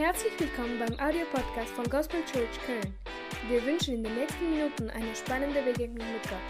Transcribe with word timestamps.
Herzlich 0.00 0.32
willkommen 0.40 0.78
beim 0.78 0.98
Audiopodcast 0.98 1.72
von 1.76 1.84
Gospel 1.90 2.24
Church 2.24 2.56
Köln. 2.64 2.94
Wir 3.50 3.62
wünschen 3.66 3.96
in 3.96 4.02
den 4.02 4.14
nächsten 4.14 4.48
Minuten 4.48 4.88
eine 4.88 5.14
spannende 5.14 5.60
Begegnung 5.60 6.10
mit 6.10 6.22
Gott. 6.22 6.40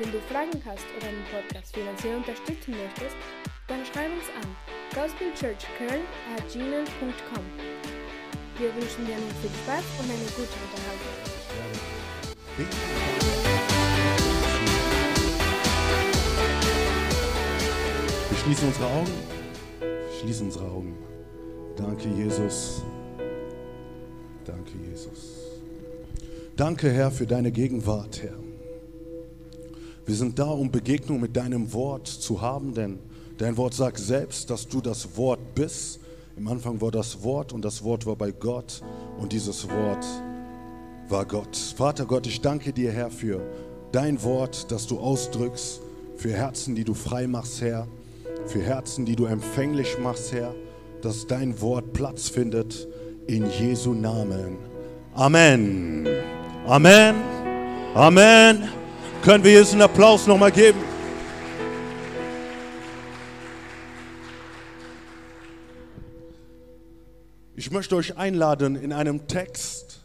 Wenn 0.00 0.10
du 0.10 0.18
Fragen 0.22 0.60
hast 0.66 0.84
oder 0.96 1.06
den 1.06 1.22
Podcast 1.30 1.72
finanziell 1.72 2.16
unterstützen 2.16 2.72
möchtest, 2.72 3.14
dann 3.68 3.86
schreib 3.86 4.10
uns 4.10 4.26
an 4.34 4.56
gospelchurchköln 4.96 6.02
at 6.34 6.52
gmail.com. 6.52 7.44
Wir 8.58 8.74
wünschen 8.74 9.06
dir 9.06 9.14
nun 9.14 9.30
viel 9.40 9.54
Spaß 9.62 9.84
und 10.00 10.10
eine 10.10 10.26
gute 10.34 10.58
Unterhaltung. 10.66 11.14
Wir 18.28 18.38
schließen 18.38 18.66
unsere 18.66 18.86
Augen. 18.86 19.12
Wir 19.78 20.20
schließen 20.20 20.46
unsere 20.46 20.64
Augen. 20.64 21.11
Danke, 21.76 22.08
Jesus. 22.08 22.82
Danke, 24.44 24.72
Jesus. 24.90 25.42
Danke, 26.56 26.90
Herr, 26.90 27.10
für 27.10 27.26
deine 27.26 27.50
Gegenwart, 27.50 28.22
Herr. 28.22 28.34
Wir 30.04 30.14
sind 30.14 30.38
da, 30.38 30.46
um 30.50 30.70
Begegnung 30.70 31.20
mit 31.20 31.36
deinem 31.36 31.72
Wort 31.72 32.08
zu 32.08 32.40
haben, 32.40 32.74
denn 32.74 32.98
dein 33.38 33.56
Wort 33.56 33.74
sagt 33.74 33.98
selbst, 33.98 34.50
dass 34.50 34.68
du 34.68 34.80
das 34.80 35.16
Wort 35.16 35.54
bist. 35.54 36.00
Im 36.36 36.48
Anfang 36.48 36.80
war 36.80 36.90
das 36.90 37.22
Wort 37.22 37.52
und 37.52 37.64
das 37.64 37.84
Wort 37.84 38.04
war 38.04 38.16
bei 38.16 38.32
Gott 38.32 38.82
und 39.18 39.32
dieses 39.32 39.68
Wort 39.68 40.04
war 41.08 41.24
Gott. 41.24 41.56
Vater 41.56 42.04
Gott, 42.04 42.26
ich 42.26 42.40
danke 42.40 42.72
dir, 42.72 42.90
Herr, 42.90 43.10
für 43.10 43.40
dein 43.92 44.22
Wort, 44.22 44.70
das 44.70 44.86
du 44.86 44.98
ausdrückst, 44.98 45.80
für 46.16 46.32
Herzen, 46.32 46.74
die 46.74 46.84
du 46.84 46.94
frei 46.94 47.26
machst, 47.26 47.60
Herr, 47.60 47.86
für 48.46 48.60
Herzen, 48.60 49.04
die 49.04 49.16
du 49.16 49.26
empfänglich 49.26 49.98
machst, 49.98 50.32
Herr, 50.32 50.54
dass 51.04 51.26
dein 51.26 51.60
Wort 51.60 51.92
Platz 51.92 52.28
findet 52.28 52.88
in 53.26 53.50
Jesu 53.50 53.92
Namen. 53.92 54.56
Amen. 55.14 56.06
Amen. 56.66 57.16
Amen. 57.94 58.68
Können 59.22 59.44
wir 59.44 59.52
jetzt 59.52 59.72
einen 59.72 59.82
Applaus 59.82 60.26
nochmal 60.26 60.52
geben? 60.52 60.78
Ich 67.56 67.70
möchte 67.70 67.96
euch 67.96 68.16
einladen, 68.16 68.76
in 68.76 68.92
einem 68.92 69.26
Text, 69.28 70.00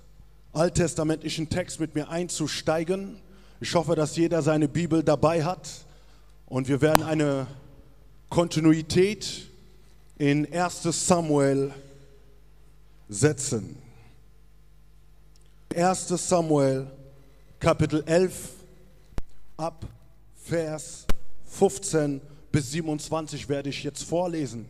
alttestamentlichen 0.53 1.49
Text 1.49 1.79
mit 1.79 1.95
mir 1.95 2.09
einzusteigen. 2.09 3.21
Ich 3.59 3.73
hoffe, 3.73 3.95
dass 3.95 4.15
jeder 4.15 4.41
seine 4.41 4.67
Bibel 4.67 5.03
dabei 5.03 5.43
hat 5.43 5.69
und 6.45 6.67
wir 6.67 6.81
werden 6.81 7.03
eine 7.03 7.47
Kontinuität 8.29 9.46
in 10.17 10.51
1 10.51 10.83
Samuel 10.83 11.73
setzen. 13.07 13.77
1 15.75 16.07
Samuel 16.07 16.87
Kapitel 17.59 18.03
11 18.05 18.33
ab 19.57 19.85
Vers 20.35 21.05
15 21.45 22.21
bis 22.51 22.71
27 22.71 23.47
werde 23.49 23.69
ich 23.69 23.83
jetzt 23.83 24.03
vorlesen. 24.03 24.65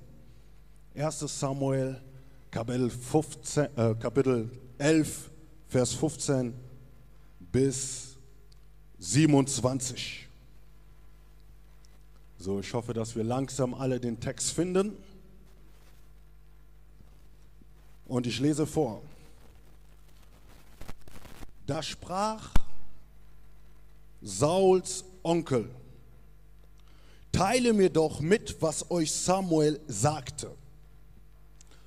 1 0.96 1.20
Samuel 1.20 2.02
Kapitel, 2.52 2.90
15, 2.90 3.66
äh, 3.76 3.96
Kapitel 4.00 4.50
11 4.78 5.30
Vers 5.68 5.94
15 5.94 6.54
bis 7.52 8.16
27. 9.00 10.28
So, 12.40 12.60
ich 12.60 12.74
hoffe, 12.74 12.94
dass 12.94 13.16
wir 13.16 13.24
langsam 13.24 13.74
alle 13.74 14.00
den 14.00 14.20
Text 14.20 14.52
finden. 14.52 14.94
Und 18.08 18.28
ich 18.28 18.40
lese 18.40 18.66
vor. 18.66 19.02
Da 21.66 21.84
sprach 21.84 22.54
Sauls 24.22 25.04
Onkel, 25.24 25.70
teile 27.32 27.74
mir 27.74 27.90
doch 27.90 28.22
mit, 28.22 28.62
was 28.62 28.90
euch 28.90 29.12
Samuel 29.12 29.80
sagte. 29.88 30.52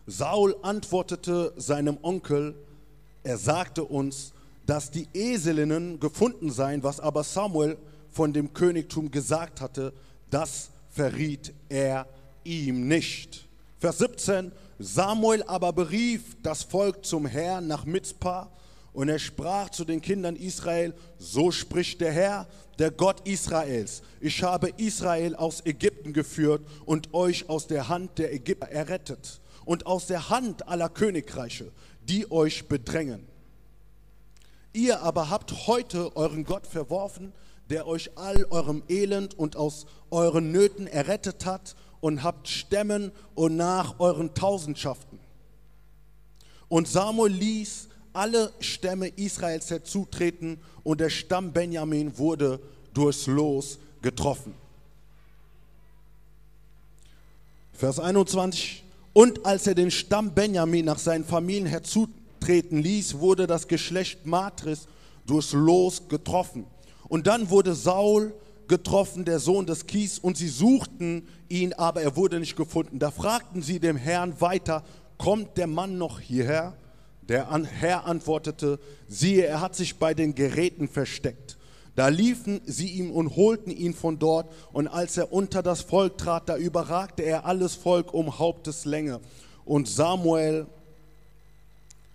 Saul 0.06 0.56
antwortete 0.62 1.52
seinem 1.56 1.98
Onkel, 2.02 2.54
er 3.22 3.38
sagte 3.38 3.84
uns, 3.84 4.32
dass 4.66 4.90
die 4.90 5.08
Eselinnen 5.14 5.98
gefunden 6.00 6.50
seien, 6.50 6.82
was 6.82 7.00
aber 7.00 7.24
Samuel 7.24 7.78
von 8.10 8.32
dem 8.32 8.52
Königtum 8.52 9.10
gesagt 9.10 9.60
hatte, 9.60 9.92
das 10.30 10.70
verriet 10.90 11.52
er 11.68 12.06
ihm 12.44 12.86
nicht. 12.86 13.46
Vers 13.78 13.98
17, 13.98 14.52
Samuel 14.82 15.42
aber 15.42 15.74
berief 15.74 16.38
das 16.42 16.62
Volk 16.62 17.04
zum 17.04 17.26
Herrn 17.26 17.66
nach 17.66 17.84
Mitzpah 17.84 18.50
und 18.94 19.10
er 19.10 19.18
sprach 19.18 19.68
zu 19.68 19.84
den 19.84 20.00
Kindern 20.00 20.36
Israel, 20.36 20.94
so 21.18 21.50
spricht 21.50 22.00
der 22.00 22.12
Herr, 22.12 22.48
der 22.78 22.90
Gott 22.90 23.28
Israels. 23.28 24.00
Ich 24.22 24.42
habe 24.42 24.70
Israel 24.78 25.36
aus 25.36 25.66
Ägypten 25.66 26.14
geführt 26.14 26.66
und 26.86 27.12
euch 27.12 27.50
aus 27.50 27.66
der 27.66 27.90
Hand 27.90 28.16
der 28.16 28.32
Ägypter 28.32 28.68
errettet 28.68 29.42
und 29.66 29.84
aus 29.84 30.06
der 30.06 30.30
Hand 30.30 30.66
aller 30.66 30.88
Königreiche, 30.88 31.70
die 32.08 32.30
euch 32.30 32.66
bedrängen. 32.66 33.28
Ihr 34.72 35.02
aber 35.02 35.28
habt 35.28 35.66
heute 35.66 36.16
euren 36.16 36.44
Gott 36.44 36.66
verworfen, 36.66 37.34
der 37.68 37.86
euch 37.86 38.16
all 38.16 38.46
eurem 38.48 38.82
Elend 38.88 39.38
und 39.38 39.56
aus 39.56 39.84
euren 40.10 40.52
Nöten 40.52 40.86
errettet 40.86 41.44
hat 41.44 41.76
und 42.00 42.22
habt 42.22 42.48
Stämmen 42.48 43.12
und 43.34 43.56
nach 43.56 43.98
euren 44.00 44.34
Tausendschaften. 44.34 45.18
Und 46.68 46.88
Samuel 46.88 47.32
ließ 47.32 47.88
alle 48.12 48.52
Stämme 48.60 49.08
Israels 49.08 49.70
herzutreten 49.70 50.58
und 50.82 51.00
der 51.00 51.10
Stamm 51.10 51.52
Benjamin 51.52 52.16
wurde 52.18 52.60
durchs 52.94 53.26
Los 53.26 53.78
getroffen. 54.02 54.54
Vers 57.72 57.98
21. 57.98 58.84
Und 59.12 59.44
als 59.46 59.66
er 59.66 59.74
den 59.74 59.90
Stamm 59.90 60.34
Benjamin 60.34 60.84
nach 60.84 60.98
seinen 60.98 61.24
Familien 61.24 61.66
herzutreten 61.66 62.82
ließ, 62.82 63.18
wurde 63.18 63.46
das 63.46 63.68
Geschlecht 63.68 64.26
Matris 64.26 64.86
durchs 65.26 65.52
Los 65.52 66.08
getroffen. 66.08 66.66
Und 67.08 67.26
dann 67.26 67.50
wurde 67.50 67.74
Saul 67.74 68.32
getroffen, 68.70 69.26
der 69.26 69.40
Sohn 69.40 69.66
des 69.66 69.86
Kies, 69.86 70.18
und 70.18 70.38
sie 70.38 70.48
suchten 70.48 71.26
ihn, 71.48 71.74
aber 71.74 72.00
er 72.00 72.16
wurde 72.16 72.38
nicht 72.38 72.56
gefunden. 72.56 73.00
Da 73.00 73.10
fragten 73.10 73.62
sie 73.62 73.80
dem 73.80 73.96
Herrn 73.96 74.40
weiter, 74.40 74.84
kommt 75.18 75.58
der 75.58 75.66
Mann 75.66 75.98
noch 75.98 76.20
hierher? 76.20 76.74
Der 77.28 77.50
Herr 77.50 78.06
antwortete, 78.06 78.78
siehe, 79.08 79.44
er 79.44 79.60
hat 79.60 79.74
sich 79.74 79.96
bei 79.96 80.14
den 80.14 80.34
Geräten 80.34 80.88
versteckt. 80.88 81.58
Da 81.96 82.08
liefen 82.08 82.60
sie 82.64 82.86
ihm 82.86 83.10
und 83.10 83.34
holten 83.34 83.72
ihn 83.72 83.92
von 83.92 84.20
dort, 84.20 84.50
und 84.72 84.86
als 84.86 85.16
er 85.16 85.32
unter 85.32 85.62
das 85.62 85.82
Volk 85.82 86.16
trat, 86.16 86.48
da 86.48 86.56
überragte 86.56 87.22
er 87.24 87.44
alles 87.44 87.74
Volk 87.74 88.14
um 88.14 88.38
Haupteslänge. 88.38 89.20
Und 89.64 89.88
Samuel 89.88 90.66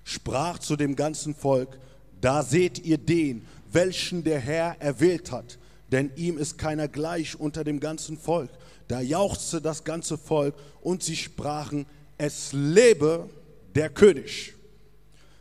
sprach 0.06 0.60
zu 0.60 0.78
dem 0.78 0.96
ganzen 0.96 1.36
Volk, 1.36 1.78
da 2.22 2.44
seht 2.44 2.80
ihr 2.80 2.98
den, 2.98 3.46
welchen 3.74 4.24
der 4.24 4.40
Herr 4.40 4.78
erwählt 4.80 5.34
hat, 5.34 5.60
denn 5.96 6.12
ihm 6.18 6.38
ist 6.38 6.58
keiner 6.58 6.90
gleich 6.90 7.40
unter 7.40 7.64
dem 7.64 7.80
ganzen 7.80 8.18
Volk. 8.18 8.50
Da 8.90 9.00
jauchzte 9.00 9.62
das 9.62 9.86
ganze 9.86 10.18
Volk 10.18 10.54
und 10.82 11.04
sie 11.04 11.16
sprachen, 11.16 11.86
es 12.18 12.52
lebe 12.52 13.30
der 13.76 13.90
König. 13.90 14.56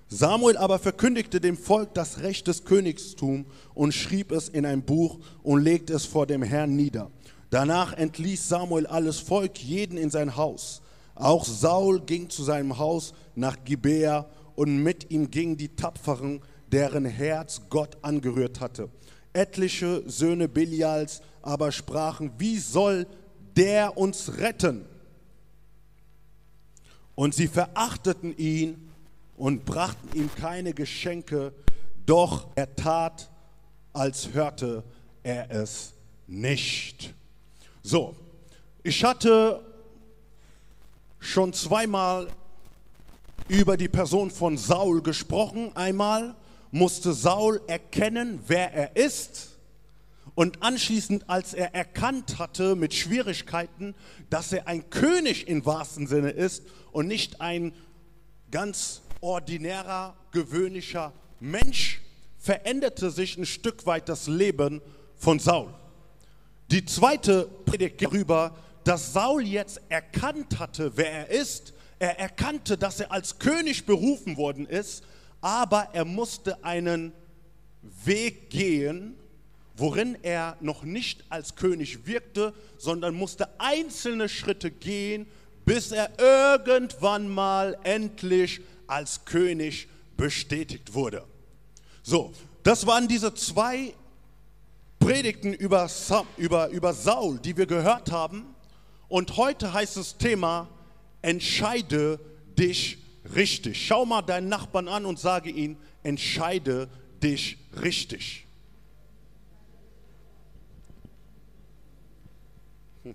Samuel 0.06 0.56
aber 0.56 0.78
verkündigte 0.78 1.40
dem 1.40 1.56
Volk 1.56 1.92
das 1.94 2.20
Recht 2.20 2.46
des 2.46 2.64
Königstums 2.64 3.46
und 3.74 3.94
schrieb 3.94 4.30
es 4.30 4.48
in 4.48 4.64
ein 4.64 4.82
Buch 4.82 5.18
und 5.42 5.60
legte 5.64 5.92
es 5.92 6.04
vor 6.04 6.24
dem 6.24 6.44
Herrn 6.44 6.76
nieder. 6.76 7.10
Danach 7.50 7.92
entließ 7.92 8.48
Samuel 8.48 8.86
alles 8.86 9.18
Volk, 9.18 9.58
jeden 9.58 9.98
in 9.98 10.10
sein 10.10 10.36
Haus. 10.36 10.82
Auch 11.16 11.44
Saul 11.44 12.00
ging 12.00 12.30
zu 12.30 12.44
seinem 12.44 12.78
Haus 12.78 13.12
nach 13.34 13.56
Gibea 13.64 14.26
und 14.54 14.84
mit 14.84 15.10
ihm 15.10 15.32
gingen 15.32 15.56
die 15.56 15.74
Tapferen, 15.74 16.42
deren 16.70 17.06
Herz 17.06 17.60
Gott 17.70 17.96
angerührt 18.02 18.60
hatte. 18.60 18.88
Etliche 19.34 20.02
Söhne 20.06 20.48
Belials 20.48 21.20
aber 21.42 21.70
sprachen, 21.72 22.32
wie 22.38 22.58
soll 22.58 23.06
der 23.56 23.98
uns 23.98 24.38
retten? 24.38 24.86
Und 27.14 27.34
sie 27.34 27.48
verachteten 27.48 28.36
ihn 28.36 28.90
und 29.36 29.64
brachten 29.64 30.08
ihm 30.16 30.30
keine 30.34 30.72
Geschenke, 30.72 31.52
doch 32.06 32.48
er 32.54 32.74
tat, 32.74 33.30
als 33.92 34.32
hörte 34.32 34.82
er 35.22 35.50
es 35.50 35.92
nicht. 36.26 37.12
So, 37.82 38.16
ich 38.82 39.04
hatte 39.04 39.60
schon 41.18 41.52
zweimal 41.52 42.28
über 43.48 43.76
die 43.76 43.88
Person 43.88 44.30
von 44.30 44.56
Saul 44.56 45.02
gesprochen. 45.02 45.74
Einmal 45.74 46.34
musste 46.74 47.12
Saul 47.12 47.60
erkennen, 47.68 48.40
wer 48.48 48.74
er 48.74 48.96
ist. 48.96 49.50
Und 50.34 50.64
anschließend, 50.64 51.30
als 51.30 51.54
er 51.54 51.72
erkannt 51.72 52.40
hatte 52.40 52.74
mit 52.74 52.92
Schwierigkeiten, 52.92 53.94
dass 54.28 54.52
er 54.52 54.66
ein 54.66 54.90
König 54.90 55.46
im 55.46 55.64
wahrsten 55.64 56.08
Sinne 56.08 56.30
ist 56.30 56.64
und 56.90 57.06
nicht 57.06 57.40
ein 57.40 57.72
ganz 58.50 59.02
ordinärer, 59.20 60.16
gewöhnlicher 60.32 61.12
Mensch, 61.38 62.00
veränderte 62.38 63.12
sich 63.12 63.38
ein 63.38 63.46
Stück 63.46 63.86
weit 63.86 64.08
das 64.08 64.26
Leben 64.26 64.82
von 65.16 65.38
Saul. 65.38 65.72
Die 66.72 66.84
zweite 66.84 67.48
Predigt 67.66 68.02
darüber, 68.02 68.56
dass 68.82 69.12
Saul 69.12 69.46
jetzt 69.46 69.80
erkannt 69.90 70.58
hatte, 70.58 70.96
wer 70.96 71.12
er 71.12 71.30
ist. 71.30 71.72
Er 72.00 72.18
erkannte, 72.18 72.76
dass 72.76 72.98
er 72.98 73.12
als 73.12 73.38
König 73.38 73.86
berufen 73.86 74.36
worden 74.36 74.66
ist, 74.66 75.04
aber 75.44 75.90
er 75.92 76.06
musste 76.06 76.64
einen 76.64 77.12
Weg 77.82 78.48
gehen, 78.48 79.14
worin 79.76 80.16
er 80.22 80.56
noch 80.62 80.84
nicht 80.84 81.22
als 81.28 81.54
König 81.54 82.06
wirkte, 82.06 82.54
sondern 82.78 83.14
musste 83.14 83.60
einzelne 83.60 84.30
Schritte 84.30 84.70
gehen, 84.70 85.26
bis 85.66 85.92
er 85.92 86.10
irgendwann 86.18 87.28
mal 87.28 87.76
endlich 87.82 88.62
als 88.86 89.26
König 89.26 89.86
bestätigt 90.16 90.94
wurde. 90.94 91.26
So, 92.02 92.32
das 92.62 92.86
waren 92.86 93.06
diese 93.06 93.34
zwei 93.34 93.92
Predigten 94.98 95.52
über, 95.52 95.90
über, 96.38 96.68
über 96.70 96.94
Saul, 96.94 97.38
die 97.38 97.54
wir 97.54 97.66
gehört 97.66 98.10
haben. 98.10 98.46
Und 99.08 99.36
heute 99.36 99.74
heißt 99.74 99.98
das 99.98 100.16
Thema, 100.16 100.68
entscheide 101.20 102.18
dich 102.58 103.03
richtig. 103.34 103.86
Schau 103.86 104.04
mal 104.04 104.22
deinen 104.22 104.48
Nachbarn 104.48 104.88
an 104.88 105.06
und 105.06 105.18
sage 105.18 105.50
ihm, 105.50 105.76
entscheide 106.02 106.88
dich 107.22 107.58
richtig. 107.80 108.46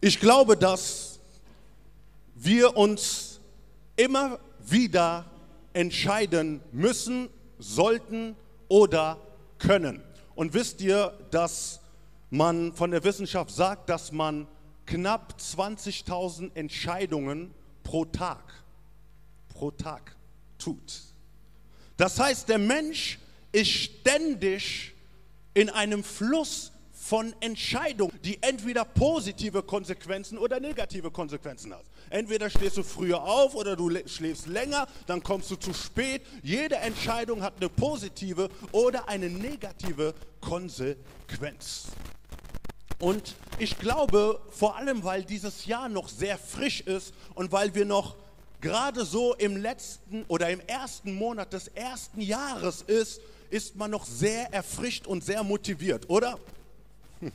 Ich 0.00 0.20
glaube, 0.20 0.56
dass 0.56 1.18
wir 2.36 2.76
uns 2.76 3.40
immer 3.96 4.38
wieder 4.60 5.28
entscheiden 5.72 6.60
müssen, 6.70 7.28
sollten 7.58 8.36
oder 8.68 9.18
können. 9.58 10.02
Und 10.36 10.54
wisst 10.54 10.80
ihr, 10.80 11.12
dass 11.32 11.80
man 12.30 12.72
von 12.72 12.92
der 12.92 13.02
Wissenschaft 13.02 13.50
sagt, 13.50 13.88
dass 13.88 14.12
man 14.12 14.46
knapp 14.88 15.34
20.000 15.38 16.54
Entscheidungen 16.54 17.52
pro 17.82 18.04
Tag, 18.04 18.42
pro 19.48 19.70
Tag 19.70 20.16
tut. 20.58 21.02
Das 21.96 22.18
heißt, 22.18 22.48
der 22.48 22.58
Mensch 22.58 23.18
ist 23.52 23.70
ständig 23.70 24.94
in 25.54 25.70
einem 25.70 26.04
Fluss 26.04 26.72
von 26.92 27.34
Entscheidungen, 27.40 28.18
die 28.22 28.42
entweder 28.42 28.84
positive 28.84 29.62
Konsequenzen 29.62 30.36
oder 30.36 30.60
negative 30.60 31.10
Konsequenzen 31.10 31.72
hat. 31.72 31.84
Entweder 32.10 32.50
stehst 32.50 32.76
du 32.76 32.82
früher 32.82 33.22
auf 33.22 33.54
oder 33.54 33.76
du 33.76 33.90
schläfst 34.06 34.46
länger, 34.46 34.86
dann 35.06 35.22
kommst 35.22 35.50
du 35.50 35.56
zu 35.56 35.72
spät. 35.72 36.22
Jede 36.42 36.76
Entscheidung 36.76 37.42
hat 37.42 37.54
eine 37.56 37.68
positive 37.68 38.48
oder 38.72 39.08
eine 39.08 39.30
negative 39.30 40.14
Konsequenz. 40.40 41.86
Und 42.98 43.36
ich 43.58 43.78
glaube, 43.78 44.40
vor 44.50 44.76
allem 44.76 45.04
weil 45.04 45.24
dieses 45.24 45.66
Jahr 45.66 45.88
noch 45.88 46.08
sehr 46.08 46.36
frisch 46.36 46.80
ist 46.80 47.14
und 47.34 47.52
weil 47.52 47.74
wir 47.74 47.84
noch 47.84 48.16
gerade 48.60 49.04
so 49.04 49.34
im 49.34 49.56
letzten 49.56 50.24
oder 50.24 50.50
im 50.50 50.60
ersten 50.60 51.14
Monat 51.14 51.52
des 51.52 51.68
ersten 51.68 52.20
Jahres 52.20 52.82
ist, 52.82 53.20
ist 53.50 53.76
man 53.76 53.90
noch 53.90 54.04
sehr 54.04 54.52
erfrischt 54.52 55.06
und 55.06 55.24
sehr 55.24 55.42
motiviert, 55.42 56.10
oder? 56.10 56.38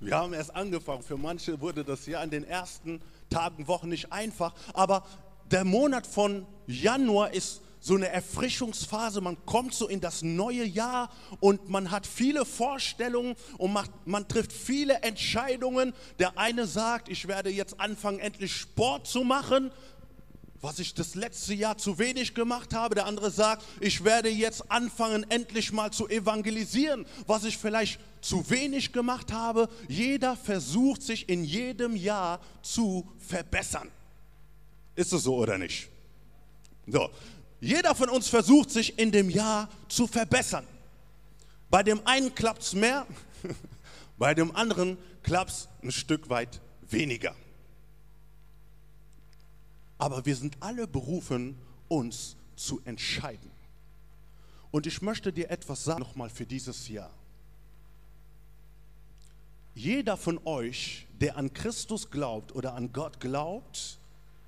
Wir 0.00 0.16
haben 0.16 0.32
erst 0.32 0.54
angefangen. 0.56 1.02
Für 1.02 1.18
manche 1.18 1.60
wurde 1.60 1.84
das 1.84 2.06
Jahr 2.06 2.24
in 2.24 2.30
den 2.30 2.44
ersten 2.44 3.02
Tagen, 3.28 3.68
Wochen 3.68 3.90
nicht 3.90 4.10
einfach. 4.10 4.54
Aber 4.72 5.04
der 5.50 5.64
Monat 5.64 6.06
von 6.06 6.46
Januar 6.66 7.34
ist 7.34 7.60
so 7.80 7.94
eine 7.94 8.08
Erfrischungsphase. 8.08 9.20
Man 9.20 9.44
kommt 9.46 9.74
so 9.74 9.88
in 9.88 10.00
das 10.00 10.22
neue 10.22 10.64
Jahr 10.64 11.10
und 11.40 11.68
man 11.68 11.90
hat 11.90 12.06
viele 12.06 12.44
Vorstellungen 12.44 13.34
und 13.58 13.72
macht, 13.72 13.90
man 14.06 14.28
trifft 14.28 14.52
viele 14.52 15.02
Entscheidungen. 15.02 15.94
Der 16.18 16.38
eine 16.38 16.66
sagt, 16.66 17.08
ich 17.08 17.26
werde 17.26 17.50
jetzt 17.50 17.80
anfangen, 17.80 18.18
endlich 18.18 18.54
Sport 18.54 19.06
zu 19.06 19.24
machen 19.24 19.70
was 20.62 20.78
ich 20.78 20.94
das 20.94 21.14
letzte 21.14 21.54
Jahr 21.54 21.78
zu 21.78 21.98
wenig 21.98 22.34
gemacht 22.34 22.74
habe. 22.74 22.94
Der 22.94 23.06
andere 23.06 23.30
sagt, 23.30 23.64
ich 23.80 24.04
werde 24.04 24.28
jetzt 24.28 24.70
anfangen, 24.70 25.24
endlich 25.30 25.72
mal 25.72 25.90
zu 25.90 26.08
evangelisieren, 26.08 27.06
was 27.26 27.44
ich 27.44 27.56
vielleicht 27.56 27.98
zu 28.20 28.48
wenig 28.50 28.92
gemacht 28.92 29.32
habe. 29.32 29.68
Jeder 29.88 30.36
versucht 30.36 31.02
sich 31.02 31.28
in 31.28 31.44
jedem 31.44 31.96
Jahr 31.96 32.40
zu 32.62 33.08
verbessern. 33.18 33.88
Ist 34.96 35.12
es 35.12 35.22
so 35.22 35.36
oder 35.36 35.56
nicht? 35.56 35.88
So. 36.86 37.08
Jeder 37.60 37.94
von 37.94 38.08
uns 38.08 38.28
versucht 38.28 38.70
sich 38.70 38.98
in 38.98 39.12
dem 39.12 39.28
Jahr 39.28 39.68
zu 39.88 40.06
verbessern. 40.06 40.66
Bei 41.68 41.82
dem 41.82 42.04
einen 42.06 42.34
klappt 42.34 42.62
es 42.62 42.74
mehr, 42.74 43.06
bei 44.18 44.34
dem 44.34 44.54
anderen 44.56 44.96
klappt 45.22 45.50
es 45.50 45.68
ein 45.82 45.92
Stück 45.92 46.30
weit 46.30 46.60
weniger. 46.88 47.34
Aber 49.98 50.24
wir 50.24 50.34
sind 50.34 50.56
alle 50.60 50.86
berufen, 50.86 51.58
uns 51.88 52.36
zu 52.56 52.80
entscheiden. 52.84 53.50
Und 54.70 54.86
ich 54.86 55.02
möchte 55.02 55.32
dir 55.32 55.50
etwas 55.50 55.84
sagen 55.84 56.00
nochmal 56.00 56.30
für 56.30 56.46
dieses 56.46 56.88
Jahr. 56.88 57.10
Jeder 59.74 60.16
von 60.16 60.40
euch, 60.46 61.06
der 61.20 61.36
an 61.36 61.52
Christus 61.52 62.10
glaubt 62.10 62.54
oder 62.54 62.74
an 62.74 62.92
Gott 62.92 63.20
glaubt, 63.20 63.98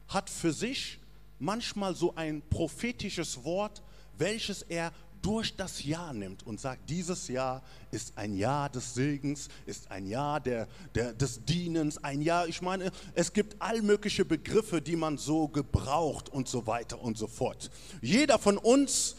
hat 0.09 0.31
für 0.31 0.53
sich 0.53 0.99
manchmal 1.43 1.95
so 1.95 2.15
ein 2.15 2.41
prophetisches 2.49 3.45
Wort, 3.45 3.83
welches 4.17 4.63
er 4.63 4.93
durch 5.21 5.55
das 5.55 5.85
Jahr 5.85 6.13
nimmt 6.13 6.45
und 6.47 6.61
sagt, 6.61 6.89
dieses 6.91 7.29
Jahr 7.29 7.63
ist 7.93 8.17
ein 8.17 8.35
Jahr 8.35 8.69
des 8.69 8.95
Segens, 8.95 9.49
ist 9.67 9.91
ein 9.91 10.07
Jahr 10.07 10.41
der, 10.41 10.67
der, 10.95 11.13
des 11.13 11.45
Dienens, 11.45 12.03
ein 12.03 12.23
Jahr, 12.23 12.49
ich 12.49 12.61
meine, 12.61 12.91
es 13.15 13.33
gibt 13.33 13.57
all 13.61 13.83
mögliche 13.83 14.25
Begriffe, 14.25 14.83
die 14.83 14.97
man 14.97 15.19
so 15.19 15.47
gebraucht 15.49 16.29
und 16.29 16.49
so 16.49 16.67
weiter 16.67 17.01
und 17.01 17.17
so 17.17 17.29
fort. 17.29 17.71
Jeder 18.01 18.39
von 18.39 18.59
uns 18.59 19.15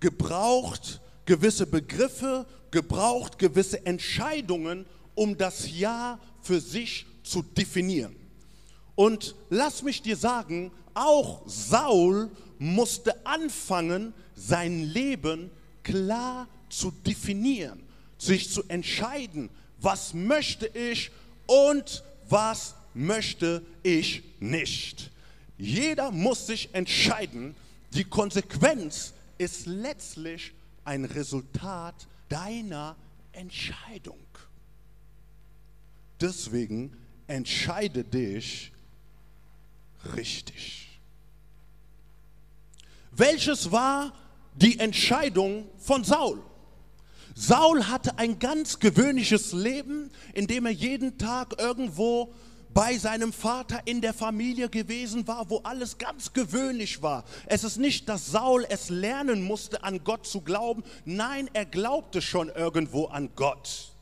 gebraucht 0.00 1.00
gewisse 1.24 1.66
Begriffe, 1.66 2.46
gebraucht 2.70 3.38
gewisse 3.38 3.84
Entscheidungen, 3.86 4.84
um 5.14 5.38
das 5.38 5.70
Jahr 5.74 6.20
für 6.42 6.60
sich 6.60 7.06
zu 7.22 7.42
definieren. 7.42 8.14
Und 8.94 9.34
lass 9.48 9.82
mich 9.82 10.02
dir 10.02 10.16
sagen, 10.16 10.70
auch 10.96 11.42
Saul 11.46 12.30
musste 12.58 13.26
anfangen, 13.26 14.14
sein 14.34 14.82
Leben 14.82 15.50
klar 15.82 16.48
zu 16.68 16.90
definieren, 16.90 17.82
sich 18.18 18.50
zu 18.50 18.62
entscheiden, 18.68 19.50
was 19.80 20.14
möchte 20.14 20.66
ich 20.66 21.10
und 21.46 22.02
was 22.28 22.74
möchte 22.94 23.62
ich 23.82 24.22
nicht. 24.40 25.10
Jeder 25.58 26.10
muss 26.10 26.46
sich 26.46 26.74
entscheiden. 26.74 27.54
Die 27.92 28.04
Konsequenz 28.04 29.12
ist 29.38 29.66
letztlich 29.66 30.52
ein 30.84 31.04
Resultat 31.04 32.06
deiner 32.28 32.96
Entscheidung. 33.32 34.18
Deswegen 36.20 36.96
entscheide 37.26 38.02
dich 38.02 38.72
richtig. 40.14 40.85
Welches 43.16 43.72
war 43.72 44.12
die 44.54 44.78
Entscheidung 44.78 45.70
von 45.78 46.04
Saul? 46.04 46.42
Saul 47.34 47.88
hatte 47.88 48.18
ein 48.18 48.38
ganz 48.38 48.78
gewöhnliches 48.78 49.54
Leben, 49.54 50.10
in 50.34 50.46
dem 50.46 50.66
er 50.66 50.72
jeden 50.72 51.16
Tag 51.16 51.58
irgendwo 51.58 52.34
bei 52.74 52.98
seinem 52.98 53.32
Vater 53.32 53.80
in 53.86 54.02
der 54.02 54.12
Familie 54.12 54.68
gewesen 54.68 55.26
war, 55.26 55.48
wo 55.48 55.58
alles 55.58 55.96
ganz 55.96 56.34
gewöhnlich 56.34 57.00
war. 57.00 57.24
Es 57.46 57.64
ist 57.64 57.78
nicht, 57.78 58.06
dass 58.06 58.26
Saul 58.26 58.66
es 58.68 58.90
lernen 58.90 59.42
musste, 59.42 59.82
an 59.82 60.04
Gott 60.04 60.26
zu 60.26 60.42
glauben. 60.42 60.84
Nein, 61.06 61.48
er 61.54 61.64
glaubte 61.64 62.20
schon 62.20 62.50
irgendwo 62.50 63.06
an 63.06 63.30
Gott. 63.34 63.94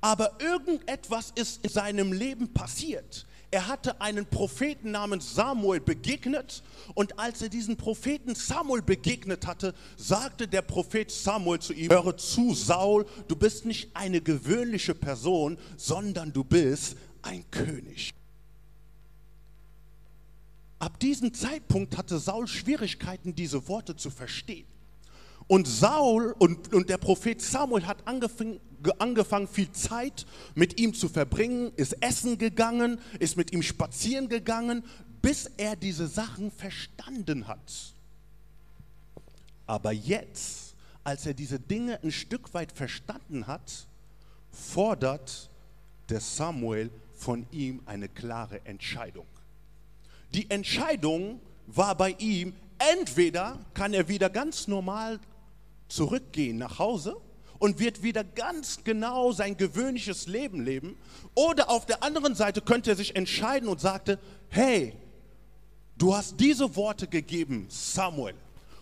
Aber 0.00 0.40
irgendetwas 0.40 1.30
ist 1.36 1.64
in 1.64 1.70
seinem 1.70 2.12
Leben 2.12 2.52
passiert 2.52 3.26
er 3.52 3.68
hatte 3.68 4.00
einen 4.00 4.24
Propheten 4.24 4.92
namens 4.92 5.34
Samuel 5.34 5.78
begegnet 5.78 6.62
und 6.94 7.18
als 7.18 7.42
er 7.42 7.50
diesen 7.50 7.76
Propheten 7.76 8.34
Samuel 8.34 8.80
begegnet 8.80 9.46
hatte, 9.46 9.74
sagte 9.98 10.48
der 10.48 10.62
Prophet 10.62 11.10
Samuel 11.10 11.60
zu 11.60 11.74
ihm, 11.74 11.90
höre 11.90 12.16
zu 12.16 12.54
Saul, 12.54 13.04
du 13.28 13.36
bist 13.36 13.66
nicht 13.66 13.94
eine 13.94 14.22
gewöhnliche 14.22 14.94
Person, 14.94 15.58
sondern 15.76 16.32
du 16.32 16.42
bist 16.42 16.96
ein 17.20 17.44
König. 17.50 18.14
Ab 20.78 20.98
diesem 20.98 21.34
Zeitpunkt 21.34 21.98
hatte 21.98 22.18
Saul 22.18 22.48
Schwierigkeiten, 22.48 23.34
diese 23.34 23.68
Worte 23.68 23.96
zu 23.96 24.08
verstehen. 24.10 24.71
Und 25.46 25.66
Saul 25.66 26.34
und, 26.38 26.72
und 26.72 26.88
der 26.88 26.98
Prophet 26.98 27.40
Samuel 27.40 27.86
hat 27.86 28.06
angefangen, 28.06 28.60
angefangen, 28.98 29.48
viel 29.48 29.70
Zeit 29.72 30.26
mit 30.54 30.80
ihm 30.80 30.94
zu 30.94 31.08
verbringen, 31.08 31.72
ist 31.76 32.02
essen 32.02 32.38
gegangen, 32.38 33.00
ist 33.18 33.36
mit 33.36 33.52
ihm 33.52 33.62
spazieren 33.62 34.28
gegangen, 34.28 34.84
bis 35.20 35.50
er 35.56 35.76
diese 35.76 36.08
Sachen 36.08 36.50
verstanden 36.50 37.46
hat. 37.46 37.94
Aber 39.66 39.92
jetzt, 39.92 40.74
als 41.04 41.26
er 41.26 41.34
diese 41.34 41.60
Dinge 41.60 42.02
ein 42.02 42.12
Stück 42.12 42.52
weit 42.54 42.72
verstanden 42.72 43.46
hat, 43.46 43.86
fordert 44.50 45.50
der 46.08 46.20
Samuel 46.20 46.90
von 47.14 47.46
ihm 47.52 47.80
eine 47.86 48.08
klare 48.08 48.64
Entscheidung. 48.66 49.26
Die 50.34 50.50
Entscheidung 50.50 51.40
war 51.66 51.96
bei 51.96 52.16
ihm, 52.18 52.54
entweder 52.78 53.64
kann 53.74 53.94
er 53.94 54.08
wieder 54.08 54.28
ganz 54.28 54.66
normal 54.66 55.20
zurückgehen 55.92 56.58
nach 56.58 56.78
Hause 56.78 57.16
und 57.58 57.78
wird 57.78 58.02
wieder 58.02 58.24
ganz 58.24 58.82
genau 58.82 59.32
sein 59.32 59.56
gewöhnliches 59.56 60.26
Leben 60.26 60.64
leben, 60.64 60.96
oder 61.34 61.70
auf 61.70 61.86
der 61.86 62.02
anderen 62.02 62.34
Seite 62.34 62.60
könnte 62.60 62.90
er 62.90 62.96
sich 62.96 63.14
entscheiden 63.14 63.68
und 63.68 63.80
sagte, 63.80 64.18
hey, 64.48 64.94
du 65.96 66.14
hast 66.14 66.40
diese 66.40 66.74
Worte 66.74 67.06
gegeben, 67.06 67.66
Samuel, 67.68 68.34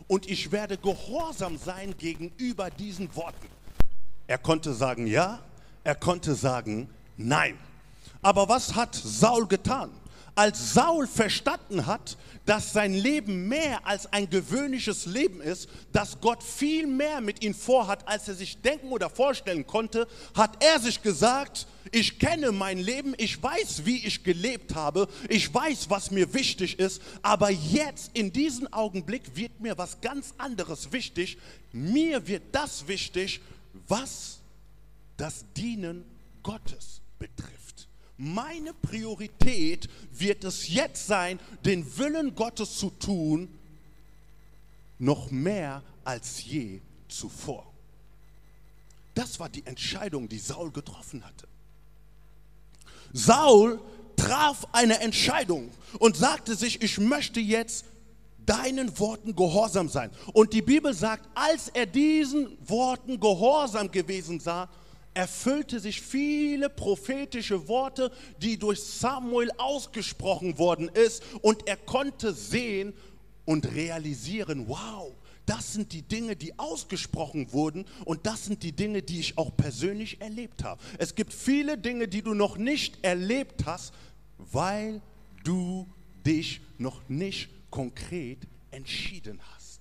und 0.09 0.29
ich 0.31 0.51
werde 0.51 0.79
gehorsam 0.79 1.59
sein 1.59 1.95
gegenüber 1.99 2.71
diesen 2.71 3.15
Worten. 3.15 3.47
Er 4.27 4.39
konnte 4.39 4.73
sagen 4.73 5.07
ja, 5.07 5.41
er 5.85 5.95
konnte 5.95 6.35
sagen 6.35 6.89
nein. 7.17 7.59
Aber 8.23 8.49
was 8.49 8.75
hat 8.75 8.95
Saul 8.95 9.47
getan? 9.47 9.91
Als 10.35 10.75
Saul 10.75 11.07
verstanden 11.07 11.87
hat, 11.87 12.17
dass 12.47 12.73
sein 12.73 12.95
Leben 12.95 13.49
mehr 13.49 13.87
als 13.87 14.13
ein 14.13 14.29
gewöhnliches 14.29 15.07
Leben 15.07 15.41
ist, 15.41 15.69
dass 15.93 16.21
Gott 16.21 16.43
viel 16.43 16.87
mehr 16.87 17.21
mit 17.21 17.45
ihm 17.45 17.55
vorhat, 17.55 18.09
als 18.09 18.29
er 18.29 18.35
sich 18.35 18.61
denken 18.61 18.91
oder 18.91 19.11
vorstellen 19.11 19.67
konnte, 19.67 20.09
hat 20.35 20.65
er 20.65 20.81
sich 20.81 21.03
gesagt, 21.03 21.67
ich 21.93 22.19
kenne 22.19 22.53
mein 22.53 22.79
Leben, 22.79 23.15
ich 23.19 23.41
weiß, 23.43 23.85
wie 23.85 24.05
ich 24.07 24.25
gelebt 24.25 24.75
habe, 24.75 25.09
ich 25.29 25.53
weiß, 25.53 25.91
was 25.91 26.11
mir 26.11 26.33
wichtig 26.35 26.79
ist, 26.79 27.03
aber 27.23 27.51
jetzt 27.51 28.11
in 28.15 28.33
diesem 28.33 28.73
Augenblick 28.73 29.37
wird 29.37 29.61
mir 29.61 29.77
was 29.79 30.01
ganz 30.01 30.35
anderes 30.39 30.93
wichtig. 30.93 31.39
Mir 31.73 32.27
wird 32.27 32.43
das 32.53 32.89
wichtig, 32.89 33.41
was 33.87 34.39
das 35.17 35.45
Dienen 35.57 36.05
Gottes 36.43 37.01
betrifft. 37.19 37.60
Meine 38.23 38.75
Priorität 38.75 39.89
wird 40.13 40.45
es 40.45 40.69
jetzt 40.69 41.07
sein, 41.07 41.41
den 41.65 41.97
Willen 41.97 42.35
Gottes 42.35 42.77
zu 42.77 42.91
tun, 42.91 43.49
noch 44.99 45.31
mehr 45.31 45.83
als 46.05 46.45
je 46.45 46.83
zuvor. 47.09 47.73
Das 49.15 49.41
war 49.41 49.49
die 49.49 49.65
Entscheidung, 49.65 50.29
die 50.29 50.39
Saul 50.39 50.71
getroffen 50.71 51.25
hatte. 51.25 51.49
Saul 53.15 53.81
traf 54.17 54.67
eine 54.73 55.01
Entscheidung 55.01 55.71
und 55.99 56.15
sagte 56.15 56.57
sich, 56.57 56.83
ich 56.83 56.99
möchte 56.99 57.41
jetzt 57.41 57.87
deinen 58.45 58.99
Worten 58.99 59.35
gehorsam 59.35 59.89
sein. 59.89 60.11
Und 60.35 60.53
die 60.53 60.61
Bibel 60.61 60.93
sagt, 60.93 61.27
als 61.35 61.69
er 61.69 61.87
diesen 61.87 62.59
Worten 62.69 63.19
gehorsam 63.19 63.91
gewesen 63.91 64.41
sah, 64.41 64.69
erfüllte 65.15 65.81
sich 65.81 66.01
viele 66.01 66.69
prophetische 66.69 67.69
Worte, 67.69 68.13
die 68.39 68.59
durch 68.59 68.81
Samuel 68.83 69.51
ausgesprochen 69.59 70.59
worden 70.59 70.89
ist. 70.89 71.23
Und 71.43 71.67
er 71.67 71.77
konnte 71.77 72.33
sehen 72.33 72.95
und 73.45 73.73
realisieren, 73.73 74.69
wow, 74.69 75.13
das 75.47 75.73
sind 75.73 75.93
die 75.93 76.03
Dinge, 76.03 76.37
die 76.37 76.57
ausgesprochen 76.61 77.53
wurden 77.53 77.85
und 78.05 78.25
das 78.25 78.45
sind 78.45 78.63
die 78.63 78.71
Dinge, 78.71 79.03
die 79.03 79.19
ich 79.19 79.37
auch 79.37 79.57
persönlich 79.57 80.21
erlebt 80.21 80.63
habe. 80.63 80.81
Es 80.99 81.17
gibt 81.17 81.33
viele 81.33 81.77
Dinge, 81.77 82.07
die 82.07 82.23
du 82.23 82.35
noch 82.35 82.57
nicht 82.57 83.05
erlebt 83.05 83.67
hast, 83.67 83.93
weil 84.39 85.03
du 85.43 85.89
dich 86.25 86.61
noch 86.79 87.09
nicht 87.09 87.51
konkret 87.71 88.39
entschieden 88.71 89.41
hast. 89.55 89.81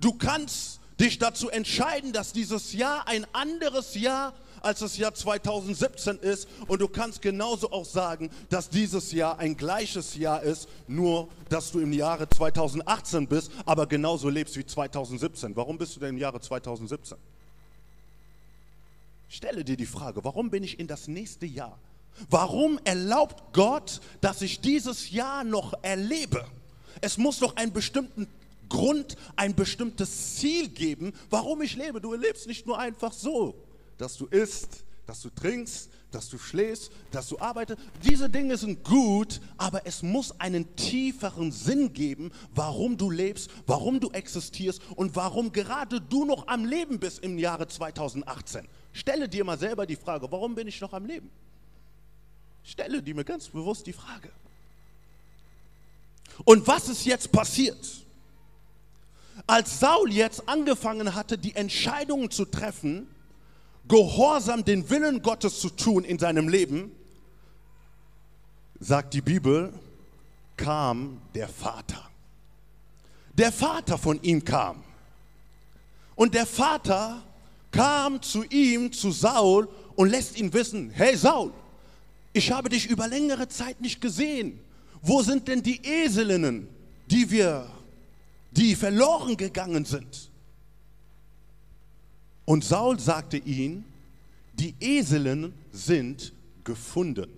Du 0.00 0.12
kannst 0.14 0.80
dich 1.00 1.18
dazu 1.18 1.48
entscheiden, 1.48 2.12
dass 2.12 2.32
dieses 2.32 2.72
Jahr 2.72 3.06
ein 3.06 3.26
anderes 3.32 3.94
Jahr 3.94 4.34
als 4.60 4.80
das 4.80 4.96
Jahr 4.96 5.14
2017 5.14 6.18
ist. 6.18 6.48
Und 6.66 6.80
du 6.80 6.88
kannst 6.88 7.22
genauso 7.22 7.70
auch 7.70 7.84
sagen, 7.84 8.30
dass 8.50 8.68
dieses 8.68 9.12
Jahr 9.12 9.38
ein 9.38 9.56
gleiches 9.56 10.16
Jahr 10.16 10.42
ist, 10.42 10.68
nur 10.86 11.28
dass 11.48 11.70
du 11.72 11.80
im 11.80 11.92
Jahre 11.92 12.28
2018 12.28 13.26
bist, 13.26 13.50
aber 13.64 13.86
genauso 13.86 14.28
lebst 14.28 14.56
wie 14.56 14.66
2017. 14.66 15.54
Warum 15.56 15.78
bist 15.78 15.96
du 15.96 16.00
denn 16.00 16.10
im 16.10 16.18
Jahre 16.18 16.40
2017? 16.40 17.16
Stelle 19.28 19.64
dir 19.64 19.76
die 19.76 19.86
Frage, 19.86 20.24
warum 20.24 20.50
bin 20.50 20.62
ich 20.62 20.80
in 20.80 20.86
das 20.86 21.06
nächste 21.06 21.46
Jahr? 21.46 21.78
Warum 22.30 22.80
erlaubt 22.84 23.52
Gott, 23.52 24.00
dass 24.20 24.42
ich 24.42 24.60
dieses 24.60 25.10
Jahr 25.10 25.44
noch 25.44 25.74
erlebe? 25.82 26.44
Es 27.00 27.16
muss 27.16 27.38
doch 27.38 27.54
einen 27.56 27.72
bestimmten 27.72 28.26
Grund, 28.68 29.16
ein 29.36 29.54
bestimmtes 29.54 30.36
Ziel 30.36 30.68
geben, 30.68 31.12
warum 31.30 31.62
ich 31.62 31.76
lebe. 31.76 32.00
Du 32.00 32.14
lebst 32.14 32.46
nicht 32.46 32.66
nur 32.66 32.78
einfach 32.78 33.12
so, 33.12 33.54
dass 33.96 34.16
du 34.16 34.26
isst, 34.26 34.84
dass 35.06 35.22
du 35.22 35.30
trinkst, 35.30 35.90
dass 36.10 36.28
du 36.28 36.38
schläfst, 36.38 36.90
dass 37.10 37.28
du 37.28 37.38
arbeitest. 37.38 37.80
Diese 38.04 38.28
Dinge 38.30 38.56
sind 38.56 38.84
gut, 38.84 39.40
aber 39.56 39.86
es 39.86 40.02
muss 40.02 40.38
einen 40.40 40.74
tieferen 40.76 41.52
Sinn 41.52 41.92
geben, 41.92 42.30
warum 42.54 42.96
du 42.96 43.10
lebst, 43.10 43.50
warum 43.66 44.00
du 44.00 44.10
existierst 44.10 44.82
und 44.96 45.16
warum 45.16 45.52
gerade 45.52 46.00
du 46.00 46.24
noch 46.24 46.46
am 46.48 46.64
Leben 46.64 46.98
bist 46.98 47.20
im 47.20 47.38
Jahre 47.38 47.68
2018. 47.68 48.66
Stelle 48.92 49.28
dir 49.28 49.44
mal 49.44 49.58
selber 49.58 49.86
die 49.86 49.96
Frage, 49.96 50.30
warum 50.30 50.54
bin 50.54 50.68
ich 50.68 50.80
noch 50.80 50.92
am 50.92 51.04
Leben? 51.04 51.30
Stelle 52.64 53.02
dir 53.02 53.14
mir 53.14 53.24
ganz 53.24 53.48
bewusst 53.48 53.86
die 53.86 53.92
Frage. 53.92 54.30
Und 56.44 56.66
was 56.66 56.88
ist 56.88 57.04
jetzt 57.04 57.32
passiert? 57.32 57.78
Als 59.46 59.80
Saul 59.80 60.12
jetzt 60.12 60.48
angefangen 60.48 61.14
hatte, 61.14 61.38
die 61.38 61.54
Entscheidungen 61.54 62.30
zu 62.30 62.44
treffen, 62.44 63.06
gehorsam 63.86 64.64
den 64.64 64.88
Willen 64.90 65.22
Gottes 65.22 65.60
zu 65.60 65.70
tun 65.70 66.04
in 66.04 66.18
seinem 66.18 66.48
Leben, 66.48 66.92
sagt 68.80 69.14
die 69.14 69.22
Bibel, 69.22 69.72
kam 70.56 71.20
der 71.34 71.48
Vater. 71.48 72.08
Der 73.32 73.52
Vater 73.52 73.96
von 73.98 74.20
ihm 74.22 74.44
kam. 74.44 74.82
Und 76.16 76.34
der 76.34 76.46
Vater 76.46 77.22
kam 77.70 78.20
zu 78.20 78.44
ihm, 78.44 78.92
zu 78.92 79.12
Saul, 79.12 79.68
und 79.94 80.10
lässt 80.10 80.38
ihn 80.38 80.52
wissen, 80.52 80.90
hey 80.90 81.16
Saul, 81.16 81.52
ich 82.32 82.52
habe 82.52 82.68
dich 82.68 82.86
über 82.86 83.08
längere 83.08 83.48
Zeit 83.48 83.80
nicht 83.80 84.00
gesehen. 84.00 84.60
Wo 85.00 85.22
sind 85.22 85.48
denn 85.48 85.62
die 85.62 85.80
Eselinnen, 85.84 86.68
die 87.06 87.30
wir 87.30 87.68
die 88.58 88.74
verloren 88.74 89.36
gegangen 89.36 89.84
sind. 89.84 90.30
Und 92.44 92.64
Saul 92.64 92.98
sagte 92.98 93.36
ihn, 93.36 93.84
die 94.54 94.74
Eselinnen 94.80 95.54
sind 95.70 96.32
gefunden. 96.64 97.30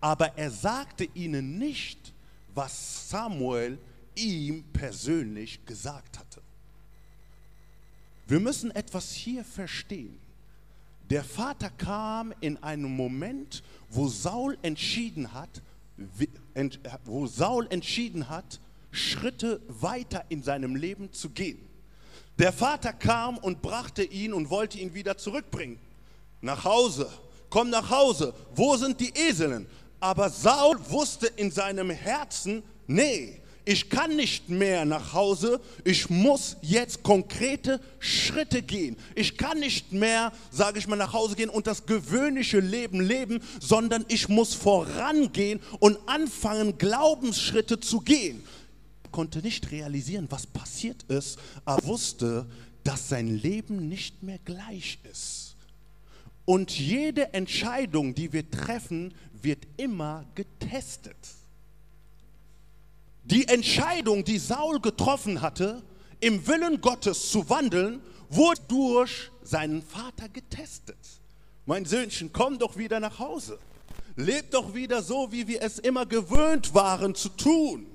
Aber 0.00 0.38
er 0.38 0.50
sagte 0.50 1.08
ihnen 1.14 1.58
nicht, 1.58 2.14
was 2.54 3.10
Samuel 3.10 3.78
ihm 4.14 4.64
persönlich 4.72 5.64
gesagt 5.66 6.18
hatte. 6.18 6.40
Wir 8.26 8.40
müssen 8.40 8.70
etwas 8.70 9.12
hier 9.12 9.44
verstehen. 9.44 10.18
Der 11.10 11.22
Vater 11.22 11.70
kam 11.70 12.32
in 12.40 12.62
einem 12.62 12.96
Moment, 12.96 13.62
wo 13.90 14.08
Saul 14.08 14.56
entschieden 14.62 15.32
hat, 15.34 15.62
wo 17.04 17.26
Saul 17.26 17.66
entschieden 17.70 18.28
hat, 18.28 18.58
Schritte 18.96 19.60
weiter 19.68 20.24
in 20.28 20.42
seinem 20.42 20.76
Leben 20.76 21.12
zu 21.12 21.30
gehen. 21.30 21.58
Der 22.38 22.52
Vater 22.52 22.92
kam 22.92 23.38
und 23.38 23.62
brachte 23.62 24.02
ihn 24.02 24.32
und 24.32 24.50
wollte 24.50 24.78
ihn 24.78 24.94
wieder 24.94 25.16
zurückbringen. 25.16 25.78
Nach 26.40 26.64
Hause. 26.64 27.08
Komm 27.48 27.70
nach 27.70 27.90
Hause. 27.90 28.34
Wo 28.54 28.76
sind 28.76 29.00
die 29.00 29.12
Eselinnen? 29.14 29.66
Aber 30.00 30.28
Saul 30.28 30.78
wusste 30.90 31.26
in 31.26 31.50
seinem 31.50 31.90
Herzen, 31.90 32.62
nee, 32.86 33.40
ich 33.64 33.90
kann 33.90 34.14
nicht 34.14 34.48
mehr 34.48 34.84
nach 34.84 35.12
Hause, 35.12 35.60
ich 35.82 36.08
muss 36.08 36.56
jetzt 36.62 37.02
konkrete 37.02 37.80
Schritte 37.98 38.62
gehen. 38.62 38.96
Ich 39.16 39.36
kann 39.36 39.58
nicht 39.58 39.92
mehr, 39.92 40.32
sage 40.52 40.78
ich 40.78 40.86
mal, 40.86 40.94
nach 40.94 41.12
Hause 41.12 41.34
gehen 41.34 41.48
und 41.48 41.66
das 41.66 41.84
gewöhnliche 41.84 42.60
Leben 42.60 43.00
leben, 43.00 43.40
sondern 43.60 44.04
ich 44.06 44.28
muss 44.28 44.54
vorangehen 44.54 45.60
und 45.80 45.98
anfangen, 46.06 46.78
Glaubensschritte 46.78 47.80
zu 47.80 48.00
gehen 48.00 48.44
konnte 49.16 49.38
nicht 49.38 49.70
realisieren, 49.70 50.26
was 50.28 50.46
passiert 50.46 51.04
ist, 51.04 51.38
er 51.64 51.82
wusste, 51.84 52.46
dass 52.84 53.08
sein 53.08 53.28
Leben 53.28 53.88
nicht 53.88 54.22
mehr 54.22 54.38
gleich 54.44 54.98
ist. 55.10 55.56
Und 56.44 56.78
jede 56.78 57.32
Entscheidung, 57.32 58.14
die 58.14 58.34
wir 58.34 58.50
treffen, 58.50 59.14
wird 59.40 59.66
immer 59.78 60.26
getestet. 60.34 61.16
Die 63.24 63.48
Entscheidung, 63.48 64.22
die 64.22 64.38
Saul 64.38 64.80
getroffen 64.80 65.40
hatte, 65.40 65.82
im 66.20 66.46
Willen 66.46 66.82
Gottes 66.82 67.30
zu 67.30 67.48
wandeln, 67.48 68.02
wurde 68.28 68.60
durch 68.68 69.30
seinen 69.42 69.80
Vater 69.80 70.28
getestet. 70.28 70.98
Mein 71.64 71.86
Söhnchen, 71.86 72.34
komm 72.34 72.58
doch 72.58 72.76
wieder 72.76 73.00
nach 73.00 73.18
Hause. 73.18 73.58
Leb 74.14 74.50
doch 74.50 74.74
wieder 74.74 75.02
so, 75.02 75.32
wie 75.32 75.48
wir 75.48 75.62
es 75.62 75.78
immer 75.78 76.04
gewöhnt 76.04 76.74
waren 76.74 77.14
zu 77.14 77.30
tun. 77.30 77.86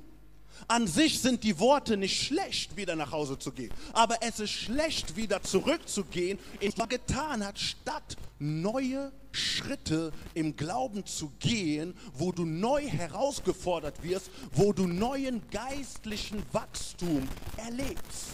An 0.71 0.87
sich 0.87 1.19
sind 1.19 1.43
die 1.43 1.59
Worte 1.59 1.97
nicht 1.97 2.23
schlecht, 2.23 2.77
wieder 2.77 2.95
nach 2.95 3.11
Hause 3.11 3.37
zu 3.37 3.51
gehen. 3.51 3.73
Aber 3.91 4.15
es 4.21 4.39
ist 4.39 4.51
schlecht, 4.51 5.17
wieder 5.17 5.43
zurückzugehen, 5.43 6.39
in 6.61 6.71
man 6.77 6.87
getan 6.87 7.45
hat, 7.45 7.59
statt 7.59 8.15
neue 8.39 9.11
Schritte 9.33 10.13
im 10.33 10.55
Glauben 10.55 11.05
zu 11.05 11.33
gehen, 11.39 11.93
wo 12.13 12.31
du 12.31 12.45
neu 12.45 12.87
herausgefordert 12.87 14.01
wirst, 14.01 14.31
wo 14.53 14.71
du 14.71 14.87
neuen 14.87 15.41
geistlichen 15.51 16.41
Wachstum 16.53 17.27
erlebst. 17.57 18.29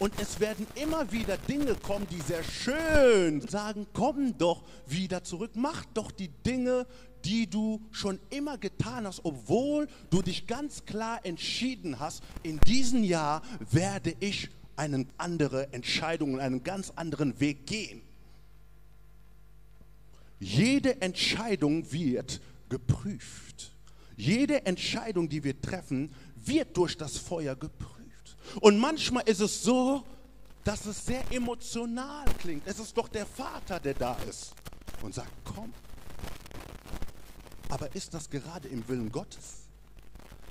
Und 0.00 0.12
es 0.20 0.40
werden 0.40 0.66
immer 0.74 1.12
wieder 1.12 1.36
Dinge 1.36 1.76
kommen, 1.76 2.08
die 2.08 2.20
sehr 2.20 2.42
schön 2.42 3.40
sagen, 3.48 3.86
komm 3.92 4.36
doch 4.36 4.62
wieder 4.86 5.22
zurück, 5.22 5.52
mach 5.54 5.84
doch 5.94 6.10
die 6.10 6.28
Dinge, 6.28 6.86
die 7.28 7.48
du 7.48 7.82
schon 7.90 8.18
immer 8.30 8.56
getan 8.56 9.06
hast, 9.06 9.22
obwohl 9.22 9.86
du 10.08 10.22
dich 10.22 10.46
ganz 10.46 10.86
klar 10.86 11.20
entschieden 11.26 12.00
hast, 12.00 12.22
in 12.42 12.58
diesem 12.60 13.04
Jahr 13.04 13.42
werde 13.70 14.16
ich 14.18 14.48
eine 14.76 15.04
andere 15.18 15.70
Entscheidung, 15.74 16.40
einen 16.40 16.64
ganz 16.64 16.90
anderen 16.96 17.38
Weg 17.38 17.66
gehen. 17.66 18.00
Jede 20.40 21.02
Entscheidung 21.02 21.92
wird 21.92 22.40
geprüft. 22.70 23.74
Jede 24.16 24.64
Entscheidung, 24.64 25.28
die 25.28 25.44
wir 25.44 25.60
treffen, 25.60 26.14
wird 26.34 26.76
durch 26.78 26.96
das 26.96 27.18
Feuer 27.18 27.54
geprüft. 27.56 28.38
Und 28.62 28.78
manchmal 28.78 29.28
ist 29.28 29.40
es 29.40 29.62
so, 29.62 30.02
dass 30.64 30.86
es 30.86 31.04
sehr 31.04 31.24
emotional 31.30 32.24
klingt. 32.38 32.66
Es 32.66 32.78
ist 32.78 32.96
doch 32.96 33.08
der 33.08 33.26
Vater, 33.26 33.78
der 33.80 33.94
da 33.94 34.16
ist 34.28 34.54
und 35.02 35.14
sagt, 35.14 35.30
komm. 35.44 35.74
Aber 37.68 37.94
ist 37.94 38.14
das 38.14 38.30
gerade 38.30 38.68
im 38.68 38.86
Willen 38.88 39.12
Gottes? 39.12 39.68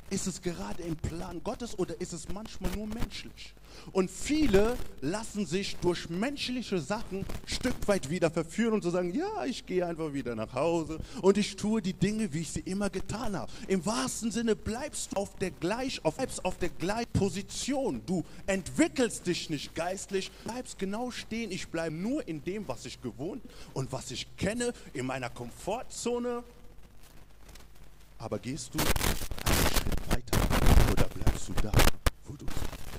Ist 0.10 0.26
es 0.26 0.42
gerade 0.42 0.84
im 0.84 0.96
Plan 0.96 1.44
Gottes 1.44 1.78
oder 1.78 2.00
ist 2.00 2.14
es 2.14 2.30
manchmal 2.30 2.72
nur 2.72 2.88
menschlich? 2.88 3.54
Und 3.92 4.10
viele 4.10 4.78
lassen 5.02 5.46
sich 5.46 5.76
durch 5.78 6.10
menschliche 6.10 6.80
Sachen 6.80 7.26
Stück 7.46 7.76
weit 7.88 8.10
wieder 8.10 8.32
verführen 8.32 8.74
und 8.74 8.84
so 8.84 8.90
sagen, 8.90 9.14
ja, 9.14 9.46
ich 9.46 9.66
gehe 9.66 9.86
einfach 9.86 10.14
wieder 10.14 10.34
nach 10.34 10.54
Hause 10.54 11.00
und 11.22 11.38
ich 11.38 11.58
tue 11.58 11.82
die 11.82 11.94
Dinge, 11.94 12.32
wie 12.34 12.40
ich 12.40 12.52
sie 12.52 12.62
immer 12.62 12.90
getan 12.90 13.36
habe. 13.36 13.52
Im 13.68 13.86
wahrsten 13.86 14.32
Sinne 14.32 14.56
bleibst 14.56 15.12
du 15.12 15.18
auf 15.18 15.36
der 15.40 15.52
gleich, 15.52 16.04
auf, 16.06 16.16
auf 16.44 16.58
der 16.58 16.70
gleichen 16.70 17.12
Position. 17.12 18.02
Du 18.06 18.24
entwickelst 18.46 19.28
dich 19.28 19.50
nicht 19.50 19.76
geistlich, 19.76 20.32
bleibst 20.46 20.80
genau 20.80 21.12
stehen. 21.12 21.52
Ich 21.52 21.68
bleibe 21.68 21.96
nur 21.96 22.26
in 22.28 22.44
dem, 22.46 22.66
was 22.68 22.86
ich 22.86 23.02
gewohnt 23.02 23.44
und 23.74 23.92
was 23.92 24.12
ich 24.12 24.38
kenne, 24.38 24.72
in 24.94 25.06
meiner 25.06 25.30
Komfortzone. 25.30 26.46
Aber 28.20 28.40
gehst 28.40 28.74
du 28.74 28.80
einen 28.80 29.70
Schritt 29.70 30.10
weiter 30.10 30.92
oder 30.92 31.04
bleibst 31.06 31.50
du 31.50 31.54
da, 31.62 31.72
wo 32.26 32.36
du 32.36 32.46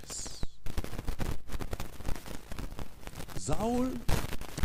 bist? 0.00 0.40
Saul 3.36 3.92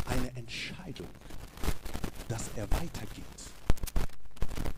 eine 0.05 0.35
Entscheidung, 0.35 1.07
dass 2.27 2.49
er 2.55 2.69
weitergeht. 2.71 3.23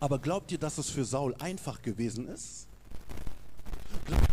Aber 0.00 0.18
glaubt 0.18 0.50
ihr, 0.52 0.58
dass 0.58 0.78
es 0.78 0.90
für 0.90 1.04
Saul 1.04 1.34
einfach 1.38 1.82
gewesen 1.82 2.28
ist? 2.28 2.66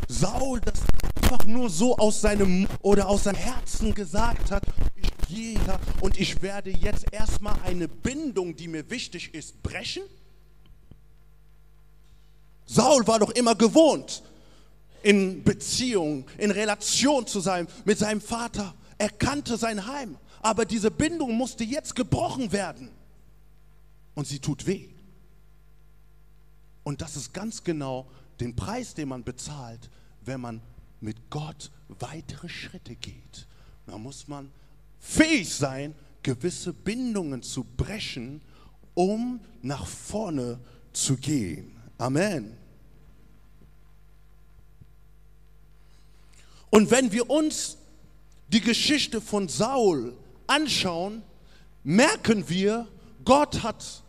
Saul 0.08 0.62
das 0.62 0.82
einfach 1.22 1.46
nur 1.46 1.70
so 1.70 1.98
aus 1.98 2.22
seinem 2.22 2.68
oder 2.82 3.10
aus 3.10 3.24
seinem 3.24 3.38
Herzen 3.38 3.94
gesagt 3.94 4.51
hat, 4.51 4.64
ich 4.96 5.27
gehe 5.27 5.60
und 6.01 6.20
ich 6.20 6.42
werde 6.42 6.70
jetzt 6.70 7.12
erstmal 7.12 7.60
eine 7.64 7.88
Bindung, 7.88 8.56
die 8.56 8.68
mir 8.68 8.90
wichtig 8.90 9.34
ist, 9.34 9.62
brechen? 9.64 10.03
Saul 12.66 13.06
war 13.08 13.20
doch 13.20 13.32
immer 13.32 13.56
gewohnt, 13.56 14.24
in 15.02 15.44
Beziehung, 15.44 16.26
in 16.38 16.52
Relation 16.52 17.28
zu 17.28 17.40
sein 17.40 17.68
mit 17.86 18.00
seinem 18.00 18.22
Vater. 18.22 18.74
Er 18.98 19.10
kannte 19.10 19.58
sein 19.58 19.86
Heim, 19.86 20.18
aber 20.42 20.66
diese 20.66 20.90
Bindung 20.90 21.34
musste 21.36 21.64
jetzt 21.64 21.96
gebrochen 21.96 22.52
werden. 22.52 22.90
Und 24.16 24.28
sie 24.28 24.40
tut 24.40 24.66
weh. 24.66 24.90
Und 26.84 27.02
das 27.02 27.16
ist 27.16 27.34
ganz 27.34 27.64
genau 27.64 28.08
den 28.40 28.56
Preis, 28.56 28.94
den 28.94 29.10
man 29.10 29.24
bezahlt, 29.24 29.90
wenn 30.22 30.42
man 30.42 30.62
mit 31.02 31.30
Gott 31.30 31.72
weitere 32.00 32.50
Schritte 32.50 32.96
geht. 32.96 33.48
Da 33.86 33.98
muss 33.98 34.28
man 34.28 34.52
fähig 35.00 35.54
sein, 35.54 35.96
gewisse 36.24 36.72
Bindungen 36.74 37.44
zu 37.44 37.64
brechen, 37.64 38.42
um 38.94 39.42
nach 39.62 39.86
vorne 39.86 40.60
zu 40.94 41.18
gehen. 41.18 41.73
Amen. 41.98 42.58
Und 46.70 46.90
wenn 46.90 47.12
wir 47.12 47.29
uns 47.29 47.77
die 48.48 48.62
Geschichte 48.62 49.22
von 49.22 49.48
Saul 49.48 50.18
anschauen, 50.48 51.22
merken 51.84 52.50
wir, 52.50 52.88
Gott 53.24 53.64
hat 53.64 54.03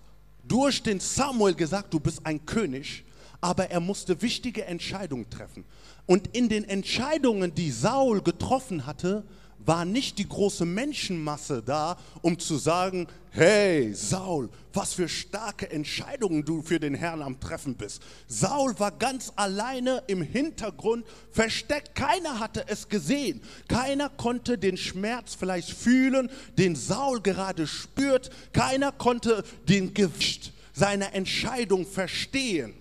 durch 0.44 0.82
den 0.82 1.00
Samuel 1.00 1.54
gesagt, 1.54 1.92
du 1.92 2.00
bist 2.00 2.24
ein 2.24 2.44
König, 2.46 3.04
aber 3.40 3.70
er 3.70 3.80
musste 3.80 4.20
wichtige 4.22 4.64
Entscheidungen 4.64 5.28
treffen. 5.28 5.64
Und 6.06 6.34
in 6.34 6.48
den 6.48 6.64
Entscheidungen, 6.64 7.54
die 7.54 7.70
Saul 7.70 8.22
getroffen 8.22 8.86
hatte, 8.86 9.24
war 9.66 9.84
nicht 9.84 10.18
die 10.18 10.28
große 10.28 10.64
Menschenmasse 10.64 11.62
da, 11.62 11.96
um 12.22 12.38
zu 12.38 12.56
sagen, 12.56 13.06
hey 13.30 13.94
Saul, 13.94 14.50
was 14.72 14.94
für 14.94 15.08
starke 15.08 15.70
Entscheidungen 15.70 16.44
du 16.44 16.62
für 16.62 16.78
den 16.78 16.94
Herrn 16.94 17.22
am 17.22 17.40
Treffen 17.40 17.74
bist. 17.74 18.02
Saul 18.28 18.78
war 18.78 18.92
ganz 18.92 19.32
alleine 19.36 20.02
im 20.06 20.22
Hintergrund 20.22 21.06
versteckt, 21.30 21.94
keiner 21.94 22.40
hatte 22.40 22.64
es 22.68 22.88
gesehen, 22.88 23.40
keiner 23.68 24.08
konnte 24.08 24.58
den 24.58 24.76
Schmerz 24.76 25.34
vielleicht 25.34 25.70
fühlen, 25.70 26.30
den 26.58 26.76
Saul 26.76 27.20
gerade 27.20 27.66
spürt, 27.66 28.30
keiner 28.52 28.92
konnte 28.92 29.44
den 29.68 29.94
Gewicht 29.94 30.52
seiner 30.72 31.14
Entscheidung 31.14 31.86
verstehen. 31.86 32.74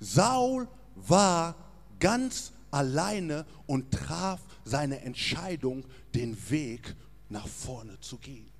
Saul 0.00 0.68
war 0.94 1.54
ganz 2.00 2.52
alleine 2.70 3.46
und 3.66 3.92
traf 3.92 4.40
seine 4.64 5.00
Entscheidung, 5.00 5.84
den 6.14 6.36
Weg 6.50 6.94
nach 7.28 7.46
vorne 7.46 7.98
zu 8.00 8.18
gehen. 8.18 8.50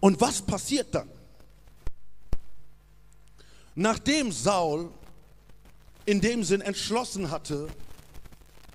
Und 0.00 0.20
was 0.20 0.42
passiert 0.42 0.94
dann? 0.94 1.08
Nachdem 3.74 4.32
Saul 4.32 4.90
in 6.04 6.20
dem 6.20 6.42
Sinn 6.44 6.60
entschlossen 6.60 7.30
hatte, 7.30 7.68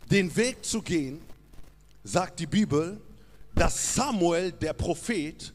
den 0.10 0.33
Weg 0.36 0.63
zu 0.63 0.81
gehen, 0.81 1.21
sagt 2.03 2.39
die 2.39 2.47
Bibel, 2.47 3.01
dass 3.53 3.95
Samuel, 3.95 4.53
der 4.53 4.73
Prophet, 4.73 5.53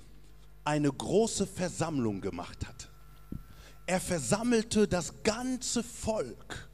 eine 0.64 0.92
große 0.92 1.46
Versammlung 1.46 2.20
gemacht 2.20 2.66
hatte. 2.66 2.88
Er 3.86 4.00
versammelte 4.00 4.86
das 4.86 5.22
ganze 5.22 5.82
Volk 5.82 6.68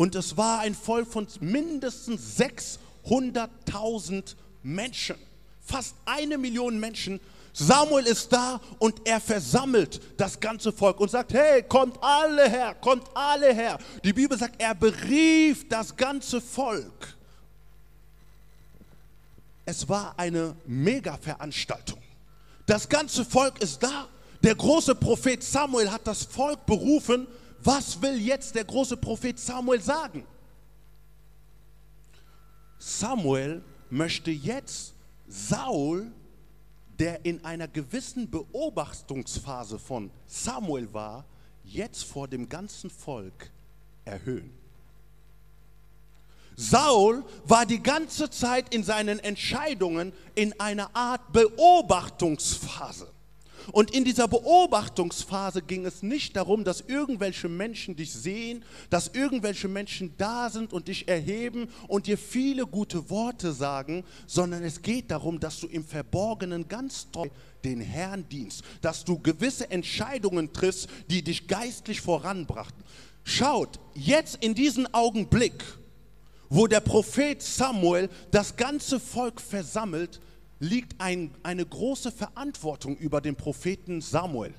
und 0.00 0.14
es 0.14 0.34
war 0.34 0.60
ein 0.60 0.74
Volk 0.74 1.06
von 1.12 1.26
mindestens 1.40 2.38
600.000 3.04 4.34
Menschen, 4.62 5.16
fast 5.60 5.94
eine 6.06 6.38
Million 6.38 6.80
Menschen. 6.80 7.20
Samuel 7.52 8.06
ist 8.06 8.32
da 8.32 8.62
und 8.78 9.06
er 9.06 9.20
versammelt 9.20 10.00
das 10.16 10.40
ganze 10.40 10.72
Volk 10.72 11.00
und 11.00 11.10
sagt, 11.10 11.34
hey, 11.34 11.62
kommt 11.64 12.02
alle 12.02 12.48
her, 12.48 12.74
kommt 12.80 13.14
alle 13.14 13.52
her. 13.52 13.78
Die 14.02 14.14
Bibel 14.14 14.38
sagt, 14.38 14.54
er 14.62 14.74
berief 14.74 15.68
das 15.68 15.94
ganze 15.94 16.40
Volk. 16.40 17.14
Es 19.66 19.86
war 19.86 20.14
eine 20.16 20.56
Mega-Veranstaltung. 20.64 22.00
Das 22.64 22.88
ganze 22.88 23.22
Volk 23.22 23.60
ist 23.60 23.82
da. 23.82 24.08
Der 24.42 24.54
große 24.54 24.94
Prophet 24.94 25.42
Samuel 25.42 25.92
hat 25.92 26.06
das 26.06 26.24
Volk 26.24 26.64
berufen 26.64 27.26
was 27.62 28.00
will 28.00 28.18
jetzt 28.18 28.54
der 28.54 28.64
große 28.64 28.96
Prophet 28.96 29.38
Samuel 29.38 29.80
sagen? 29.80 30.26
Samuel 32.78 33.62
möchte 33.90 34.30
jetzt 34.30 34.94
Saul, 35.28 36.12
der 36.98 37.24
in 37.24 37.44
einer 37.44 37.68
gewissen 37.68 38.30
Beobachtungsphase 38.30 39.78
von 39.78 40.10
Samuel 40.26 40.92
war, 40.92 41.24
jetzt 41.64 42.04
vor 42.04 42.28
dem 42.28 42.48
ganzen 42.48 42.90
Volk 42.90 43.50
erhöhen. 44.04 44.50
Saul 46.56 47.24
war 47.44 47.64
die 47.64 47.82
ganze 47.82 48.28
Zeit 48.28 48.74
in 48.74 48.84
seinen 48.84 49.18
Entscheidungen 49.18 50.12
in 50.34 50.58
einer 50.60 50.94
Art 50.94 51.32
Beobachtungsphase. 51.32 53.09
Und 53.72 53.92
in 53.92 54.04
dieser 54.04 54.28
Beobachtungsphase 54.28 55.62
ging 55.62 55.86
es 55.86 56.02
nicht 56.02 56.36
darum, 56.36 56.64
dass 56.64 56.80
irgendwelche 56.80 57.48
Menschen 57.48 57.96
dich 57.96 58.12
sehen, 58.12 58.64
dass 58.88 59.08
irgendwelche 59.08 59.68
Menschen 59.68 60.14
da 60.18 60.50
sind 60.50 60.72
und 60.72 60.88
dich 60.88 61.08
erheben 61.08 61.68
und 61.88 62.06
dir 62.06 62.18
viele 62.18 62.66
gute 62.66 63.10
Worte 63.10 63.52
sagen, 63.52 64.04
sondern 64.26 64.62
es 64.64 64.82
geht 64.82 65.10
darum, 65.10 65.40
dass 65.40 65.60
du 65.60 65.66
im 65.66 65.84
Verborgenen 65.84 66.68
ganz 66.68 67.10
treu 67.10 67.28
den 67.64 67.80
Herrn 67.80 68.28
dienst, 68.28 68.62
dass 68.80 69.04
du 69.04 69.18
gewisse 69.18 69.70
Entscheidungen 69.70 70.52
triffst, 70.52 70.88
die 71.08 71.22
dich 71.22 71.46
geistlich 71.46 72.00
voranbrachten. 72.00 72.82
Schaut, 73.24 73.78
jetzt 73.94 74.36
in 74.42 74.54
diesem 74.54 74.86
Augenblick, 74.92 75.62
wo 76.48 76.66
der 76.66 76.80
Prophet 76.80 77.40
Samuel 77.40 78.08
das 78.30 78.56
ganze 78.56 78.98
Volk 78.98 79.40
versammelt, 79.40 80.20
liegt 80.60 81.00
ein, 81.00 81.34
eine 81.42 81.66
große 81.66 82.12
Verantwortung 82.12 82.96
über 82.96 83.20
den 83.20 83.34
Propheten 83.34 84.00
Samuel. 84.00 84.54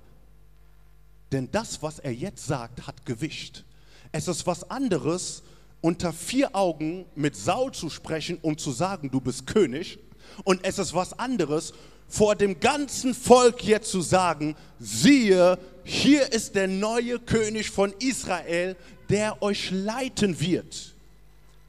Denn 1.32 1.50
das, 1.52 1.82
was 1.82 2.00
er 2.00 2.14
jetzt 2.14 2.46
sagt, 2.46 2.86
hat 2.88 3.06
Gewicht. 3.06 3.64
Es 4.12 4.28
ist 4.28 4.46
was 4.46 4.70
anderes, 4.70 5.44
unter 5.80 6.12
vier 6.12 6.56
Augen 6.56 7.06
mit 7.16 7.36
Saul 7.36 7.72
zu 7.72 7.90
sprechen, 7.90 8.38
um 8.42 8.58
zu 8.58 8.72
sagen, 8.72 9.10
du 9.10 9.22
bist 9.22 9.48
König. 9.48 10.00
Und 10.44 10.64
es 10.64 10.80
ist 10.80 10.94
was 10.94 11.18
anderes, 11.18 11.74
vor 12.08 12.36
dem 12.36 12.60
ganzen 12.60 13.14
Volk 13.14 13.64
jetzt 13.64 13.90
zu 13.90 14.02
sagen, 14.02 14.56
siehe, 14.80 15.58
hier 15.84 16.34
ist 16.34 16.56
der 16.56 16.68
neue 16.68 17.20
König 17.20 17.70
von 17.70 17.94
Israel, 18.00 18.76
der 19.10 19.42
euch 19.42 19.72
leiten 19.72 20.40
wird. 20.40 20.94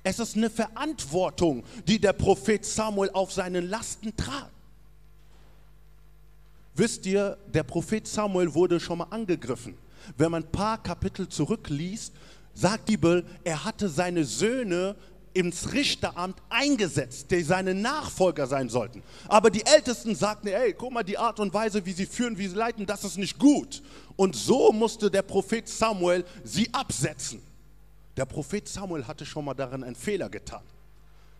Es 0.02 0.18
ist 0.18 0.36
eine 0.36 0.50
Verantwortung, 0.50 1.62
die 1.86 2.00
der 2.00 2.12
Prophet 2.12 2.64
Samuel 2.64 3.10
auf 3.12 3.32
seinen 3.32 3.68
Lasten 3.68 4.14
tragt. 4.16 4.50
Wisst 6.74 7.06
ihr, 7.06 7.36
der 7.52 7.62
Prophet 7.62 8.06
Samuel 8.06 8.52
wurde 8.54 8.80
schon 8.80 8.98
mal 8.98 9.06
angegriffen. 9.10 9.76
Wenn 10.16 10.30
man 10.30 10.42
ein 10.42 10.50
paar 10.50 10.82
Kapitel 10.82 11.28
zurückliest, 11.28 12.12
sagt 12.54 12.88
die 12.88 12.96
Bibel, 12.96 13.24
er 13.44 13.64
hatte 13.64 13.88
seine 13.88 14.24
Söhne 14.24 14.96
ins 15.34 15.72
Richteramt 15.72 16.36
eingesetzt, 16.50 17.30
die 17.30 17.42
seine 17.42 17.74
Nachfolger 17.74 18.46
sein 18.46 18.68
sollten. 18.68 19.02
Aber 19.28 19.50
die 19.50 19.64
Ältesten 19.64 20.14
sagten, 20.14 20.48
ey, 20.48 20.74
guck 20.74 20.92
mal, 20.92 21.02
die 21.02 21.16
Art 21.16 21.40
und 21.40 21.54
Weise, 21.54 21.84
wie 21.86 21.92
sie 21.92 22.06
führen, 22.06 22.36
wie 22.36 22.48
sie 22.48 22.56
leiten, 22.56 22.84
das 22.84 23.04
ist 23.04 23.16
nicht 23.16 23.38
gut. 23.38 23.82
Und 24.16 24.36
so 24.36 24.72
musste 24.72 25.10
der 25.10 25.22
Prophet 25.22 25.68
Samuel 25.68 26.24
sie 26.44 26.68
absetzen. 26.72 27.40
Der 28.16 28.26
Prophet 28.26 28.68
Samuel 28.68 29.06
hatte 29.06 29.24
schon 29.24 29.44
mal 29.44 29.54
darin 29.54 29.84
einen 29.84 29.96
Fehler 29.96 30.28
getan. 30.28 30.62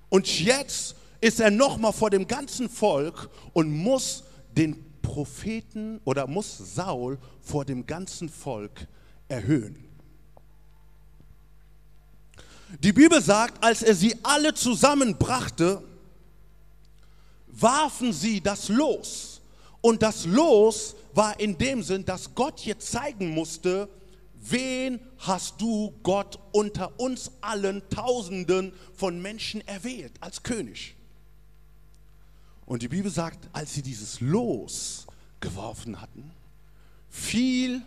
Und 0.09 0.41
jetzt 0.41 0.95
ist 1.21 1.41
er 1.41 1.51
nochmal 1.51 1.93
vor 1.93 2.11
dem 2.11 2.27
ganzen 2.27 2.69
Volk 2.69 3.31
und 3.53 3.71
muss 3.71 4.25
den 4.57 4.77
Propheten 5.03 6.01
oder 6.05 6.27
muss 6.27 6.57
Saul 6.59 7.19
vor 7.41 7.65
dem 7.65 7.87
ganzen 7.87 8.29
Volk 8.29 8.87
erhöhen. 9.29 9.85
Die 12.81 12.93
Bibel 12.93 13.21
sagt, 13.21 13.63
als 13.63 13.83
er 13.83 13.95
sie 13.95 14.17
alle 14.23 14.55
zusammenbrachte, 14.55 15.83
warfen 17.49 18.13
sie 18.13 18.41
das 18.41 18.69
Los. 18.69 19.41
Und 19.83 20.03
das 20.03 20.25
Los 20.25 20.95
war 21.13 21.39
in 21.39 21.59
dem 21.59 21.83
Sinn, 21.83 22.05
dass 22.05 22.35
Gott 22.35 22.61
jetzt 22.61 22.91
zeigen 22.91 23.29
musste, 23.29 23.89
wen 24.43 25.01
hast 25.19 25.61
du 25.61 25.95
Gott 26.03 26.39
unter 26.53 26.99
uns 26.99 27.31
allen 27.41 27.83
Tausenden 27.91 28.73
von 28.95 29.21
Menschen 29.23 29.67
erwählt 29.67 30.13
als 30.21 30.43
König? 30.43 30.95
Und 32.67 32.83
die 32.83 32.89
Bibel 32.89 33.11
sagt, 33.11 33.49
als 33.53 33.75
sie 33.75 33.83
dieses 33.83 34.21
Los 34.21 35.07
geworfen 35.41 36.01
hatten, 36.01 36.31
fiel 37.11 37.83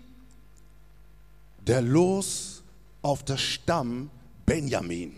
der 1.65 1.81
Los 1.81 2.63
auf 3.01 3.23
das 3.23 3.41
Stamm 3.41 4.09
Benjamin. 4.45 5.15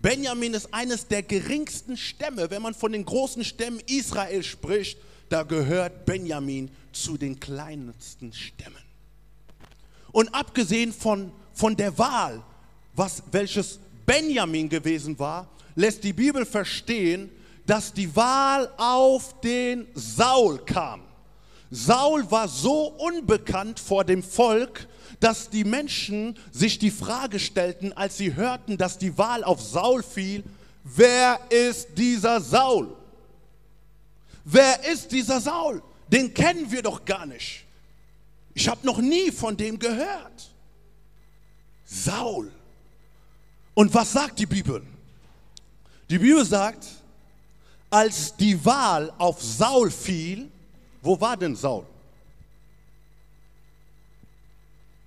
Benjamin 0.00 0.54
ist 0.54 0.72
eines 0.72 1.06
der 1.06 1.22
geringsten 1.22 1.96
Stämme, 1.96 2.50
wenn 2.50 2.62
man 2.62 2.74
von 2.74 2.92
den 2.92 3.04
großen 3.04 3.44
Stämmen 3.44 3.80
Israel 3.86 4.42
spricht, 4.42 4.98
da 5.28 5.44
gehört 5.44 6.04
Benjamin 6.04 6.70
zu 6.92 7.16
den 7.16 7.38
kleinsten 7.38 8.32
Stämmen. 8.32 8.91
Und 10.12 10.34
abgesehen 10.34 10.92
von, 10.92 11.32
von 11.52 11.76
der 11.76 11.96
Wahl, 11.98 12.42
was, 12.94 13.22
welches 13.30 13.78
Benjamin 14.06 14.68
gewesen 14.68 15.18
war, 15.18 15.48
lässt 15.74 16.04
die 16.04 16.12
Bibel 16.12 16.44
verstehen, 16.44 17.30
dass 17.66 17.92
die 17.92 18.14
Wahl 18.14 18.70
auf 18.76 19.40
den 19.40 19.86
Saul 19.94 20.58
kam. 20.58 21.02
Saul 21.70 22.30
war 22.30 22.48
so 22.48 22.88
unbekannt 22.88 23.80
vor 23.80 24.04
dem 24.04 24.22
Volk, 24.22 24.86
dass 25.20 25.48
die 25.48 25.64
Menschen 25.64 26.38
sich 26.50 26.78
die 26.78 26.90
Frage 26.90 27.38
stellten, 27.38 27.92
als 27.92 28.18
sie 28.18 28.34
hörten, 28.34 28.76
dass 28.76 28.98
die 28.98 29.16
Wahl 29.16 29.44
auf 29.44 29.62
Saul 29.62 30.02
fiel, 30.02 30.42
wer 30.84 31.38
ist 31.48 31.96
dieser 31.96 32.40
Saul? 32.40 32.94
Wer 34.44 34.84
ist 34.92 35.12
dieser 35.12 35.40
Saul? 35.40 35.82
Den 36.08 36.34
kennen 36.34 36.70
wir 36.70 36.82
doch 36.82 37.04
gar 37.04 37.24
nicht. 37.24 37.64
Ich 38.54 38.68
habe 38.68 38.86
noch 38.86 38.98
nie 38.98 39.30
von 39.30 39.56
dem 39.56 39.78
gehört. 39.78 40.50
Saul. 41.84 42.50
Und 43.74 43.92
was 43.94 44.12
sagt 44.12 44.38
die 44.38 44.46
Bibel? 44.46 44.82
Die 46.10 46.18
Bibel 46.18 46.44
sagt, 46.44 46.86
als 47.88 48.36
die 48.36 48.62
Wahl 48.64 49.12
auf 49.18 49.42
Saul 49.42 49.90
fiel, 49.90 50.50
wo 51.00 51.20
war 51.20 51.36
denn 51.36 51.56
Saul? 51.56 51.86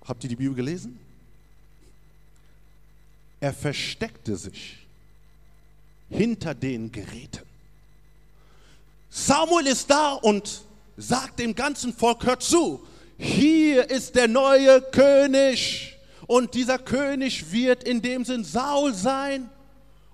Habt 0.04 0.22
ihr 0.24 0.30
die 0.30 0.36
Bibel 0.36 0.54
gelesen? 0.54 0.98
Er 3.40 3.52
versteckte 3.52 4.36
sich 4.36 4.78
hinter 6.08 6.54
den 6.54 6.90
Geräten. 6.92 7.44
Samuel 9.10 9.66
ist 9.66 9.90
da 9.90 10.12
und 10.14 10.62
sagt 10.96 11.38
dem 11.38 11.54
ganzen 11.54 11.92
Volk, 11.92 12.24
hört 12.24 12.42
zu, 12.42 12.86
hier 13.18 13.88
ist 13.90 14.14
der 14.14 14.28
neue 14.28 14.80
König. 14.82 15.96
Und 16.26 16.54
dieser 16.54 16.78
König 16.78 17.52
wird 17.52 17.84
in 17.84 18.02
dem 18.02 18.24
Sinn 18.24 18.44
Saul 18.44 18.92
sein. 18.94 19.48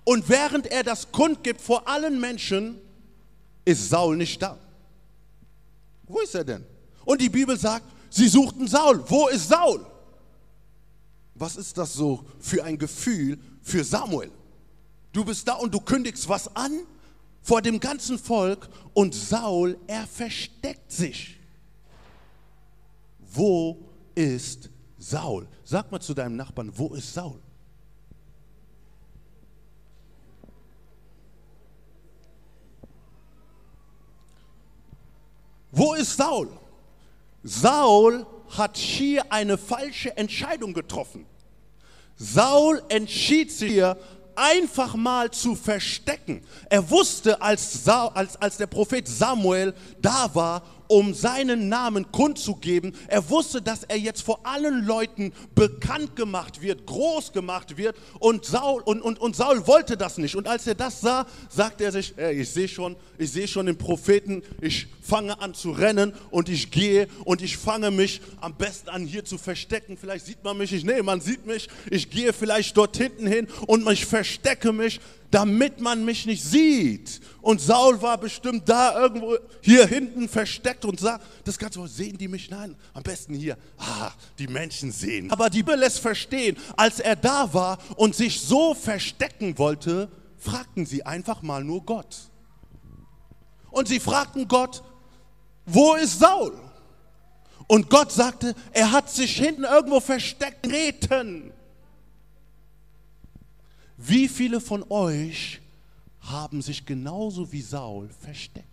Und 0.03 0.29
während 0.29 0.67
er 0.67 0.83
das 0.83 1.11
kundgibt 1.11 1.61
vor 1.61 1.87
allen 1.87 2.19
Menschen, 2.19 2.79
ist 3.65 3.89
Saul 3.89 4.17
nicht 4.17 4.41
da. 4.41 4.57
Wo 6.07 6.19
ist 6.19 6.35
er 6.35 6.43
denn? 6.43 6.65
Und 7.05 7.21
die 7.21 7.29
Bibel 7.29 7.57
sagt, 7.57 7.85
Sie 8.09 8.27
suchten 8.27 8.67
Saul. 8.67 9.03
Wo 9.07 9.27
ist 9.29 9.49
Saul? 9.49 9.85
Was 11.33 11.55
ist 11.55 11.77
das 11.77 11.93
so 11.93 12.23
für 12.39 12.63
ein 12.63 12.77
Gefühl 12.77 13.39
für 13.61 13.83
Samuel? 13.83 14.31
Du 15.11 15.25
bist 15.25 15.47
da 15.47 15.53
und 15.53 15.73
du 15.73 15.79
kündigst 15.79 16.29
was 16.29 16.55
an 16.55 16.81
vor 17.41 17.61
dem 17.61 17.79
ganzen 17.79 18.19
Volk 18.19 18.69
und 18.93 19.13
Saul, 19.13 19.77
er 19.87 20.07
versteckt 20.07 20.91
sich. 20.91 21.37
Wo 23.35 23.77
ist 24.13 24.69
Saul? 24.97 25.47
Sag 25.63 25.91
mal 25.91 25.99
zu 25.99 26.13
deinem 26.13 26.35
Nachbarn, 26.35 26.71
wo 26.77 26.93
ist 26.93 27.13
Saul? 27.13 27.39
Wo 35.71 35.95
ist 35.95 36.15
Saul? 36.15 36.49
Saul 37.41 38.27
hat 38.49 38.77
hier 38.77 39.31
eine 39.31 39.57
falsche 39.57 40.15
Entscheidung 40.15 40.73
getroffen. 40.73 41.25
Saul 42.15 42.83
entschied 42.89 43.51
sich 43.51 43.71
hier 43.71 43.97
einfach 44.35 44.93
mal 44.95 45.31
zu 45.31 45.55
verstecken. 45.55 46.43
Er 46.69 46.87
wusste, 46.87 47.41
als, 47.41 47.83
Sa 47.83 48.07
als, 48.07 48.35
als 48.35 48.57
der 48.57 48.67
Prophet 48.67 49.07
Samuel 49.07 49.73
da 49.99 50.29
war 50.35 50.61
um 50.93 51.15
seinen 51.15 51.69
Namen 51.69 52.11
kundzugeben. 52.11 52.95
Er 53.07 53.27
wusste, 53.31 53.63
dass 53.63 53.83
er 53.83 53.97
jetzt 53.97 54.21
vor 54.21 54.45
allen 54.45 54.85
Leuten 54.85 55.33
bekannt 55.55 56.15
gemacht 56.15 56.61
wird, 56.61 56.85
groß 56.85 57.31
gemacht 57.31 57.77
wird 57.77 57.95
und 58.19 58.45
Saul, 58.45 58.83
und, 58.83 59.01
und, 59.01 59.19
und 59.19 59.35
Saul 59.35 59.65
wollte 59.65 59.97
das 59.97 60.19
nicht. 60.19 60.35
Und 60.35 60.47
als 60.47 60.67
er 60.67 60.75
das 60.75 61.01
sah, 61.01 61.25
sagte 61.49 61.85
er 61.85 61.91
sich, 61.91 62.13
ey, 62.15 62.41
ich 62.41 62.49
sehe 62.51 62.67
schon, 62.67 62.95
ich 63.17 63.31
sehe 63.31 63.47
schon 63.47 63.65
den 63.65 63.75
Propheten, 63.75 64.43
ich 64.61 64.85
fange 65.03 65.39
an 65.39 65.53
zu 65.53 65.71
rennen 65.71 66.13
und 66.31 66.49
ich 66.49 66.71
gehe 66.71 67.07
und 67.25 67.41
ich 67.41 67.57
fange 67.57 67.91
mich 67.91 68.21
am 68.41 68.55
besten 68.55 68.89
an 68.89 69.05
hier 69.05 69.25
zu 69.25 69.37
verstecken. 69.37 69.97
Vielleicht 69.97 70.25
sieht 70.25 70.43
man 70.43 70.57
mich 70.57 70.71
nicht, 70.71 70.85
nee, 70.85 71.01
man 71.01 71.21
sieht 71.21 71.45
mich. 71.45 71.69
Ich 71.91 72.09
gehe 72.09 72.33
vielleicht 72.33 72.75
dort 72.77 72.97
hinten 72.97 73.27
hin 73.27 73.47
und 73.67 73.87
ich 73.89 74.05
verstecke 74.05 74.71
mich 74.71 74.99
damit 75.33 75.81
man 75.81 76.05
mich 76.05 76.27
nicht 76.27 76.43
sieht. 76.43 77.19
Und 77.41 77.59
Saul 77.59 77.99
war 78.03 78.19
bestimmt 78.19 78.69
da 78.69 78.99
irgendwo 79.01 79.35
hier 79.61 79.87
hinten 79.87 80.29
versteckt 80.29 80.85
und 80.85 80.99
sagt, 80.99 81.25
das 81.43 81.57
Ganze, 81.57 81.79
oh, 81.79 81.87
sehen 81.87 82.19
die 82.19 82.27
mich? 82.27 82.51
Nein, 82.51 82.75
am 82.93 83.01
besten 83.01 83.33
hier. 83.33 83.57
Ah, 83.79 84.11
die 84.37 84.45
Menschen 84.45 84.91
sehen. 84.91 85.31
Aber 85.31 85.49
die 85.49 85.63
Bibel 85.63 85.79
lässt 85.79 85.99
verstehen, 85.99 86.55
als 86.77 86.99
er 86.99 87.15
da 87.15 87.51
war 87.51 87.79
und 87.95 88.15
sich 88.15 88.41
so 88.41 88.75
verstecken 88.75 89.57
wollte, 89.57 90.07
fragten 90.37 90.85
sie 90.85 91.03
einfach 91.03 91.41
mal 91.41 91.63
nur 91.63 91.83
Gott. 91.83 92.15
Und 93.71 93.87
sie 93.87 93.99
fragten 93.99 94.47
Gott, 94.47 94.83
wo 95.65 95.95
ist 95.95 96.19
Saul? 96.19 96.57
Und 97.67 97.89
Gott 97.89 98.11
sagte, 98.11 98.55
er 98.71 98.91
hat 98.91 99.09
sich 99.09 99.37
hinten 99.37 99.63
irgendwo 99.63 99.99
versteckt, 99.99 100.67
reten. 100.67 101.51
Wie 103.97 104.27
viele 104.27 104.59
von 104.59 104.83
euch 104.89 105.61
haben 106.19 106.61
sich 106.61 106.85
genauso 106.85 107.51
wie 107.51 107.61
Saul 107.61 108.09
versteckt? 108.21 108.67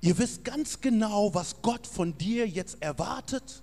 Ihr 0.00 0.18
wisst 0.18 0.44
ganz 0.44 0.80
genau, 0.80 1.32
was 1.32 1.62
Gott 1.62 1.86
von 1.86 2.16
dir 2.18 2.46
jetzt 2.46 2.82
erwartet. 2.82 3.62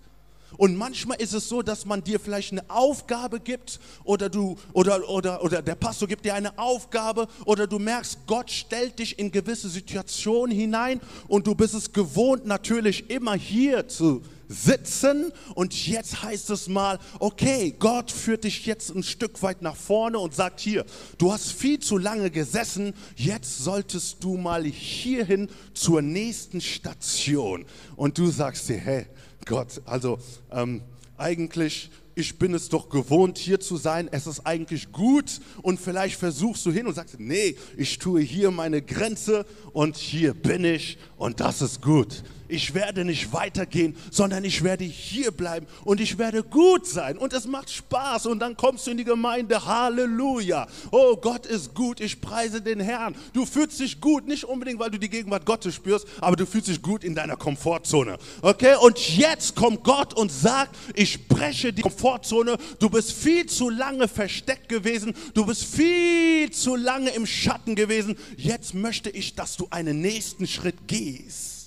Und 0.58 0.76
manchmal 0.76 1.22
ist 1.22 1.34
es 1.34 1.48
so, 1.48 1.62
dass 1.62 1.86
man 1.86 2.04
dir 2.04 2.20
vielleicht 2.20 2.52
eine 2.52 2.70
Aufgabe 2.70 3.40
gibt 3.40 3.80
oder 4.04 4.30
du 4.30 4.58
oder 4.74 5.10
oder 5.10 5.44
oder 5.44 5.62
der 5.62 5.76
Pastor 5.76 6.08
gibt 6.08 6.26
dir 6.26 6.34
eine 6.34 6.58
Aufgabe 6.58 7.28
oder 7.46 7.68
du 7.68 7.80
merkst, 7.80 8.20
Gott 8.28 8.52
stellt 8.52 9.00
dich 9.00 9.18
in 9.18 9.32
gewisse 9.32 9.70
Situationen 9.70 10.56
hinein 10.56 11.00
und 11.28 11.48
du 11.48 11.56
bist 11.56 11.74
es 11.74 11.92
gewohnt 11.94 12.46
natürlich 12.46 13.10
immer 13.10 13.36
hier 13.36 13.88
zu 13.88 14.22
sitzen 14.52 15.32
und 15.56 15.88
jetzt 15.88 16.24
heißt 16.24 16.50
es 16.50 16.68
mal, 16.68 17.00
okay, 17.20 17.74
Gott 17.78 18.12
führt 18.12 18.44
dich 18.44 18.66
jetzt 18.66 18.90
ein 18.90 19.04
Stück 19.04 19.42
weit 19.42 19.62
nach 19.62 19.76
vorne 19.76 20.20
und 20.20 20.36
sagt 20.36 20.60
hier, 20.60 20.86
du 21.18 21.32
hast 21.32 21.52
viel 21.54 21.80
zu 21.80 21.98
lange 21.98 22.30
gesessen, 22.30 22.94
jetzt 23.16 23.60
solltest 23.60 24.24
du 24.24 24.38
mal 24.38 24.64
hierhin 24.66 25.50
zur 25.74 26.02
nächsten 26.02 26.62
Station. 26.62 27.66
Und 27.96 28.18
du 28.18 28.30
sagst 28.30 28.68
dir, 28.70 28.78
hey, 28.78 29.06
Gott, 29.46 29.82
also 29.86 30.20
ähm, 30.52 30.82
eigentlich 31.18 31.92
ich 32.14 32.38
bin 32.38 32.54
es 32.54 32.70
doch 32.70 32.90
gewohnt, 32.90 33.38
hier 33.38 33.60
zu 33.60 33.78
sein, 33.78 34.10
es 34.12 34.28
ist 34.28 34.42
eigentlich 34.46 34.92
gut. 34.92 35.40
Und 35.62 35.80
vielleicht 35.80 36.20
versuchst 36.20 36.66
du 36.66 36.72
hin 36.72 36.86
und 36.86 36.94
sagst, 36.94 37.20
nee, 37.20 37.56
ich 37.78 38.00
tue 38.00 38.22
hier 38.22 38.52
meine 38.52 38.82
Grenze 38.82 39.46
und 39.74 39.98
hier 39.98 40.34
bin 40.34 40.66
ich 40.66 40.98
und 41.18 41.40
das 41.40 41.62
ist 41.62 41.82
gut 41.82 42.24
ich 42.52 42.74
werde 42.74 43.06
nicht 43.06 43.32
weitergehen, 43.34 43.96
sondern 44.12 44.44
ich 44.44 44.64
werde 44.64 44.84
hier 44.84 45.32
bleiben 45.32 45.66
und 45.86 46.02
ich 46.02 46.18
werde 46.18 46.44
gut 46.44 46.86
sein 46.86 47.18
und 47.18 47.34
es 47.34 47.48
macht 47.48 47.70
Spaß 47.70 48.26
und 48.26 48.40
dann 48.40 48.58
kommst 48.58 48.86
du 48.86 48.92
in 48.92 48.98
die 48.98 49.04
Gemeinde, 49.04 49.66
Halleluja. 49.66 50.68
Oh, 50.92 51.16
Gott 51.16 51.46
ist 51.46 51.74
gut, 51.74 52.02
ich 52.02 52.20
preise 52.20 52.62
den 52.62 52.80
Herrn. 52.80 53.16
Du 53.34 53.46
fühlst 53.46 53.80
dich 53.80 54.02
gut, 54.02 54.28
nicht 54.28 54.44
unbedingt, 54.44 54.80
weil 54.80 54.92
du 54.92 55.00
die 55.00 55.10
Gegenwart 55.10 55.46
Gottes 55.46 55.76
spürst, 55.76 56.06
aber 56.20 56.36
du 56.36 56.46
fühlst 56.46 56.68
dich 56.68 56.82
gut 56.82 57.04
in 57.04 57.16
deiner 57.16 57.38
Komfortzone. 57.38 58.18
Okay, 58.42 58.76
und 58.82 59.18
jetzt 59.18 59.56
kommt 59.56 59.84
Gott 59.84 60.14
und 60.14 60.32
sagt, 60.32 60.76
ich 60.94 61.28
breche 61.28 61.72
die 61.72 61.82
Komfortzone, 61.82 62.58
du 62.80 62.90
bist 62.90 63.14
viel 63.14 63.46
zu 63.46 63.70
lange 63.70 64.08
versteckt 64.08 64.68
gewesen, 64.68 65.14
du 65.34 65.46
bist 65.46 65.64
viel 65.64 66.52
zu 66.52 66.76
lange 66.76 67.12
im 67.12 67.26
Schatten 67.26 67.76
gewesen, 67.76 68.18
jetzt 68.36 68.74
möchte 68.74 69.10
ich, 69.10 69.36
dass 69.36 69.56
du 69.56 69.68
einen 69.70 70.02
nächsten 70.02 70.48
Schritt 70.48 70.88
gehst. 70.88 71.61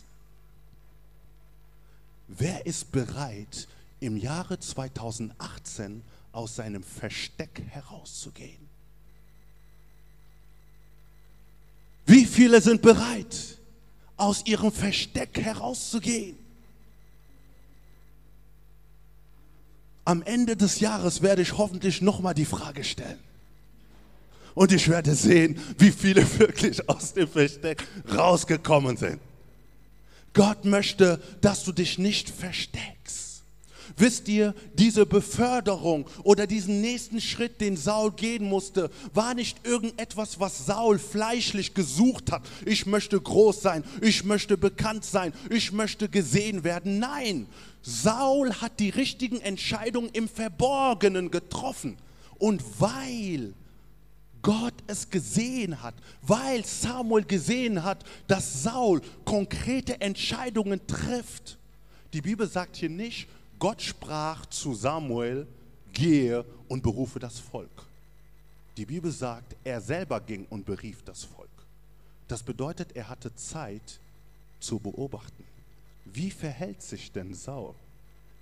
Wer 2.29 2.67
ist 2.67 2.91
bereit, 2.93 3.69
im 4.01 4.17
Jahre 4.17 4.59
2018 4.59 6.03
aus 6.33 6.57
seinem 6.57 6.83
Versteck 6.83 7.63
herauszugehen? 7.69 8.69
Wie 12.07 12.27
viele 12.27 12.61
sind 12.61 12.83
bereit, 12.83 13.59
aus 14.17 14.45
ihrem 14.47 14.73
Versteck 14.73 15.41
herauszugehen? 15.41 16.39
Am 20.05 20.23
Ende 20.23 20.57
des 20.57 20.81
Jahres 20.81 21.23
werde 21.23 21.43
ich 21.43 21.57
hoffentlich 21.57 22.03
nochmal 22.03 22.35
die 22.35 22.45
Frage 22.45 22.85
stellen. 22.85 23.19
Und 24.55 24.71
ich 24.71 24.89
werde 24.89 25.15
sehen, 25.15 25.59
wie 25.79 25.91
viele 25.91 26.23
wirklich 26.39 26.89
aus 26.89 27.15
dem 27.15 27.29
Versteck 27.29 27.87
rausgekommen 28.15 28.97
sind. 28.97 29.21
Gott 30.35 30.65
möchte, 30.65 31.21
dass 31.41 31.65
du 31.65 31.73
dich 31.73 31.99
nicht 31.99 32.29
versteckst. 32.29 32.95
Wisst 33.97 34.29
ihr, 34.29 34.55
diese 34.75 35.07
Beförderung 35.07 36.07
oder 36.25 36.47
diesen 36.47 36.81
nächsten 36.81 37.21
Schritt, 37.21 37.61
den 37.61 37.77
Saul 37.77 38.13
gehen 38.13 38.45
musste, 38.45 38.91
war 39.13 39.35
nicht 39.35 39.65
irgendetwas, 39.65 40.41
was 40.41 40.67
Saul 40.67 40.99
fleischlich 40.99 41.75
gesucht 41.75 42.33
hat. 42.33 42.43
Ich 42.67 42.87
möchte 42.87 43.21
groß 43.21 43.63
sein, 43.63 43.85
ich 44.01 44.25
möchte 44.25 44.59
bekannt 44.59 45.05
sein, 45.05 45.33
ich 45.49 45.71
möchte 45.71 46.09
gesehen 46.09 46.65
werden. 46.65 46.99
Nein, 46.99 47.47
Saul 47.83 48.53
hat 48.55 48.81
die 48.81 48.91
richtigen 48.91 49.41
Entscheidungen 49.41 50.11
im 50.13 50.29
Verborgenen 50.29 51.31
getroffen. 51.31 51.97
Und 52.39 52.63
weil 52.81 53.55
Gott 54.45 54.75
es 54.87 55.09
gesehen 55.09 55.83
hat, 55.83 55.95
weil 56.21 56.65
Samuel 56.67 57.25
gesehen 57.25 57.83
hat, 57.83 58.05
dass 58.29 58.63
Saul 58.63 59.01
konkrete 59.25 60.01
Entscheidungen 60.03 60.87
trifft. 60.87 61.57
Die 62.13 62.21
Bibel 62.21 62.47
sagt 62.47 62.77
hier 62.77 62.91
nicht, 62.91 63.27
Gott 63.59 63.81
sprach 63.81 64.45
zu 64.47 64.75
Samuel, 64.75 65.47
gehe 65.95 66.45
und 66.69 66.83
berufe 66.83 67.19
das 67.19 67.39
Volk. 67.39 67.71
Die 68.77 68.85
Bibel 68.85 69.11
sagt, 69.11 69.57
er 69.65 69.81
selber 69.81 70.21
ging 70.21 70.47
und 70.51 70.67
berief 70.67 71.03
das 71.05 71.25
Volk. 71.25 71.49
Das 72.29 72.43
bedeutet, 72.43 72.95
er 72.95 73.09
hatte 73.09 73.35
Zeit 73.35 73.99
zu 74.61 74.79
beobachten. 74.79 75.45
Wie 76.05 76.31
verhält 76.31 76.83
sich 76.83 77.11
denn 77.13 77.33
Saul? 77.33 77.75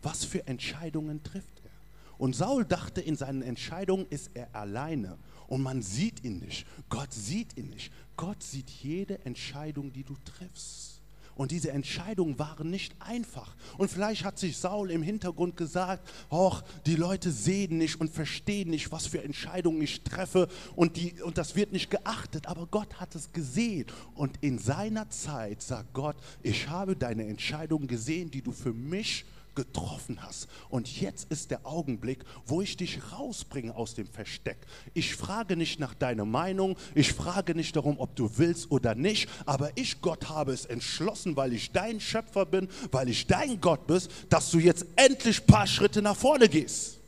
Was 0.02 0.24
für 0.24 0.44
Entscheidungen 0.48 1.22
trifft 1.22 1.46
er? 1.64 1.70
Und 2.18 2.34
Saul 2.34 2.64
dachte, 2.64 3.00
in 3.00 3.14
seinen 3.14 3.42
Entscheidungen 3.42 4.06
ist 4.10 4.30
er 4.34 4.48
alleine 4.52 5.16
und 5.46 5.62
man 5.62 5.82
sieht 5.82 6.24
ihn 6.24 6.38
nicht. 6.38 6.66
Gott 6.88 7.12
sieht 7.12 7.56
ihn 7.56 7.70
nicht. 7.70 7.92
Gott 8.16 8.42
sieht 8.42 8.70
jede 8.70 9.24
Entscheidung, 9.24 9.92
die 9.92 10.04
du 10.04 10.16
triffst. 10.24 10.92
Und 11.34 11.50
diese 11.50 11.70
Entscheidungen 11.72 12.38
waren 12.38 12.70
nicht 12.70 12.94
einfach. 12.98 13.56
Und 13.78 13.90
vielleicht 13.90 14.24
hat 14.24 14.38
sich 14.38 14.58
Saul 14.58 14.90
im 14.90 15.02
Hintergrund 15.02 15.56
gesagt, 15.56 16.06
och, 16.30 16.62
die 16.84 16.96
Leute 16.96 17.30
sehen 17.30 17.78
nicht 17.78 18.00
und 18.00 18.10
verstehen 18.10 18.68
nicht, 18.68 18.92
was 18.92 19.06
für 19.06 19.22
Entscheidungen 19.22 19.80
ich 19.80 20.02
treffe 20.02 20.48
und, 20.76 20.96
die, 20.96 21.20
und 21.22 21.38
das 21.38 21.56
wird 21.56 21.72
nicht 21.72 21.90
geachtet. 21.90 22.46
Aber 22.48 22.66
Gott 22.66 23.00
hat 23.00 23.14
es 23.14 23.32
gesehen. 23.32 23.86
Und 24.14 24.36
in 24.42 24.58
seiner 24.58 25.08
Zeit 25.08 25.62
sagt 25.62 25.94
Gott, 25.94 26.16
ich 26.42 26.68
habe 26.68 26.96
deine 26.96 27.26
Entscheidungen 27.26 27.86
gesehen, 27.86 28.30
die 28.30 28.42
du 28.42 28.52
für 28.52 28.74
mich 28.74 29.24
getroffen 29.54 30.22
hast. 30.22 30.48
Und 30.68 31.00
jetzt 31.00 31.30
ist 31.30 31.50
der 31.50 31.66
Augenblick, 31.66 32.20
wo 32.46 32.62
ich 32.62 32.76
dich 32.76 32.98
rausbringe 33.12 33.74
aus 33.74 33.94
dem 33.94 34.06
Versteck. 34.06 34.58
Ich 34.94 35.14
frage 35.14 35.56
nicht 35.56 35.80
nach 35.80 35.94
deiner 35.94 36.24
Meinung, 36.24 36.76
ich 36.94 37.12
frage 37.12 37.54
nicht 37.54 37.76
darum, 37.76 37.98
ob 37.98 38.16
du 38.16 38.30
willst 38.36 38.70
oder 38.70 38.94
nicht, 38.94 39.28
aber 39.46 39.70
ich, 39.74 40.00
Gott, 40.00 40.28
habe 40.28 40.52
es 40.52 40.64
entschlossen, 40.64 41.36
weil 41.36 41.52
ich 41.52 41.70
dein 41.72 42.00
Schöpfer 42.00 42.46
bin, 42.46 42.68
weil 42.90 43.08
ich 43.08 43.26
dein 43.26 43.60
Gott 43.60 43.86
bist, 43.86 44.10
dass 44.28 44.50
du 44.50 44.58
jetzt 44.58 44.86
endlich 44.96 45.40
ein 45.40 45.46
paar 45.46 45.66
Schritte 45.66 46.02
nach 46.02 46.16
vorne 46.16 46.48
gehst. 46.48 46.98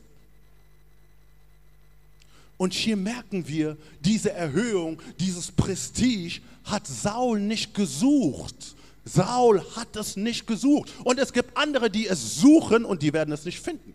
Und 2.57 2.73
hier 2.73 2.95
merken 2.95 3.47
wir, 3.47 3.77
diese 3.99 4.31
Erhöhung, 4.31 5.01
dieses 5.19 5.51
Prestige 5.51 6.39
hat 6.63 6.87
Saul 6.87 7.39
nicht 7.39 7.73
gesucht 7.73 8.74
Saul 9.05 9.63
hat 9.75 9.95
es 9.95 10.17
nicht 10.17 10.47
gesucht. 10.47 10.91
Und 11.03 11.19
es 11.19 11.31
gibt 11.31 11.55
andere, 11.55 11.89
die 11.89 12.07
es 12.07 12.35
suchen 12.35 12.83
und 12.83 13.03
die 13.03 13.13
werden 13.13 13.31
es 13.31 13.45
nicht 13.45 13.59
finden. 13.59 13.93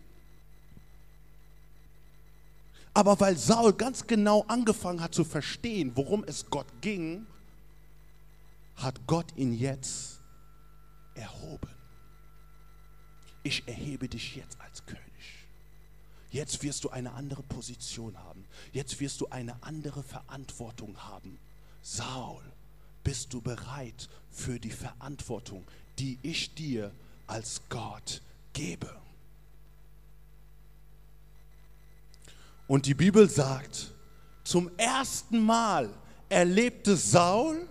Aber 2.93 3.19
weil 3.19 3.37
Saul 3.37 3.73
ganz 3.73 4.07
genau 4.07 4.43
angefangen 4.47 5.01
hat 5.01 5.13
zu 5.13 5.23
verstehen, 5.23 5.91
worum 5.95 6.23
es 6.23 6.49
Gott 6.49 6.67
ging, 6.81 7.25
hat 8.75 8.95
Gott 9.07 9.27
ihn 9.35 9.53
jetzt 9.53 10.19
erhoben. 11.13 11.69
Ich 13.43 13.67
erhebe 13.67 14.07
dich 14.07 14.35
jetzt 14.35 14.59
als 14.59 14.85
König. 14.85 15.01
Jetzt 16.31 16.63
wirst 16.63 16.83
du 16.83 16.89
eine 16.89 17.11
andere 17.13 17.43
Position 17.43 18.17
haben. 18.17 18.45
Jetzt 18.71 18.99
wirst 18.99 19.19
du 19.19 19.27
eine 19.29 19.61
andere 19.61 20.03
Verantwortung 20.03 20.97
haben. 20.97 21.37
Saul, 21.81 22.41
bist 23.03 23.33
du 23.33 23.41
bereit 23.41 24.09
für 24.31 24.59
die 24.59 24.71
Verantwortung, 24.71 25.63
die 25.99 26.17
ich 26.21 26.53
dir 26.53 26.91
als 27.27 27.61
Gott 27.69 28.21
gebe? 28.53 28.89
Und 32.67 32.85
die 32.85 32.93
Bibel 32.93 33.29
sagt, 33.29 33.93
zum 34.43 34.71
ersten 34.77 35.39
Mal 35.39 35.89
erlebte 36.29 36.95
Saul, 36.95 37.67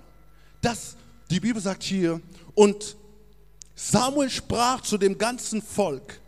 dass 0.61 0.97
die 1.31 1.41
Bibel 1.41 1.61
sagt 1.61 1.83
hier, 1.83 2.21
und 2.55 2.97
Samuel 3.75 4.29
sprach 4.29 4.83
zu 4.83 4.99
dem 4.99 5.17
ganzen 5.17 5.63
Volk, 5.63 6.21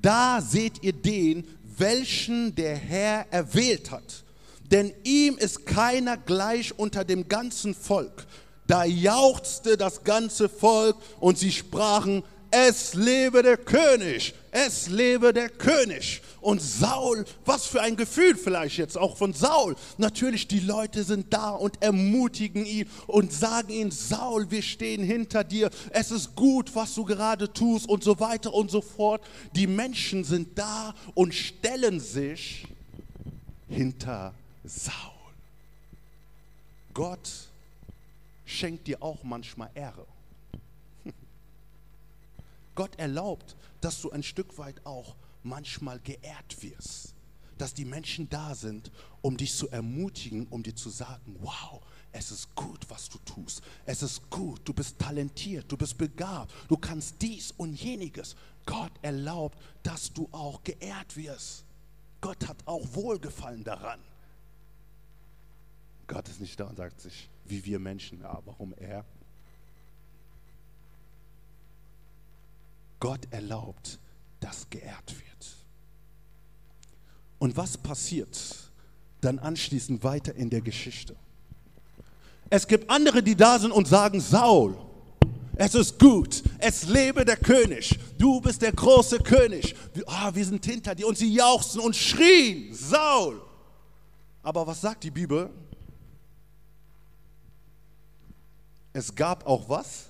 da 0.00 0.40
seht 0.40 0.82
ihr 0.82 0.94
den, 0.94 1.46
welchen 1.76 2.54
der 2.54 2.76
Herr 2.76 3.26
erwählt 3.30 3.90
hat 3.90 4.24
denn 4.70 4.92
ihm 5.04 5.38
ist 5.38 5.66
keiner 5.66 6.16
gleich 6.16 6.78
unter 6.78 7.04
dem 7.04 7.28
ganzen 7.28 7.74
Volk. 7.74 8.26
Da 8.68 8.84
jauchzte 8.84 9.78
das 9.78 10.04
ganze 10.04 10.48
Volk 10.48 10.94
und 11.20 11.38
sie 11.38 11.50
sprachen, 11.50 12.22
es 12.50 12.94
lebe 12.94 13.42
der 13.42 13.56
König, 13.56 14.34
es 14.50 14.88
lebe 14.88 15.32
der 15.32 15.48
König. 15.48 16.20
Und 16.42 16.60
Saul, 16.60 17.24
was 17.46 17.66
für 17.66 17.80
ein 17.80 17.96
Gefühl 17.96 18.36
vielleicht 18.36 18.76
jetzt 18.76 18.98
auch 18.98 19.16
von 19.16 19.32
Saul. 19.32 19.74
Natürlich, 19.96 20.48
die 20.48 20.60
Leute 20.60 21.02
sind 21.02 21.32
da 21.32 21.50
und 21.50 21.82
ermutigen 21.82 22.66
ihn 22.66 22.88
und 23.06 23.32
sagen 23.32 23.70
ihm, 23.70 23.90
Saul, 23.90 24.50
wir 24.50 24.62
stehen 24.62 25.02
hinter 25.02 25.44
dir, 25.44 25.70
es 25.90 26.10
ist 26.10 26.36
gut, 26.36 26.74
was 26.74 26.94
du 26.94 27.04
gerade 27.04 27.50
tust 27.50 27.88
und 27.88 28.04
so 28.04 28.20
weiter 28.20 28.52
und 28.52 28.70
so 28.70 28.82
fort. 28.82 29.22
Die 29.56 29.66
Menschen 29.66 30.24
sind 30.24 30.58
da 30.58 30.94
und 31.14 31.34
stellen 31.34 32.00
sich 32.00 32.66
hinter 33.66 34.34
Saul. 34.62 34.92
Gott 36.92 37.47
schenkt 38.48 38.86
dir 38.86 39.02
auch 39.02 39.22
manchmal 39.22 39.70
Ehre. 39.74 40.06
Gott 42.74 42.98
erlaubt, 42.98 43.56
dass 43.80 44.00
du 44.00 44.10
ein 44.10 44.22
Stück 44.22 44.56
weit 44.58 44.84
auch 44.86 45.16
manchmal 45.42 46.00
geehrt 46.00 46.62
wirst. 46.62 47.14
Dass 47.58 47.74
die 47.74 47.84
Menschen 47.84 48.28
da 48.28 48.54
sind, 48.54 48.90
um 49.20 49.36
dich 49.36 49.54
zu 49.54 49.68
ermutigen, 49.68 50.46
um 50.48 50.62
dir 50.62 50.74
zu 50.74 50.88
sagen, 50.88 51.36
wow, 51.40 51.82
es 52.12 52.30
ist 52.30 52.54
gut, 52.54 52.88
was 52.88 53.08
du 53.08 53.18
tust. 53.18 53.62
Es 53.84 54.02
ist 54.02 54.30
gut, 54.30 54.60
du 54.64 54.72
bist 54.72 54.98
talentiert, 54.98 55.70
du 55.70 55.76
bist 55.76 55.98
begabt, 55.98 56.52
du 56.68 56.76
kannst 56.76 57.20
dies 57.20 57.52
und 57.52 57.74
jeniges. 57.74 58.34
Gott 58.64 58.92
erlaubt, 59.02 59.58
dass 59.82 60.12
du 60.12 60.28
auch 60.32 60.62
geehrt 60.62 61.16
wirst. 61.16 61.64
Gott 62.20 62.48
hat 62.48 62.56
auch 62.64 62.86
Wohlgefallen 62.94 63.64
daran. 63.64 64.00
Gott 66.06 66.28
ist 66.28 66.40
nicht 66.40 66.58
da 66.58 66.64
und 66.64 66.76
sagt 66.76 67.00
sich, 67.00 67.28
wie 67.48 67.64
wir 67.64 67.78
Menschen, 67.78 68.20
ja, 68.20 68.40
warum 68.44 68.74
er? 68.74 69.04
Gott 73.00 73.26
erlaubt, 73.30 73.98
dass 74.40 74.68
geehrt 74.70 75.14
wird. 75.18 75.56
Und 77.38 77.56
was 77.56 77.78
passiert 77.78 78.56
dann 79.20 79.38
anschließend 79.38 80.02
weiter 80.02 80.34
in 80.34 80.50
der 80.50 80.60
Geschichte? 80.60 81.14
Es 82.50 82.66
gibt 82.66 82.90
andere, 82.90 83.22
die 83.22 83.36
da 83.36 83.58
sind 83.58 83.72
und 83.72 83.86
sagen, 83.86 84.20
Saul, 84.20 84.76
es 85.56 85.74
ist 85.74 85.98
gut, 85.98 86.42
es 86.58 86.86
lebe 86.88 87.24
der 87.24 87.36
König, 87.36 87.98
du 88.16 88.40
bist 88.40 88.62
der 88.62 88.72
große 88.72 89.18
König, 89.18 89.74
oh, 90.06 90.34
wir 90.34 90.44
sind 90.44 90.64
hinter 90.64 90.94
dir. 90.94 91.06
Und 91.06 91.18
sie 91.18 91.32
jauchzen 91.32 91.80
und 91.80 91.94
schrien, 91.94 92.72
Saul. 92.72 93.42
Aber 94.42 94.66
was 94.66 94.80
sagt 94.80 95.04
die 95.04 95.10
Bibel? 95.10 95.50
Es 98.92 99.14
gab 99.14 99.46
auch 99.46 99.68
was? 99.68 100.08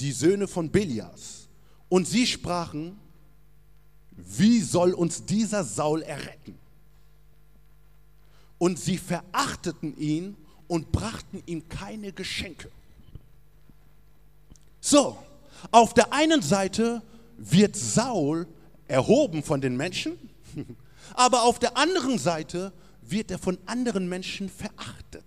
die 0.00 0.12
Söhne 0.12 0.48
von 0.48 0.70
Belias. 0.70 1.48
Und 1.88 2.06
sie 2.06 2.26
sprachen, 2.26 2.98
wie 4.10 4.60
soll 4.60 4.92
uns 4.92 5.24
dieser 5.24 5.64
Saul 5.64 6.02
erretten? 6.02 6.58
Und 8.58 8.78
sie 8.78 8.98
verachteten 8.98 9.96
ihn 9.96 10.36
und 10.68 10.92
brachten 10.92 11.42
ihm 11.46 11.68
keine 11.68 12.12
Geschenke. 12.12 12.70
So, 14.80 15.18
auf 15.70 15.94
der 15.94 16.12
einen 16.12 16.42
Seite 16.42 17.02
wird 17.36 17.76
Saul 17.76 18.46
erhoben 18.86 19.42
von 19.42 19.60
den 19.60 19.76
Menschen, 19.76 20.18
aber 21.14 21.42
auf 21.42 21.58
der 21.58 21.76
anderen 21.76 22.18
Seite 22.18 22.72
wird 23.02 23.30
er 23.30 23.38
von 23.38 23.58
anderen 23.66 24.08
Menschen 24.08 24.48
verachtet. 24.48 25.24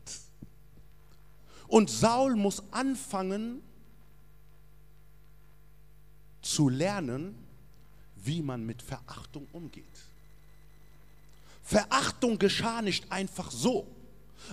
Und 1.68 1.90
Saul 1.90 2.36
muss 2.36 2.64
anfangen, 2.72 3.62
zu 6.42 6.70
lernen, 6.70 7.36
wie 8.16 8.42
man 8.42 8.66
mit 8.66 8.82
Verachtung 8.82 9.48
umgeht. 9.52 9.86
Verachtung 11.64 12.40
geschah 12.40 12.82
nicht 12.82 13.12
einfach 13.12 13.52
so, 13.52 13.86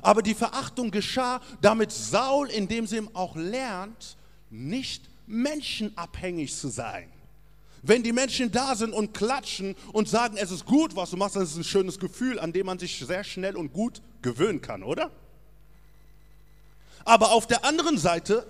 aber 0.03 0.23
die 0.23 0.35
Verachtung 0.35 0.91
geschah, 0.91 1.41
damit 1.61 1.93
Saul 1.93 2.51
in 2.51 2.67
dem 2.67 2.87
Sinn 2.87 3.09
auch 3.15 3.37
lernt, 3.37 4.17
nicht 4.51 5.09
menschenabhängig 5.27 6.55
zu 6.55 6.69
sein. 6.69 7.09
Wenn 7.83 8.03
die 8.03 8.13
Menschen 8.13 8.51
da 8.51 8.75
sind 8.75 8.93
und 8.93 9.15
klatschen 9.15 9.77
und 9.93 10.09
sagen, 10.09 10.37
es 10.37 10.51
ist 10.51 10.65
gut, 10.65 10.97
was 10.97 11.11
du 11.11 11.17
machst, 11.17 11.37
das 11.37 11.51
ist 11.51 11.57
ein 11.57 11.65
schönes 11.65 11.99
Gefühl, 11.99 12.41
an 12.41 12.53
dem 12.53 12.67
man 12.67 12.79
sich 12.79 12.99
sehr 12.99 13.23
schnell 13.23 13.57
und 13.57 13.73
gut 13.73 14.01
gewöhnen 14.23 14.61
kann, 14.61 14.83
oder? 14.83 15.11
Aber 17.05 17.33
auf 17.33 17.47
der 17.47 17.65
anderen 17.65 17.99
Seite 17.99 18.47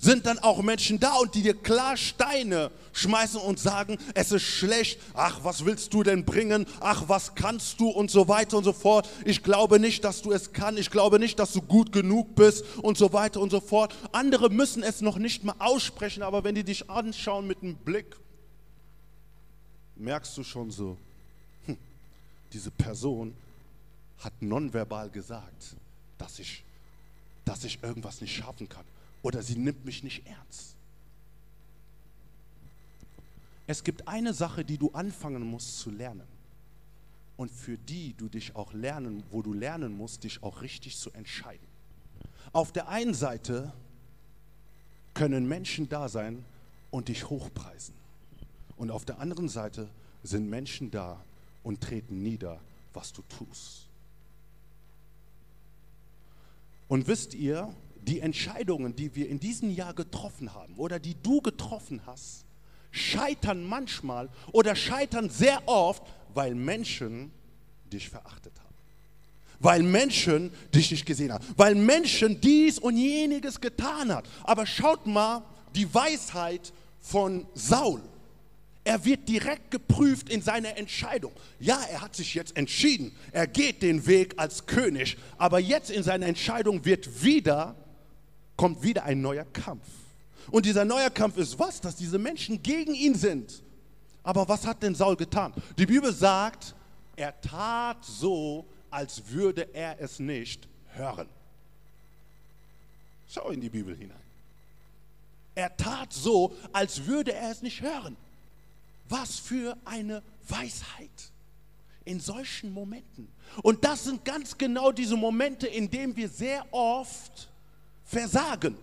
sind 0.00 0.26
dann 0.26 0.38
auch 0.38 0.62
Menschen 0.62 1.00
da 1.00 1.16
und 1.16 1.34
die 1.34 1.42
dir 1.42 1.54
klar 1.54 1.96
Steine 1.96 2.70
schmeißen 2.92 3.40
und 3.40 3.58
sagen, 3.58 3.96
es 4.14 4.32
ist 4.32 4.42
schlecht, 4.42 5.00
ach, 5.14 5.40
was 5.44 5.64
willst 5.64 5.94
du 5.94 6.02
denn 6.02 6.24
bringen, 6.24 6.66
ach, 6.80 7.04
was 7.06 7.34
kannst 7.34 7.80
du 7.80 7.88
und 7.88 8.10
so 8.10 8.28
weiter 8.28 8.58
und 8.58 8.64
so 8.64 8.72
fort. 8.72 9.08
Ich 9.24 9.42
glaube 9.42 9.80
nicht, 9.80 10.04
dass 10.04 10.22
du 10.22 10.32
es 10.32 10.52
kannst, 10.52 10.80
ich 10.80 10.90
glaube 10.90 11.18
nicht, 11.18 11.38
dass 11.38 11.52
du 11.52 11.62
gut 11.62 11.92
genug 11.92 12.34
bist 12.34 12.64
und 12.82 12.98
so 12.98 13.12
weiter 13.12 13.40
und 13.40 13.50
so 13.50 13.60
fort. 13.60 13.94
Andere 14.12 14.50
müssen 14.50 14.82
es 14.82 15.00
noch 15.00 15.18
nicht 15.18 15.44
mal 15.44 15.54
aussprechen, 15.58 16.22
aber 16.22 16.44
wenn 16.44 16.54
die 16.54 16.64
dich 16.64 16.90
anschauen 16.90 17.46
mit 17.46 17.62
einem 17.62 17.76
Blick, 17.76 18.16
merkst 19.96 20.36
du 20.36 20.44
schon 20.44 20.70
so, 20.70 20.96
hm, 21.66 21.76
diese 22.52 22.70
Person 22.70 23.34
hat 24.18 24.32
nonverbal 24.40 25.08
gesagt, 25.10 25.76
dass 26.18 26.38
ich, 26.38 26.64
dass 27.48 27.64
ich 27.64 27.82
irgendwas 27.82 28.20
nicht 28.20 28.36
schaffen 28.36 28.68
kann 28.68 28.84
oder 29.22 29.42
sie 29.42 29.56
nimmt 29.56 29.82
mich 29.86 30.04
nicht 30.04 30.26
ernst. 30.26 30.76
Es 33.66 33.82
gibt 33.82 34.06
eine 34.06 34.34
Sache, 34.34 34.66
die 34.66 34.76
du 34.76 34.90
anfangen 34.92 35.42
musst 35.42 35.78
zu 35.78 35.90
lernen 35.90 36.26
und 37.38 37.50
für 37.50 37.78
die 37.78 38.12
du 38.12 38.28
dich 38.28 38.54
auch 38.54 38.74
lernen, 38.74 39.22
wo 39.30 39.40
du 39.40 39.54
lernen 39.54 39.96
musst, 39.96 40.24
dich 40.24 40.42
auch 40.42 40.60
richtig 40.60 40.98
zu 40.98 41.10
entscheiden. 41.12 41.66
Auf 42.52 42.70
der 42.70 42.88
einen 42.88 43.14
Seite 43.14 43.72
können 45.14 45.48
Menschen 45.48 45.88
da 45.88 46.08
sein 46.10 46.44
und 46.90 47.08
dich 47.08 47.30
hochpreisen. 47.30 47.94
Und 48.76 48.90
auf 48.90 49.06
der 49.06 49.20
anderen 49.20 49.48
Seite 49.48 49.88
sind 50.22 50.50
Menschen 50.50 50.90
da 50.90 51.18
und 51.62 51.80
treten 51.80 52.22
nieder, 52.22 52.60
was 52.92 53.12
du 53.12 53.22
tust. 53.22 53.87
Und 56.88 57.06
wisst 57.06 57.34
ihr, 57.34 57.72
die 58.02 58.20
Entscheidungen, 58.20 58.96
die 58.96 59.14
wir 59.14 59.28
in 59.28 59.38
diesem 59.38 59.70
Jahr 59.70 59.94
getroffen 59.94 60.54
haben 60.54 60.74
oder 60.76 60.98
die 60.98 61.14
du 61.22 61.40
getroffen 61.40 62.00
hast, 62.06 62.44
scheitern 62.90 63.64
manchmal 63.64 64.30
oder 64.52 64.74
scheitern 64.74 65.28
sehr 65.28 65.66
oft, 65.68 66.02
weil 66.34 66.54
Menschen 66.54 67.30
dich 67.92 68.08
verachtet 68.08 68.52
haben. 68.58 68.74
Weil 69.60 69.82
Menschen 69.82 70.52
dich 70.74 70.90
nicht 70.90 71.04
gesehen 71.04 71.32
haben. 71.32 71.44
Weil 71.56 71.74
Menschen 71.74 72.40
dies 72.40 72.78
und 72.78 72.96
jeniges 72.96 73.60
getan 73.60 74.12
haben. 74.12 74.26
Aber 74.44 74.64
schaut 74.64 75.06
mal 75.06 75.42
die 75.74 75.92
Weisheit 75.92 76.72
von 77.00 77.46
Saul. 77.54 78.00
Er 78.88 79.04
wird 79.04 79.28
direkt 79.28 79.70
geprüft 79.70 80.30
in 80.30 80.40
seiner 80.40 80.78
Entscheidung. 80.78 81.34
Ja, 81.60 81.78
er 81.90 82.00
hat 82.00 82.16
sich 82.16 82.32
jetzt 82.32 82.56
entschieden. 82.56 83.14
Er 83.32 83.46
geht 83.46 83.82
den 83.82 84.06
Weg 84.06 84.32
als 84.38 84.64
König. 84.64 85.18
Aber 85.36 85.58
jetzt 85.58 85.90
in 85.90 86.02
seiner 86.02 86.24
Entscheidung 86.24 86.82
wird 86.86 87.22
wieder 87.22 87.76
kommt 88.56 88.82
wieder 88.82 89.04
ein 89.04 89.20
neuer 89.20 89.44
Kampf. 89.44 89.84
Und 90.50 90.64
dieser 90.64 90.86
neue 90.86 91.10
Kampf 91.10 91.36
ist 91.36 91.58
was? 91.58 91.82
Dass 91.82 91.96
diese 91.96 92.18
Menschen 92.18 92.62
gegen 92.62 92.94
ihn 92.94 93.14
sind. 93.14 93.62
Aber 94.22 94.48
was 94.48 94.66
hat 94.66 94.82
denn 94.82 94.94
Saul 94.94 95.16
getan? 95.16 95.52
Die 95.76 95.84
Bibel 95.84 96.10
sagt, 96.10 96.74
er 97.14 97.38
tat 97.42 98.02
so, 98.02 98.64
als 98.90 99.22
würde 99.28 99.68
er 99.74 100.00
es 100.00 100.18
nicht 100.18 100.66
hören. 100.94 101.28
Schau 103.28 103.50
in 103.50 103.60
die 103.60 103.68
Bibel 103.68 103.94
hinein. 103.94 104.16
Er 105.54 105.76
tat 105.76 106.10
so, 106.10 106.56
als 106.72 107.04
würde 107.04 107.34
er 107.34 107.50
es 107.50 107.60
nicht 107.60 107.82
hören. 107.82 108.16
Was 109.08 109.38
für 109.38 109.76
eine 109.84 110.22
Weisheit 110.48 111.10
in 112.04 112.20
solchen 112.20 112.72
Momenten. 112.72 113.28
Und 113.62 113.84
das 113.84 114.04
sind 114.04 114.24
ganz 114.24 114.56
genau 114.56 114.92
diese 114.92 115.16
Momente, 115.16 115.66
in 115.66 115.90
denen 115.90 116.16
wir 116.16 116.28
sehr 116.28 116.64
oft 116.72 117.48
versagen. 118.04 118.76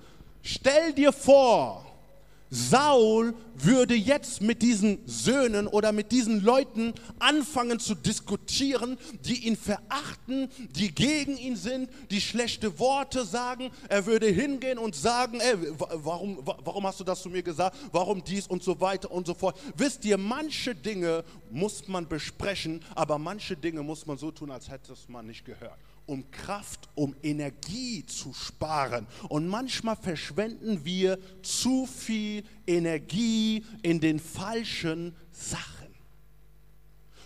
Stell 0.43 0.93
dir 0.93 1.11
vor, 1.11 1.85
Saul 2.55 3.35
würde 3.53 3.95
jetzt 3.95 4.41
mit 4.41 4.61
diesen 4.61 4.99
Söhnen 5.05 5.67
oder 5.67 5.91
mit 5.91 6.13
diesen 6.13 6.41
Leuten 6.41 6.93
anfangen 7.19 7.79
zu 7.79 7.95
diskutieren, 7.95 8.97
die 9.25 9.45
ihn 9.45 9.57
verachten, 9.57 10.49
die 10.71 10.95
gegen 10.95 11.37
ihn 11.37 11.57
sind, 11.57 11.89
die 12.11 12.21
schlechte 12.21 12.79
Worte 12.79 13.25
sagen. 13.25 13.71
Er 13.89 14.05
würde 14.05 14.27
hingehen 14.27 14.77
und 14.77 14.95
sagen, 14.95 15.41
ey, 15.41 15.55
warum, 15.77 16.39
warum 16.45 16.87
hast 16.87 17.01
du 17.01 17.03
das 17.03 17.21
zu 17.21 17.29
mir 17.29 17.43
gesagt? 17.43 17.75
Warum 17.91 18.23
dies 18.23 18.47
und 18.47 18.63
so 18.63 18.79
weiter 18.79 19.11
und 19.11 19.27
so 19.27 19.33
fort. 19.33 19.59
Wisst 19.75 20.05
ihr, 20.05 20.17
manche 20.17 20.73
Dinge 20.73 21.25
muss 21.51 21.89
man 21.89 22.07
besprechen, 22.07 22.81
aber 22.95 23.17
manche 23.17 23.57
Dinge 23.57 23.83
muss 23.83 24.05
man 24.05 24.17
so 24.17 24.31
tun, 24.31 24.49
als 24.49 24.69
hätte 24.69 24.93
es 24.93 25.09
man 25.09 25.27
nicht 25.27 25.43
gehört 25.43 25.84
um 26.05 26.29
Kraft, 26.31 26.87
um 26.95 27.15
Energie 27.23 28.05
zu 28.05 28.33
sparen. 28.33 29.07
Und 29.29 29.47
manchmal 29.47 29.95
verschwenden 29.95 30.83
wir 30.85 31.19
zu 31.41 31.85
viel 31.85 32.43
Energie 32.67 33.65
in 33.81 33.99
den 33.99 34.19
falschen 34.19 35.15
Sachen. 35.31 35.93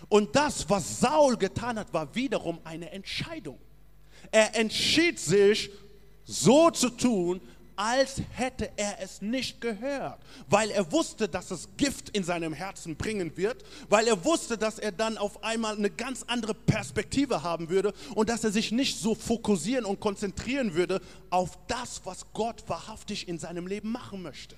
Und 0.08 0.34
das, 0.34 0.68
was 0.68 1.00
Saul 1.00 1.36
getan 1.36 1.78
hat, 1.78 1.92
war 1.92 2.14
wiederum 2.14 2.58
eine 2.64 2.90
Entscheidung. 2.90 3.58
Er 4.32 4.56
entschied 4.56 5.18
sich, 5.18 5.70
so 6.24 6.70
zu 6.70 6.90
tun, 6.90 7.40
als 7.76 8.22
hätte 8.32 8.70
er 8.76 9.00
es 9.00 9.22
nicht 9.22 9.60
gehört, 9.60 10.18
weil 10.48 10.70
er 10.70 10.90
wusste, 10.92 11.28
dass 11.28 11.50
es 11.50 11.68
Gift 11.76 12.10
in 12.10 12.24
seinem 12.24 12.52
Herzen 12.52 12.96
bringen 12.96 13.36
wird, 13.36 13.64
weil 13.88 14.06
er 14.06 14.24
wusste, 14.24 14.58
dass 14.58 14.78
er 14.78 14.92
dann 14.92 15.18
auf 15.18 15.42
einmal 15.42 15.76
eine 15.76 15.90
ganz 15.90 16.24
andere 16.26 16.54
Perspektive 16.54 17.42
haben 17.42 17.68
würde 17.70 17.92
und 18.14 18.28
dass 18.28 18.44
er 18.44 18.50
sich 18.50 18.72
nicht 18.72 18.98
so 18.98 19.14
fokussieren 19.14 19.84
und 19.84 20.00
konzentrieren 20.00 20.74
würde 20.74 21.00
auf 21.30 21.58
das, 21.68 22.02
was 22.04 22.26
Gott 22.32 22.64
wahrhaftig 22.66 23.28
in 23.28 23.38
seinem 23.38 23.66
Leben 23.66 23.90
machen 23.92 24.22
möchte. 24.22 24.56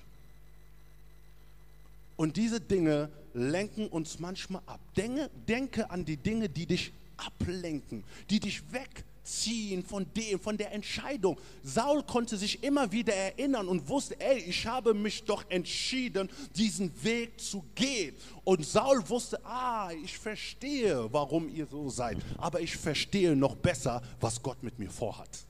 Und 2.15 2.37
diese 2.37 2.59
Dinge 2.61 3.09
lenken 3.33 3.87
uns 3.87 4.19
manchmal 4.19 4.61
ab. 4.65 4.79
Denke, 4.95 5.29
denke 5.47 5.89
an 5.89 6.05
die 6.05 6.17
Dinge, 6.17 6.47
die 6.49 6.65
dich 6.65 6.93
ablenken, 7.17 8.03
die 8.29 8.39
dich 8.39 8.61
weglenken 8.71 9.02
ziehen 9.23 9.83
von 9.83 10.05
dem, 10.13 10.39
von 10.39 10.57
der 10.57 10.71
Entscheidung. 10.71 11.39
Saul 11.63 12.03
konnte 12.03 12.37
sich 12.37 12.63
immer 12.63 12.91
wieder 12.91 13.13
erinnern 13.13 13.67
und 13.67 13.87
wusste, 13.87 14.19
ey, 14.19 14.39
ich 14.39 14.65
habe 14.65 14.93
mich 14.93 15.23
doch 15.23 15.49
entschieden, 15.49 16.29
diesen 16.55 16.91
Weg 17.03 17.39
zu 17.39 17.63
gehen. 17.75 18.15
Und 18.43 18.65
Saul 18.65 19.07
wusste, 19.09 19.43
ah, 19.45 19.91
ich 20.03 20.17
verstehe, 20.17 21.11
warum 21.11 21.49
ihr 21.49 21.67
so 21.67 21.89
seid, 21.89 22.17
aber 22.37 22.59
ich 22.59 22.75
verstehe 22.75 23.35
noch 23.35 23.55
besser, 23.55 24.01
was 24.19 24.41
Gott 24.41 24.61
mit 24.61 24.77
mir 24.79 24.91
vorhat. 24.91 25.45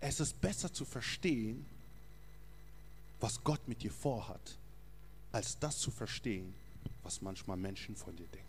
Es 0.00 0.20
ist 0.20 0.40
besser 0.40 0.72
zu 0.72 0.84
verstehen, 0.84 1.66
was 3.20 3.42
Gott 3.42 3.66
mit 3.66 3.82
dir 3.82 3.90
vorhat, 3.90 4.56
als 5.32 5.58
das 5.58 5.78
zu 5.78 5.90
verstehen, 5.90 6.54
was 7.02 7.20
manchmal 7.20 7.56
Menschen 7.56 7.96
von 7.96 8.14
dir 8.14 8.26
denken. 8.28 8.47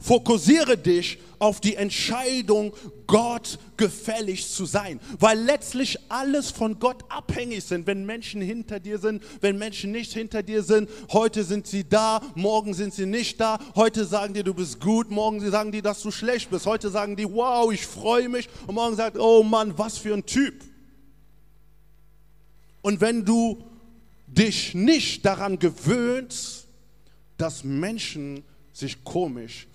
Fokussiere 0.00 0.78
dich 0.78 1.18
auf 1.40 1.60
die 1.60 1.74
Entscheidung, 1.74 2.72
Gott 3.08 3.58
gefällig 3.76 4.48
zu 4.48 4.64
sein, 4.64 5.00
weil 5.18 5.38
letztlich 5.40 5.98
alles 6.08 6.50
von 6.50 6.78
Gott 6.78 7.04
abhängig 7.08 7.64
sind. 7.64 7.86
Wenn 7.86 8.06
Menschen 8.06 8.40
hinter 8.40 8.78
dir 8.78 8.98
sind, 8.98 9.22
wenn 9.40 9.58
Menschen 9.58 9.90
nicht 9.90 10.12
hinter 10.12 10.44
dir 10.44 10.62
sind, 10.62 10.88
heute 11.12 11.42
sind 11.42 11.66
sie 11.66 11.88
da, 11.88 12.20
morgen 12.36 12.74
sind 12.74 12.94
sie 12.94 13.06
nicht 13.06 13.40
da. 13.40 13.58
Heute 13.74 14.04
sagen 14.04 14.34
die, 14.34 14.44
du 14.44 14.54
bist 14.54 14.80
gut, 14.80 15.10
morgen 15.10 15.40
sagen 15.50 15.72
die, 15.72 15.82
dass 15.82 16.02
du 16.02 16.12
schlecht 16.12 16.50
bist. 16.50 16.66
Heute 16.66 16.90
sagen 16.90 17.16
die, 17.16 17.28
wow, 17.28 17.72
ich 17.72 17.84
freue 17.84 18.28
mich 18.28 18.48
und 18.68 18.76
morgen 18.76 18.94
sagt, 18.94 19.18
oh 19.18 19.42
Mann, 19.42 19.76
was 19.78 19.98
für 19.98 20.14
ein 20.14 20.26
Typ. 20.26 20.62
Und 22.82 23.00
wenn 23.00 23.24
du 23.24 23.64
dich 24.28 24.74
nicht 24.74 25.24
daran 25.24 25.58
gewöhnst, 25.58 26.68
dass 27.36 27.64
Menschen 27.64 28.44
sich 28.72 29.02
komisch 29.02 29.66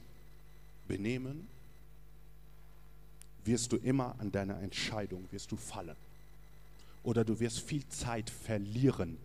benehmen, 0.88 1.48
wirst 3.46 3.72
du 3.72 3.78
immer 3.78 4.16
an 4.20 4.32
deiner 4.32 4.60
Entscheidung, 4.60 5.26
wirst 5.32 5.52
du 5.52 5.58
fallen. 5.58 5.96
Oder 7.04 7.26
du 7.26 7.40
wirst 7.40 7.60
viel 7.60 7.88
Zeit 7.90 8.30
verlieren. 8.30 9.18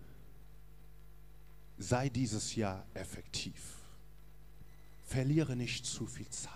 Sei 1.79 2.09
dieses 2.09 2.57
Jahr 2.57 2.85
effektiv. 2.95 3.55
Verliere 5.07 5.55
nicht 5.55 5.87
zu 5.87 6.07
viel 6.07 6.29
Zeit. 6.29 6.53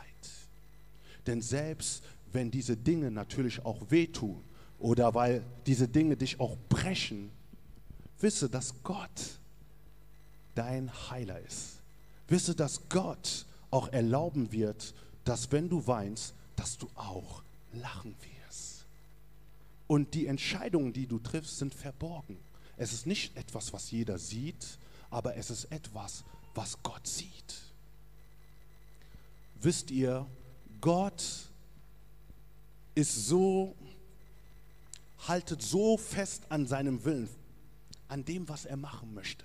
Denn 1.26 1.40
selbst 1.40 2.02
wenn 2.32 2.50
diese 2.50 2.76
Dinge 2.76 3.10
natürlich 3.10 3.64
auch 3.64 3.90
wehtun 3.90 4.42
oder 4.78 5.14
weil 5.14 5.44
diese 5.66 5.86
Dinge 5.86 6.16
dich 6.16 6.40
auch 6.40 6.56
brechen, 6.68 7.30
wisse, 8.20 8.48
dass 8.48 8.82
Gott 8.82 9.38
dein 10.54 10.90
Heiler 11.10 11.40
ist. 11.40 11.80
Wisse, 12.28 12.54
dass 12.54 12.88
Gott 12.88 13.46
auch 13.72 13.88
erlauben 13.88 14.52
wird, 14.52 14.94
dass 15.24 15.50
wenn 15.50 15.68
du 15.68 15.86
weinst, 15.86 16.34
dass 16.54 16.78
du 16.78 16.88
auch 16.94 17.42
lachen 17.72 18.14
wirst. 18.20 18.86
Und 19.88 20.14
die 20.14 20.26
Entscheidungen, 20.26 20.92
die 20.92 21.06
du 21.06 21.18
triffst, 21.18 21.58
sind 21.58 21.74
verborgen. 21.74 22.38
Es 22.76 22.92
ist 22.92 23.06
nicht 23.06 23.36
etwas, 23.36 23.72
was 23.72 23.90
jeder 23.90 24.18
sieht, 24.18 24.78
aber 25.10 25.36
es 25.36 25.50
ist 25.50 25.64
etwas, 25.66 26.24
was 26.54 26.82
Gott 26.82 27.06
sieht. 27.06 27.54
Wisst 29.60 29.90
ihr, 29.90 30.26
Gott 30.80 31.22
ist 32.94 33.26
so, 33.26 33.74
haltet 35.28 35.62
so 35.62 35.96
fest 35.96 36.44
an 36.48 36.66
seinem 36.66 37.04
Willen, 37.04 37.28
an 38.08 38.24
dem, 38.24 38.48
was 38.48 38.64
er 38.64 38.76
machen 38.76 39.14
möchte, 39.14 39.44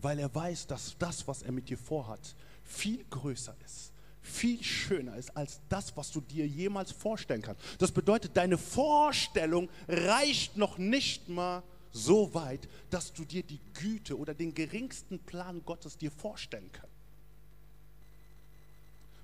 weil 0.00 0.18
er 0.18 0.34
weiß, 0.34 0.66
dass 0.66 0.96
das, 0.98 1.28
was 1.28 1.42
er 1.42 1.52
mit 1.52 1.68
dir 1.68 1.78
vorhat, 1.78 2.34
viel 2.66 3.04
größer 3.10 3.54
ist, 3.64 3.92
viel 4.22 4.62
schöner 4.62 5.16
ist 5.16 5.36
als 5.36 5.60
das, 5.68 5.96
was 5.96 6.10
du 6.10 6.20
dir 6.20 6.46
jemals 6.46 6.92
vorstellen 6.92 7.42
kannst. 7.42 7.62
Das 7.78 7.92
bedeutet, 7.92 8.36
deine 8.36 8.58
Vorstellung 8.58 9.68
reicht 9.88 10.56
noch 10.56 10.78
nicht 10.78 11.28
mal 11.28 11.62
so 11.92 12.34
weit, 12.34 12.68
dass 12.90 13.12
du 13.12 13.24
dir 13.24 13.42
die 13.42 13.60
Güte 13.72 14.18
oder 14.18 14.34
den 14.34 14.52
geringsten 14.52 15.18
Plan 15.20 15.62
Gottes 15.64 15.96
dir 15.96 16.10
vorstellen 16.10 16.70
kannst. 16.72 16.92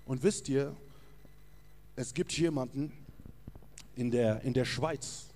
Und 0.07 0.23
wisst 0.23 0.49
ihr, 0.49 0.75
es 1.97 2.15
gibt 2.15 2.33
jemanden 2.33 2.93
in 3.97 4.11
der, 4.11 4.41
in 4.43 4.55
der 4.55 4.65
Schweiz, 4.65 5.27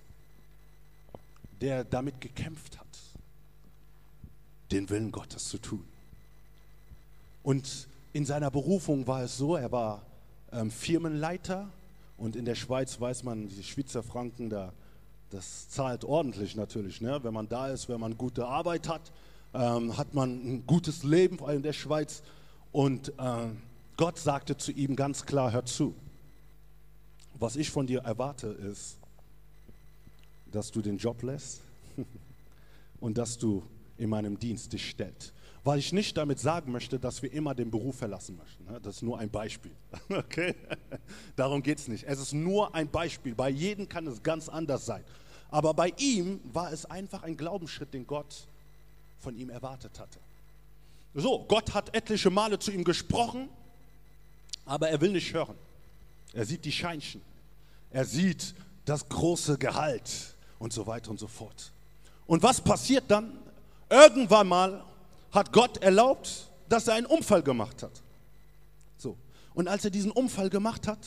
der 1.61 1.83
damit 1.83 2.21
gekämpft 2.21 2.79
hat, 2.79 2.87
den 4.71 4.89
Willen 4.89 5.11
Gottes 5.11 5.47
zu 5.49 5.57
tun. 5.57 5.85
Und 7.43 7.87
in 8.17 8.25
seiner 8.25 8.49
Berufung 8.49 9.05
war 9.05 9.21
es 9.21 9.37
so, 9.37 9.55
er 9.55 9.71
war 9.71 10.01
ähm, 10.51 10.71
Firmenleiter 10.71 11.69
und 12.17 12.35
in 12.35 12.45
der 12.45 12.55
Schweiz 12.55 12.99
weiß 12.99 13.21
man, 13.21 13.47
die 13.47 13.61
Schweizer 13.61 14.01
Franken, 14.01 14.49
da, 14.49 14.73
das 15.29 15.69
zahlt 15.69 16.03
ordentlich 16.03 16.55
natürlich. 16.55 16.99
Ne? 16.99 17.19
Wenn 17.21 17.35
man 17.35 17.47
da 17.47 17.67
ist, 17.67 17.89
wenn 17.89 17.99
man 17.99 18.17
gute 18.17 18.47
Arbeit 18.47 18.89
hat, 18.89 19.11
ähm, 19.53 19.95
hat 19.99 20.15
man 20.15 20.31
ein 20.31 20.65
gutes 20.65 21.03
Leben, 21.03 21.37
vor 21.37 21.49
allem 21.49 21.57
in 21.57 21.63
der 21.63 21.73
Schweiz. 21.73 22.23
Und 22.71 23.09
äh, 23.19 23.49
Gott 23.97 24.17
sagte 24.17 24.57
zu 24.57 24.71
ihm 24.71 24.95
ganz 24.95 25.23
klar, 25.27 25.51
hör 25.51 25.65
zu, 25.65 25.93
was 27.35 27.55
ich 27.55 27.69
von 27.69 27.85
dir 27.85 27.99
erwarte 27.99 28.47
ist, 28.47 28.97
dass 30.51 30.71
du 30.71 30.81
den 30.81 30.97
Job 30.97 31.21
lässt 31.21 31.61
und 32.99 33.19
dass 33.19 33.37
du 33.37 33.61
in 33.99 34.09
meinem 34.09 34.39
Dienst 34.39 34.73
dich 34.73 34.89
stellst 34.89 35.33
weil 35.67 35.79
ich 35.79 35.91
nicht 35.91 36.15
damit 36.15 36.39
sagen 36.39 36.71
möchte, 36.71 36.97
dass 36.97 37.21
wir 37.21 37.33
immer 37.33 37.53
den 37.53 37.69
Beruf 37.69 37.97
verlassen 37.97 38.37
möchten. 38.37 38.63
Ne? 38.71 38.79
Das 38.81 38.95
ist 38.95 39.01
nur 39.01 39.19
ein 39.19 39.29
Beispiel. 39.29 39.73
Okay? 40.09 40.55
Darum 41.35 41.61
geht 41.61 41.79
es 41.79 41.89
nicht. 41.89 42.05
Es 42.05 42.19
ist 42.19 42.31
nur 42.31 42.73
ein 42.73 42.89
Beispiel. 42.89 43.35
Bei 43.35 43.49
jedem 43.49 43.89
kann 43.89 44.07
es 44.07 44.23
ganz 44.23 44.47
anders 44.47 44.85
sein. 44.85 45.03
Aber 45.51 45.73
bei 45.73 45.93
ihm 45.97 46.39
war 46.53 46.71
es 46.71 46.85
einfach 46.85 47.23
ein 47.23 47.35
Glaubensschritt, 47.35 47.93
den 47.93 48.07
Gott 48.07 48.47
von 49.19 49.35
ihm 49.35 49.49
erwartet 49.49 49.99
hatte. 49.99 50.19
So, 51.13 51.43
Gott 51.49 51.73
hat 51.73 51.93
etliche 51.93 52.29
Male 52.29 52.57
zu 52.59 52.71
ihm 52.71 52.85
gesprochen, 52.85 53.49
aber 54.65 54.87
er 54.87 55.01
will 55.01 55.11
nicht 55.11 55.33
hören. 55.33 55.57
Er 56.31 56.45
sieht 56.45 56.63
die 56.63 56.71
Scheinchen. 56.71 57.21
Er 57.91 58.05
sieht 58.05 58.55
das 58.85 59.09
große 59.09 59.57
Gehalt 59.57 60.33
und 60.59 60.71
so 60.71 60.87
weiter 60.87 61.11
und 61.11 61.19
so 61.19 61.27
fort. 61.27 61.73
Und 62.25 62.41
was 62.41 62.61
passiert 62.61 63.03
dann? 63.09 63.37
Irgendwann 63.89 64.47
mal 64.47 64.85
hat 65.37 65.53
Gott 65.53 65.77
erlaubt, 65.77 66.51
dass 66.69 66.87
er 66.87 66.95
einen 66.95 67.05
Unfall 67.05 67.43
gemacht 67.43 67.83
hat. 67.83 68.03
So. 68.97 69.17
Und 69.53 69.67
als 69.67 69.85
er 69.85 69.91
diesen 69.91 70.11
Unfall 70.11 70.49
gemacht 70.49 70.87
hat, 70.87 70.99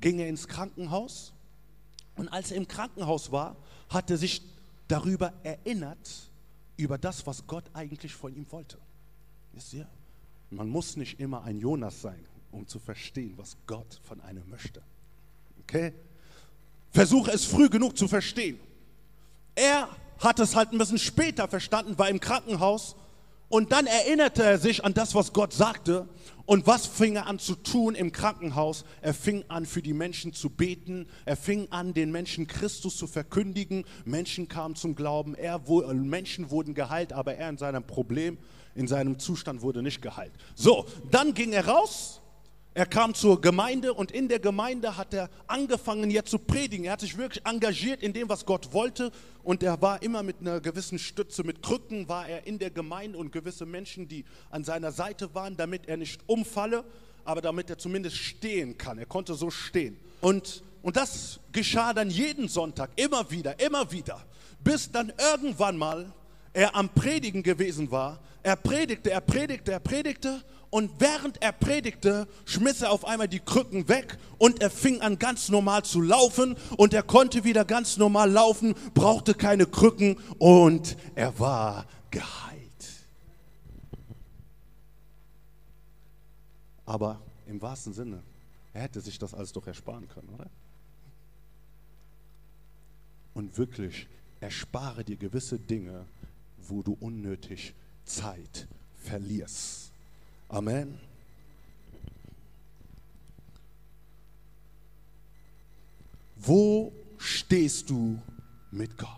ging 0.00 0.18
er 0.18 0.28
ins 0.28 0.46
Krankenhaus. 0.46 1.32
Und 2.16 2.28
als 2.28 2.50
er 2.50 2.56
im 2.58 2.68
Krankenhaus 2.68 3.32
war, 3.32 3.56
hat 3.88 4.10
er 4.10 4.16
sich 4.16 4.42
darüber 4.88 5.32
erinnert, 5.42 6.30
über 6.76 6.98
das, 6.98 7.26
was 7.26 7.46
Gott 7.46 7.64
eigentlich 7.72 8.14
von 8.14 8.34
ihm 8.34 8.46
wollte. 8.50 8.78
Wisst 9.52 9.72
ihr? 9.72 9.88
Man 10.50 10.68
muss 10.68 10.96
nicht 10.96 11.20
immer 11.20 11.42
ein 11.42 11.58
Jonas 11.58 12.00
sein, 12.00 12.24
um 12.52 12.66
zu 12.66 12.78
verstehen, 12.78 13.34
was 13.36 13.56
Gott 13.66 14.00
von 14.04 14.20
einem 14.20 14.48
möchte. 14.48 14.82
Okay? 15.62 15.92
Versuche 16.90 17.32
es 17.32 17.44
früh 17.44 17.68
genug 17.68 17.96
zu 17.96 18.06
verstehen. 18.08 18.58
Er 19.54 19.88
hat 20.18 20.38
es 20.38 20.54
halt 20.54 20.72
ein 20.72 20.78
bisschen 20.78 20.98
später 20.98 21.48
verstanden, 21.48 21.98
war 21.98 22.08
im 22.08 22.20
Krankenhaus 22.20 22.96
und 23.48 23.72
dann 23.72 23.86
erinnerte 23.86 24.42
er 24.42 24.58
sich 24.58 24.84
an 24.84 24.94
das, 24.94 25.14
was 25.14 25.32
Gott 25.32 25.52
sagte. 25.52 26.08
Und 26.46 26.66
was 26.66 26.86
fing 26.86 27.16
er 27.16 27.26
an 27.26 27.38
zu 27.38 27.54
tun 27.54 27.94
im 27.94 28.12
Krankenhaus? 28.12 28.84
Er 29.00 29.14
fing 29.14 29.44
an, 29.48 29.64
für 29.64 29.80
die 29.80 29.94
Menschen 29.94 30.34
zu 30.34 30.50
beten. 30.50 31.08
Er 31.24 31.36
fing 31.36 31.68
an, 31.70 31.94
den 31.94 32.12
Menschen 32.12 32.46
Christus 32.46 32.96
zu 32.96 33.06
verkündigen. 33.06 33.84
Menschen 34.04 34.48
kamen 34.48 34.74
zum 34.74 34.94
Glauben. 34.94 35.34
Er, 35.34 35.60
Menschen 35.94 36.50
wurden 36.50 36.74
geheilt, 36.74 37.12
aber 37.12 37.36
er 37.36 37.48
in 37.48 37.56
seinem 37.56 37.84
Problem, 37.84 38.36
in 38.74 38.88
seinem 38.88 39.18
Zustand 39.18 39.62
wurde 39.62 39.82
nicht 39.82 40.02
geheilt. 40.02 40.32
So, 40.54 40.84
dann 41.10 41.32
ging 41.32 41.52
er 41.52 41.66
raus. 41.66 42.20
Er 42.76 42.86
kam 42.86 43.14
zur 43.14 43.40
Gemeinde 43.40 43.94
und 43.94 44.10
in 44.10 44.28
der 44.28 44.40
Gemeinde 44.40 44.96
hat 44.96 45.14
er 45.14 45.30
angefangen 45.46 46.10
jetzt 46.10 46.30
zu 46.30 46.40
predigen. 46.40 46.86
Er 46.86 46.92
hat 46.92 47.00
sich 47.00 47.16
wirklich 47.16 47.46
engagiert 47.46 48.02
in 48.02 48.12
dem, 48.12 48.28
was 48.28 48.44
Gott 48.44 48.72
wollte 48.72 49.12
und 49.44 49.62
er 49.62 49.80
war 49.80 50.02
immer 50.02 50.24
mit 50.24 50.40
einer 50.40 50.60
gewissen 50.60 50.98
Stütze, 50.98 51.44
mit 51.44 51.62
Krücken 51.62 52.08
war 52.08 52.28
er 52.28 52.48
in 52.48 52.58
der 52.58 52.70
Gemeinde 52.70 53.16
und 53.16 53.30
gewisse 53.30 53.64
Menschen, 53.64 54.08
die 54.08 54.24
an 54.50 54.64
seiner 54.64 54.90
Seite 54.90 55.32
waren, 55.36 55.56
damit 55.56 55.86
er 55.86 55.96
nicht 55.96 56.20
umfalle, 56.26 56.84
aber 57.24 57.40
damit 57.40 57.70
er 57.70 57.78
zumindest 57.78 58.16
stehen 58.16 58.76
kann. 58.76 58.98
Er 58.98 59.06
konnte 59.06 59.34
so 59.34 59.50
stehen. 59.50 59.96
Und, 60.20 60.64
und 60.82 60.96
das 60.96 61.38
geschah 61.52 61.92
dann 61.92 62.10
jeden 62.10 62.48
Sonntag, 62.48 62.90
immer 62.96 63.30
wieder, 63.30 63.60
immer 63.60 63.92
wieder, 63.92 64.20
bis 64.64 64.90
dann 64.90 65.12
irgendwann 65.32 65.76
mal 65.76 66.12
er 66.52 66.74
am 66.74 66.88
Predigen 66.88 67.44
gewesen 67.44 67.90
war. 67.92 68.20
Er 68.42 68.56
predigte, 68.56 69.10
er 69.10 69.20
predigte, 69.20 69.72
er 69.72 69.80
predigte 69.80 70.42
und 70.74 70.90
während 70.98 71.40
er 71.40 71.52
predigte, 71.52 72.26
schmiss 72.46 72.82
er 72.82 72.90
auf 72.90 73.04
einmal 73.04 73.28
die 73.28 73.38
Krücken 73.38 73.86
weg 73.86 74.18
und 74.38 74.60
er 74.60 74.70
fing 74.70 75.00
an 75.02 75.20
ganz 75.20 75.48
normal 75.48 75.84
zu 75.84 76.00
laufen 76.00 76.56
und 76.76 76.92
er 76.92 77.04
konnte 77.04 77.44
wieder 77.44 77.64
ganz 77.64 77.96
normal 77.96 78.28
laufen, 78.28 78.74
brauchte 78.92 79.34
keine 79.34 79.66
Krücken 79.66 80.18
und 80.40 80.96
er 81.14 81.38
war 81.38 81.86
geheilt. 82.10 82.90
Aber 86.84 87.20
im 87.46 87.62
wahrsten 87.62 87.92
Sinne, 87.92 88.24
er 88.72 88.82
hätte 88.82 89.00
sich 89.00 89.20
das 89.20 89.32
alles 89.32 89.52
doch 89.52 89.68
ersparen 89.68 90.08
können, 90.08 90.30
oder? 90.30 90.50
Und 93.32 93.56
wirklich, 93.58 94.08
erspare 94.40 95.04
dir 95.04 95.18
gewisse 95.18 95.60
Dinge, 95.60 96.04
wo 96.58 96.82
du 96.82 96.96
unnötig 96.98 97.74
Zeit 98.04 98.66
verlierst. 98.96 99.83
Amen. 100.48 100.98
Wo 106.36 106.92
stehst 107.16 107.88
du 107.88 108.20
mit 108.70 108.98
Gott? 108.98 109.08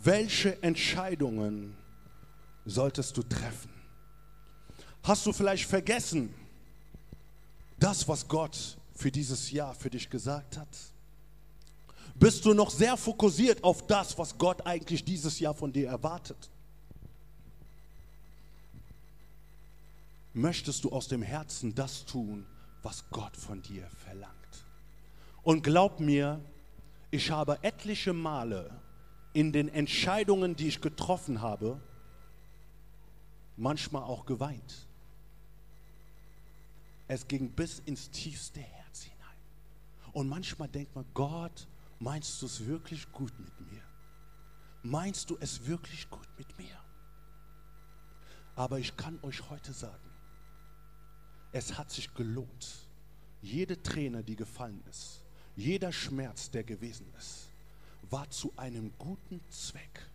Welche 0.00 0.62
Entscheidungen 0.62 1.76
solltest 2.64 3.16
du 3.16 3.22
treffen? 3.22 3.70
Hast 5.02 5.24
du 5.24 5.32
vielleicht 5.32 5.64
vergessen, 5.64 6.34
das, 7.78 8.06
was 8.06 8.28
Gott 8.28 8.76
für 8.94 9.10
dieses 9.10 9.50
Jahr 9.50 9.74
für 9.74 9.88
dich 9.88 10.10
gesagt 10.10 10.58
hat? 10.58 10.68
Bist 12.14 12.44
du 12.44 12.52
noch 12.52 12.70
sehr 12.70 12.96
fokussiert 12.96 13.62
auf 13.64 13.86
das, 13.86 14.18
was 14.18 14.36
Gott 14.36 14.66
eigentlich 14.66 15.04
dieses 15.04 15.38
Jahr 15.38 15.54
von 15.54 15.72
dir 15.72 15.88
erwartet? 15.88 16.50
Möchtest 20.34 20.84
du 20.84 20.90
aus 20.90 21.08
dem 21.08 21.22
Herzen 21.22 21.74
das 21.74 22.04
tun, 22.04 22.46
was 22.82 23.08
Gott 23.10 23.36
von 23.36 23.62
dir 23.62 23.88
verlangt. 24.04 24.34
Und 25.42 25.62
glaub 25.62 26.00
mir, 26.00 26.40
ich 27.10 27.30
habe 27.30 27.62
etliche 27.62 28.12
Male 28.12 28.70
in 29.32 29.52
den 29.52 29.68
Entscheidungen, 29.68 30.56
die 30.56 30.68
ich 30.68 30.80
getroffen 30.80 31.40
habe, 31.40 31.80
manchmal 33.56 34.02
auch 34.02 34.26
geweint. 34.26 34.86
Es 37.06 37.26
ging 37.26 37.50
bis 37.50 37.78
ins 37.80 38.10
tiefste 38.10 38.60
Herz 38.60 39.02
hinein. 39.02 39.36
Und 40.12 40.28
manchmal 40.28 40.68
denkt 40.68 40.94
man, 40.94 41.06
Gott, 41.14 41.66
meinst 41.98 42.40
du 42.42 42.46
es 42.46 42.66
wirklich 42.66 43.10
gut 43.12 43.32
mit 43.38 43.60
mir? 43.72 43.82
Meinst 44.82 45.30
du 45.30 45.36
es 45.40 45.66
wirklich 45.66 46.08
gut 46.10 46.28
mit 46.36 46.56
mir? 46.58 46.76
Aber 48.54 48.78
ich 48.78 48.96
kann 48.96 49.18
euch 49.22 49.48
heute 49.50 49.72
sagen, 49.72 50.10
es 51.58 51.76
hat 51.76 51.90
sich 51.90 52.14
gelohnt. 52.14 52.86
Jede 53.42 53.82
Träne, 53.82 54.22
die 54.22 54.36
gefallen 54.36 54.82
ist, 54.88 55.22
jeder 55.56 55.92
Schmerz, 55.92 56.50
der 56.50 56.62
gewesen 56.62 57.06
ist, 57.18 57.48
war 58.10 58.30
zu 58.30 58.52
einem 58.56 58.92
guten 58.98 59.40
Zweck, 59.50 60.08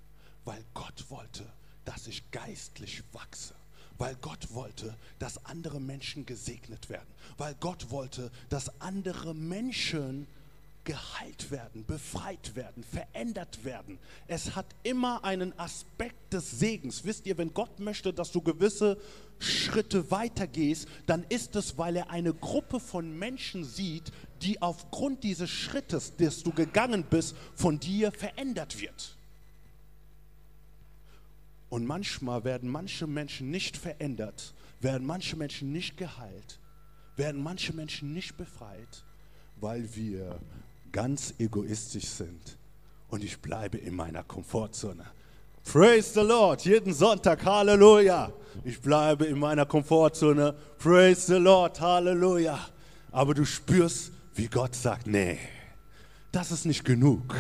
weil 0.46 0.64
Gott 0.74 1.06
wollte, 1.10 1.52
dass 1.86 2.08
ich 2.08 2.32
geistlich 2.32 3.04
wachse 3.12 3.54
weil 4.00 4.16
Gott 4.16 4.54
wollte, 4.54 4.98
dass 5.20 5.46
andere 5.46 5.80
Menschen 5.80 6.26
gesegnet 6.26 6.90
werden, 6.90 7.08
weil 7.38 7.56
Gott 7.60 7.92
wollte, 7.92 8.32
dass 8.50 8.82
andere 8.82 9.36
Menschen 9.36 10.28
geheilt 10.84 11.50
werden, 11.52 11.86
befreit 11.86 12.56
werden, 12.56 12.84
verändert 12.84 13.64
werden. 13.64 14.00
Es 14.28 14.56
hat 14.56 14.66
immer 14.84 15.24
einen 15.24 15.58
Aspekt 15.58 16.34
des 16.34 16.60
Segens. 16.60 17.06
Wisst 17.06 17.26
ihr, 17.26 17.38
wenn 17.38 17.54
Gott 17.54 17.80
möchte, 17.80 18.14
dass 18.14 18.32
du 18.32 18.42
gewisse 18.42 18.98
Schritte 19.40 20.12
weitergehst, 20.12 20.88
dann 21.06 21.24
ist 21.30 21.56
es, 21.56 21.78
weil 21.78 21.96
er 21.96 22.10
eine 22.10 22.34
Gruppe 22.34 22.80
von 22.80 23.18
Menschen 23.18 23.64
sieht, 23.64 24.12
die 24.42 24.62
aufgrund 24.62 25.24
dieses 25.24 25.50
Schrittes, 25.50 26.16
des 26.16 26.44
du 26.44 26.52
gegangen 26.52 27.06
bist, 27.10 27.36
von 27.56 27.80
dir 27.80 28.12
verändert 28.12 28.80
wird. 28.80 29.16
Und 31.70 31.86
manchmal 31.86 32.44
werden 32.44 32.70
manche 32.70 33.08
Menschen 33.08 33.50
nicht 33.50 33.78
verändert, 33.78 34.54
werden 34.80 35.08
manche 35.08 35.36
Menschen 35.36 35.72
nicht 35.72 35.98
geheilt, 35.98 36.60
werden 37.16 37.42
manche 37.42 37.74
Menschen 37.74 38.14
nicht 38.14 38.38
befreit, 38.38 39.04
weil 39.60 39.96
wir 39.96 40.40
ganz 40.94 41.34
egoistisch 41.38 42.08
sind 42.08 42.58
und 43.10 43.22
ich 43.22 43.42
bleibe 43.42 43.78
in 43.78 43.94
meiner 43.94 44.24
Komfortzone. 44.24 45.04
Praise 45.66 46.14
the 46.14 46.22
Lord, 46.22 46.64
jeden 46.64 46.94
Sonntag, 46.94 47.44
Halleluja. 47.44 48.32
Ich 48.64 48.80
bleibe 48.80 49.26
in 49.26 49.40
meiner 49.40 49.66
Komfortzone. 49.66 50.56
Praise 50.78 51.28
the 51.28 51.40
Lord, 51.40 51.82
Halleluja. 51.82 52.58
Aber 53.12 53.34
du 53.34 53.44
spürst, 53.44 54.14
wie 54.36 54.48
Gott 54.48 54.76
sagt, 54.76 55.08
nee, 55.08 55.38
das 56.32 56.52
ist 56.52 56.66
nicht 56.66 56.86
genug. 56.86 57.36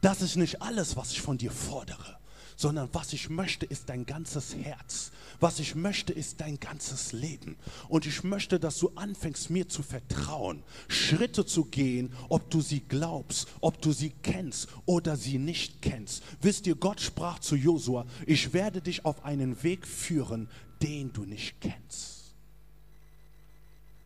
Das 0.00 0.22
ist 0.22 0.36
nicht 0.36 0.62
alles, 0.62 0.96
was 0.96 1.12
ich 1.12 1.20
von 1.20 1.36
dir 1.36 1.50
fordere 1.50 2.14
sondern 2.56 2.88
was 2.92 3.12
ich 3.12 3.28
möchte, 3.28 3.66
ist 3.66 3.88
dein 3.88 4.06
ganzes 4.06 4.54
Herz. 4.54 5.10
Was 5.44 5.58
ich 5.58 5.74
möchte, 5.74 6.14
ist 6.14 6.40
dein 6.40 6.58
ganzes 6.58 7.12
Leben. 7.12 7.56
Und 7.90 8.06
ich 8.06 8.24
möchte, 8.24 8.58
dass 8.58 8.78
du 8.78 8.88
anfängst, 8.94 9.50
mir 9.50 9.68
zu 9.68 9.82
vertrauen, 9.82 10.62
Schritte 10.88 11.44
zu 11.44 11.66
gehen, 11.66 12.14
ob 12.30 12.48
du 12.48 12.62
sie 12.62 12.80
glaubst, 12.80 13.48
ob 13.60 13.78
du 13.82 13.92
sie 13.92 14.14
kennst 14.22 14.68
oder 14.86 15.18
sie 15.18 15.36
nicht 15.36 15.82
kennst. 15.82 16.22
Wisst 16.40 16.66
ihr, 16.66 16.76
Gott 16.76 17.02
sprach 17.02 17.40
zu 17.40 17.56
Josua, 17.56 18.06
ich 18.24 18.54
werde 18.54 18.80
dich 18.80 19.04
auf 19.04 19.22
einen 19.26 19.62
Weg 19.62 19.86
führen, 19.86 20.48
den 20.80 21.12
du 21.12 21.26
nicht 21.26 21.60
kennst. 21.60 22.32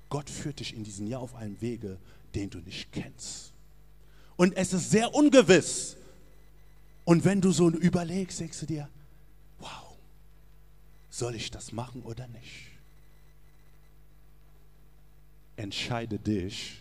Gott 0.08 0.28
führt 0.28 0.58
dich 0.58 0.74
in 0.74 0.82
diesem 0.82 1.06
Jahr 1.06 1.20
auf 1.20 1.36
einen 1.36 1.60
Wege, 1.60 1.98
den 2.34 2.50
du 2.50 2.58
nicht 2.58 2.90
kennst. 2.90 3.52
Und 4.34 4.56
es 4.56 4.72
ist 4.72 4.90
sehr 4.90 5.14
ungewiss, 5.14 5.96
und 7.04 7.24
wenn 7.24 7.40
du 7.40 7.52
so 7.52 7.70
überlegst, 7.70 8.40
denkst 8.40 8.58
du 8.58 8.66
dir, 8.66 8.88
soll 11.10 11.34
ich 11.34 11.50
das 11.50 11.72
machen 11.72 12.02
oder 12.02 12.26
nicht? 12.28 12.66
Entscheide 15.56 16.18
dich. 16.18 16.80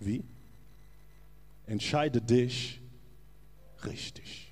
Wie? 0.00 0.24
Entscheide 1.66 2.20
dich 2.22 2.80
richtig. 3.84 4.50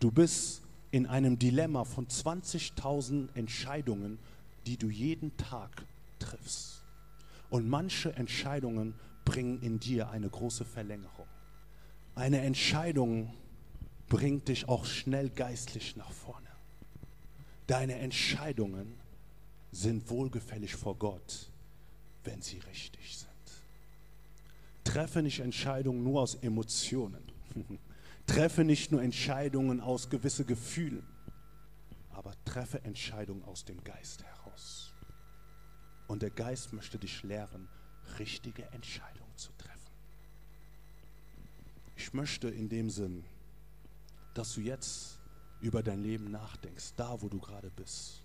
Du 0.00 0.10
bist 0.10 0.62
in 0.90 1.06
einem 1.06 1.38
Dilemma 1.38 1.84
von 1.84 2.06
20.000 2.06 3.28
Entscheidungen, 3.34 4.18
die 4.66 4.76
du 4.76 4.88
jeden 4.88 5.36
Tag 5.36 5.84
triffst. 6.18 6.82
Und 7.50 7.68
manche 7.68 8.14
Entscheidungen 8.14 8.94
bringen 9.24 9.60
in 9.60 9.80
dir 9.80 10.10
eine 10.10 10.28
große 10.28 10.64
Verlängerung. 10.64 11.26
Eine 12.14 12.40
Entscheidung 12.40 13.34
bringt 14.08 14.48
dich 14.48 14.68
auch 14.68 14.84
schnell 14.84 15.30
geistlich 15.30 15.96
nach 15.96 16.12
vorne. 16.12 16.48
Deine 17.66 17.94
Entscheidungen 17.96 18.94
sind 19.72 20.08
wohlgefällig 20.10 20.74
vor 20.74 20.96
Gott, 20.96 21.50
wenn 22.22 22.42
sie 22.42 22.58
richtig 22.58 23.18
sind. 23.18 23.30
Treffe 24.84 25.22
nicht 25.22 25.40
Entscheidungen 25.40 26.04
nur 26.04 26.20
aus 26.20 26.34
Emotionen. 26.36 27.22
treffe 28.26 28.64
nicht 28.64 28.92
nur 28.92 29.02
Entscheidungen 29.02 29.80
aus 29.80 30.08
gewissen 30.10 30.46
Gefühlen, 30.46 31.06
aber 32.10 32.32
treffe 32.44 32.82
Entscheidungen 32.84 33.44
aus 33.44 33.64
dem 33.64 33.82
Geist 33.84 34.22
heraus. 34.22 34.92
Und 36.06 36.22
der 36.22 36.30
Geist 36.30 36.72
möchte 36.72 36.98
dich 36.98 37.22
lehren, 37.22 37.68
richtige 38.18 38.64
Entscheidungen 38.72 39.36
zu 39.36 39.50
treffen. 39.56 39.74
Ich 41.96 42.12
möchte 42.12 42.48
in 42.48 42.68
dem 42.68 42.90
Sinn, 42.90 43.24
dass 44.34 44.54
du 44.54 44.60
jetzt 44.60 45.18
über 45.60 45.82
dein 45.82 46.02
Leben 46.02 46.30
nachdenkst, 46.30 46.92
da 46.96 47.20
wo 47.20 47.28
du 47.28 47.38
gerade 47.38 47.70
bist. 47.70 48.22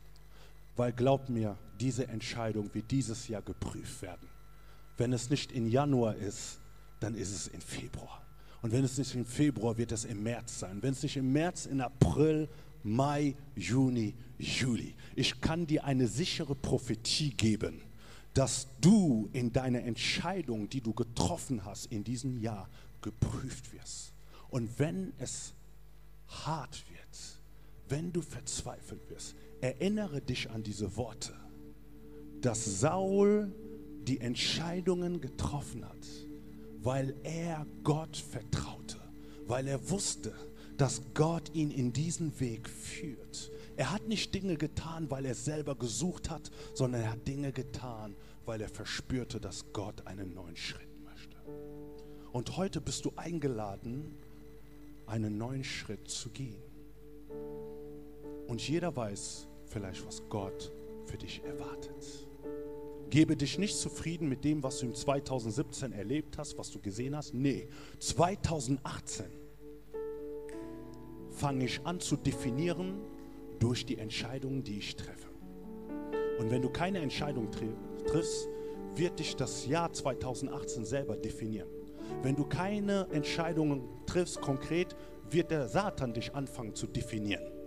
Weil 0.75 0.91
glaub 0.91 1.29
mir, 1.29 1.57
diese 1.79 2.07
Entscheidung 2.07 2.73
wird 2.73 2.91
dieses 2.91 3.27
Jahr 3.27 3.41
geprüft 3.41 4.01
werden. 4.01 4.27
Wenn 4.97 5.13
es 5.13 5.29
nicht 5.29 5.51
in 5.51 5.67
Januar 5.67 6.15
ist, 6.15 6.59
dann 6.99 7.15
ist 7.15 7.31
es 7.31 7.47
in 7.47 7.61
Februar. 7.61 8.25
Und 8.61 8.71
wenn 8.71 8.83
es 8.83 8.97
nicht 8.97 9.15
im 9.15 9.25
Februar, 9.25 9.77
wird 9.77 9.91
es 9.91 10.03
im 10.03 10.21
März 10.23 10.59
sein. 10.59 10.81
Wenn 10.81 10.91
es 10.91 11.03
nicht 11.03 11.15
im 11.15 11.31
März, 11.31 11.65
in 11.65 11.79
April, 11.79 12.49
Mai, 12.83 13.35
Juni, 13.55 14.15
Juli. 14.37 14.95
Ich 15.15 15.41
kann 15.41 15.67
dir 15.67 15.83
eine 15.83 16.07
sichere 16.07 16.55
Prophetie 16.55 17.31
geben, 17.31 17.81
dass 18.33 18.67
du 18.79 19.29
in 19.33 19.51
deiner 19.51 19.83
Entscheidung, 19.83 20.69
die 20.69 20.81
du 20.81 20.93
getroffen 20.93 21.65
hast 21.65 21.87
in 21.87 22.03
diesem 22.03 22.37
Jahr, 22.37 22.69
geprüft 23.01 23.73
wirst. 23.73 24.13
Und 24.49 24.79
wenn 24.79 25.13
es 25.17 25.53
hart 26.29 26.83
wird, 26.89 27.41
wenn 27.89 28.11
du 28.11 28.21
verzweifelt 28.21 29.09
wirst, 29.09 29.35
erinnere 29.61 30.21
dich 30.21 30.49
an 30.49 30.63
diese 30.63 30.95
Worte, 30.95 31.33
dass 32.41 32.79
Saul 32.79 33.53
die 34.03 34.21
Entscheidungen 34.21 35.21
getroffen 35.21 35.85
hat, 35.85 36.07
weil 36.81 37.15
er 37.23 37.65
Gott 37.83 38.15
vertraute, 38.17 38.97
weil 39.45 39.67
er 39.67 39.89
wusste, 39.89 40.33
dass 40.77 41.01
Gott 41.13 41.53
ihn 41.53 41.71
in 41.71 41.91
diesen 41.91 42.39
Weg 42.39 42.69
führt. 42.69 43.51
Er 43.75 43.91
hat 43.91 44.07
nicht 44.07 44.33
Dinge 44.33 44.55
getan, 44.55 45.11
weil 45.11 45.25
er 45.25 45.35
selber 45.35 45.75
gesucht 45.75 46.29
hat, 46.29 46.51
sondern 46.73 47.01
er 47.01 47.11
hat 47.11 47.27
Dinge 47.27 47.51
getan, 47.51 48.15
weil 48.45 48.61
er 48.61 48.69
verspürte, 48.69 49.41
dass 49.41 49.73
Gott 49.73 50.07
einen 50.07 50.33
neuen 50.33 50.55
Schritt 50.55 50.89
möchte. 51.03 51.37
Und 52.31 52.55
heute 52.55 52.79
bist 52.79 53.05
du 53.05 53.11
eingeladen, 53.15 54.15
einen 55.09 55.37
neuen 55.37 55.63
Schritt 55.63 56.07
zu 56.07 56.29
gehen. 56.29 56.61
Und 58.47 58.67
jeder 58.67 58.95
weiß 58.95 59.47
vielleicht, 59.65 60.05
was 60.05 60.23
Gott 60.29 60.71
für 61.05 61.17
dich 61.17 61.43
erwartet. 61.43 62.27
Gebe 63.09 63.35
dich 63.35 63.57
nicht 63.57 63.75
zufrieden 63.75 64.29
mit 64.29 64.43
dem, 64.43 64.61
was 64.61 64.79
du 64.79 64.85
im 64.85 64.93
2017 64.93 65.91
erlebt 65.93 66.37
hast, 66.37 66.57
was 66.57 66.71
du 66.71 66.79
gesehen 66.79 67.15
hast. 67.15 67.33
Nee, 67.33 67.67
2018 67.99 69.25
fange 71.31 71.65
ich 71.65 71.81
an 71.85 71.99
zu 71.99 72.15
definieren 72.15 73.01
durch 73.59 73.85
die 73.85 73.97
Entscheidungen, 73.97 74.63
die 74.63 74.77
ich 74.77 74.95
treffe. 74.95 75.29
Und 76.37 76.51
wenn 76.51 76.61
du 76.61 76.69
keine 76.69 76.99
Entscheidung 76.99 77.49
triffst, 77.51 78.47
wird 78.95 79.19
dich 79.19 79.35
das 79.35 79.65
Jahr 79.65 79.91
2018 79.91 80.85
selber 80.85 81.17
definieren. 81.17 81.78
Wenn 82.21 82.35
du 82.35 82.45
keine 82.45 83.07
Entscheidungen 83.11 83.81
triffst 84.05 84.41
konkret, 84.41 84.95
wird 85.29 85.51
der 85.51 85.67
Satan 85.67 86.13
dich 86.13 86.33
anfangen 86.33 86.75
zu 86.75 86.87
definieren 86.87 87.59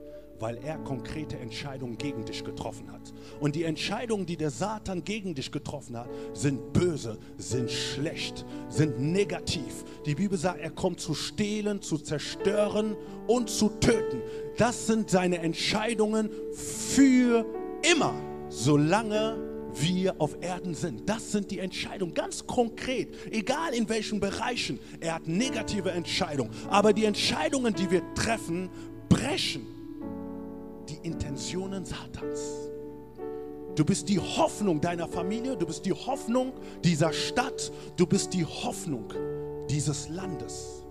weil 0.43 0.59
er 0.65 0.77
konkrete 0.79 1.39
Entscheidungen 1.39 1.97
gegen 1.97 2.25
dich 2.25 2.43
getroffen 2.43 2.91
hat. 2.91 3.13
Und 3.39 3.55
die 3.55 3.63
Entscheidungen, 3.63 4.27
die 4.27 4.37
der 4.37 4.51
Satan 4.51 5.05
gegen 5.05 5.37
dich 5.37 5.53
getroffen 5.53 5.97
hat, 5.97 6.09
sind 6.33 6.73
böse, 6.73 7.17
sind 7.39 7.71
schlecht, 7.71 8.45
sind 8.69 8.99
negativ. 8.99 9.85
Die 10.05 10.17
Bibel 10.17 10.37
sagt, 10.37 10.61
er 10.61 10.73
kommt 10.73 10.99
zu 10.99 11.15
stehlen, 11.15 11.81
zu 11.81 11.97
zerstören 11.97 12.97
und 13.29 13.51
zu 13.51 13.69
töten. 13.69 14.21
Das 14.59 14.89
sind 14.89 15.11
seine 15.11 15.39
Entscheidungen 15.39 16.29
für 16.53 17.47
immer, 17.95 18.15
solange 18.49 19.37
wir 19.75 20.21
auf 20.21 20.37
Erden 20.41 20.75
sind. 20.75 21.09
Das 21.09 21.33
sind 21.33 21.51
die 21.51 21.59
Entscheidungen, 21.59 22.15
ganz 22.15 22.47
konkret, 22.47 23.15
egal 23.31 23.75
in 23.75 23.89
welchen 23.89 24.21
Bereichen. 24.21 24.79
Er 25.01 25.15
hat 25.15 25.27
negative 25.27 25.91
Entscheidungen, 25.91 26.51
aber 26.69 26.93
die 26.93 27.05
Entscheidungen, 27.05 27.75
die 27.75 27.91
wir 27.91 28.03
treffen, 28.15 28.71
brechen 29.09 29.67
die 30.89 31.07
Intentionen 31.07 31.85
Satans. 31.85 32.41
Du 33.75 33.85
bist 33.85 34.09
die 34.09 34.19
Hoffnung 34.19 34.81
deiner 34.81 35.09
Familie, 35.09 35.57
du 35.57 35.65
bist 35.67 35.87
die 35.87 35.93
Hoffnung 35.93 36.53
dieser 36.85 37.13
Stadt, 37.13 37.73
du 37.97 38.07
bist 38.07 38.35
die 38.35 38.45
Hoffnung 38.45 39.13
dieses 39.71 40.11
Landes. 40.11 40.85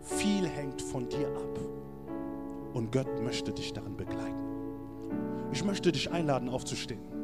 Viel 0.00 0.46
hängt 0.46 0.80
von 0.80 1.08
dir 1.08 1.26
ab 1.26 1.58
und 2.74 2.92
Gott 2.92 3.20
möchte 3.20 3.52
dich 3.52 3.72
darin 3.72 3.96
begleiten. 3.96 4.44
Ich 5.52 5.64
möchte 5.64 5.90
dich 5.90 6.10
einladen, 6.12 6.48
aufzustehen. 6.48 7.15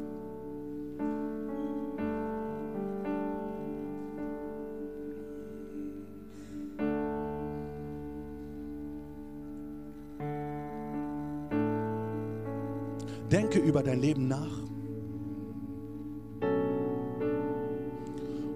Denke 13.33 13.57
über 13.57 13.81
dein 13.81 13.99
Leben 13.99 14.27
nach. 14.27 14.59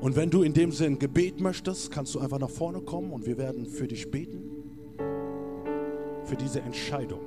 Und 0.01 0.15
wenn 0.15 0.29
du 0.29 0.43
in 0.43 0.53
dem 0.53 0.71
Sinn 0.71 0.99
Gebet 0.99 1.41
möchtest, 1.41 1.89
kannst 1.89 2.13
du 2.13 2.19
einfach 2.19 2.37
nach 2.37 2.51
vorne 2.51 2.81
kommen 2.81 3.11
und 3.11 3.25
wir 3.25 3.39
werden 3.39 3.65
für 3.65 3.87
dich 3.87 4.11
beten. 4.11 4.43
Für 6.25 6.35
diese 6.35 6.61
Entscheidung, 6.61 7.21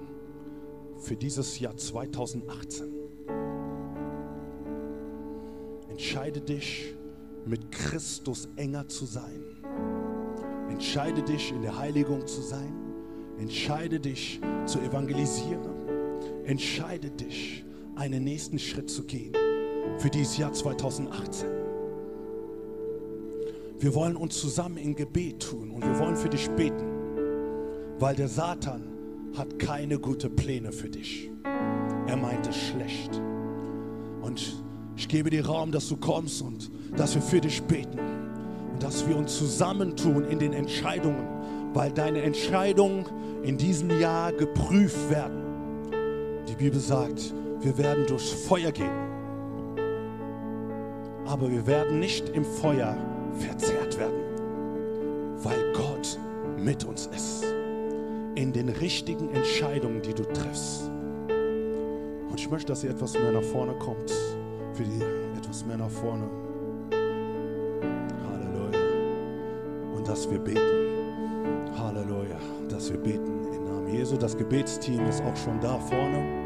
für 0.98 1.16
dieses 1.16 1.58
Jahr 1.58 1.76
2018. 1.76 2.86
Entscheide 5.88 6.40
dich, 6.40 6.94
mit 7.46 7.72
Christus 7.72 8.48
enger 8.54 8.86
zu 8.86 9.06
sein. 9.06 9.42
Entscheide 10.70 11.24
dich, 11.24 11.50
in 11.50 11.62
der 11.62 11.76
Heiligung 11.76 12.28
zu 12.28 12.42
sein. 12.42 12.72
Entscheide 13.40 13.98
dich, 13.98 14.40
zu 14.66 14.78
evangelisieren 14.78 15.79
entscheide 16.50 17.10
dich, 17.10 17.64
einen 17.94 18.24
nächsten 18.24 18.58
Schritt 18.58 18.90
zu 18.90 19.04
gehen 19.04 19.32
für 19.98 20.10
dieses 20.10 20.36
Jahr 20.36 20.52
2018. 20.52 21.48
Wir 23.78 23.94
wollen 23.94 24.16
uns 24.16 24.40
zusammen 24.40 24.76
in 24.76 24.96
Gebet 24.96 25.42
tun 25.42 25.70
und 25.70 25.84
wir 25.84 25.96
wollen 26.00 26.16
für 26.16 26.28
dich 26.28 26.50
beten, 26.50 26.84
weil 28.00 28.16
der 28.16 28.26
Satan 28.26 28.82
hat 29.36 29.60
keine 29.60 30.00
guten 30.00 30.34
Pläne 30.34 30.72
für 30.72 30.88
dich. 30.88 31.30
Er 32.08 32.16
meint 32.16 32.48
es 32.48 32.56
schlecht. 32.56 33.22
Und 34.20 34.64
ich 34.96 35.06
gebe 35.06 35.30
dir 35.30 35.46
Raum, 35.46 35.70
dass 35.70 35.88
du 35.88 35.96
kommst 35.96 36.42
und 36.42 36.68
dass 36.96 37.14
wir 37.14 37.22
für 37.22 37.40
dich 37.40 37.62
beten 37.62 38.00
und 38.72 38.82
dass 38.82 39.08
wir 39.08 39.16
uns 39.16 39.38
zusammentun 39.38 40.24
in 40.24 40.40
den 40.40 40.52
Entscheidungen, 40.52 41.28
weil 41.74 41.92
deine 41.92 42.22
Entscheidungen 42.22 43.06
in 43.44 43.56
diesem 43.56 44.00
Jahr 44.00 44.32
geprüft 44.32 45.10
werden. 45.10 45.39
Bibel 46.60 46.78
sagt, 46.78 47.32
wir 47.62 47.78
werden 47.78 48.04
durchs 48.06 48.32
Feuer 48.32 48.70
gehen. 48.70 48.90
Aber 51.24 51.50
wir 51.50 51.66
werden 51.66 52.00
nicht 52.00 52.28
im 52.28 52.44
Feuer 52.44 52.98
verzehrt 53.32 53.98
werden, 53.98 54.20
weil 55.42 55.72
Gott 55.72 56.18
mit 56.58 56.84
uns 56.84 57.06
ist. 57.06 57.46
In 58.34 58.52
den 58.52 58.68
richtigen 58.68 59.30
Entscheidungen, 59.30 60.02
die 60.02 60.12
du 60.12 60.22
triffst. 60.22 60.90
Und 62.30 62.38
ich 62.38 62.50
möchte, 62.50 62.72
dass 62.72 62.84
ihr 62.84 62.90
etwas 62.90 63.14
mehr 63.14 63.32
nach 63.32 63.42
vorne 63.42 63.72
kommt. 63.78 64.10
Für 64.74 64.84
die 64.84 65.02
etwas 65.38 65.64
mehr 65.64 65.78
nach 65.78 65.88
vorne. 65.88 66.28
Halleluja. 68.28 69.96
Und 69.96 70.06
dass 70.06 70.30
wir 70.30 70.38
beten. 70.38 70.60
Halleluja. 71.78 72.38
Dass 72.68 72.92
wir 72.92 72.98
beten 72.98 73.46
im 73.50 73.64
Namen 73.64 73.88
Jesu. 73.88 74.18
Das 74.18 74.36
Gebetsteam 74.36 75.06
ist 75.06 75.22
auch 75.22 75.36
schon 75.36 75.58
da 75.58 75.78
vorne. 75.78 76.39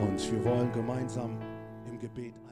Und 0.00 0.32
wir 0.32 0.44
wollen 0.44 0.72
gemeinsam 0.72 1.36
im 1.86 1.98
Gebet 1.98 2.34
eintreten. 2.34 2.48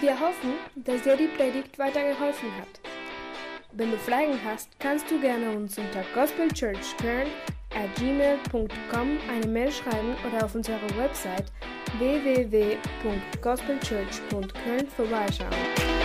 Wir 0.00 0.18
hoffen, 0.20 0.52
dass 0.76 1.02
dir 1.02 1.16
die 1.16 1.26
Predigt 1.26 1.76
weitergeholfen 1.78 2.56
hat. 2.58 2.80
Wenn 3.72 3.90
du 3.90 3.98
Fragen 3.98 4.38
hast, 4.44 4.78
kannst 4.78 5.10
du 5.10 5.20
gerne 5.20 5.50
uns 5.50 5.76
unter 5.78 6.04
gospelchurchkern 6.14 7.26
at 7.74 7.92
gmail.com 7.96 9.18
eine 9.28 9.46
Mail 9.46 9.70
schreiben 9.70 10.16
oder 10.26 10.42
auf 10.44 10.54
unserer 10.54 10.80
Website 10.96 11.52
www.gospelchurch.köln 11.98 14.88
vorbeischauen. 14.88 15.95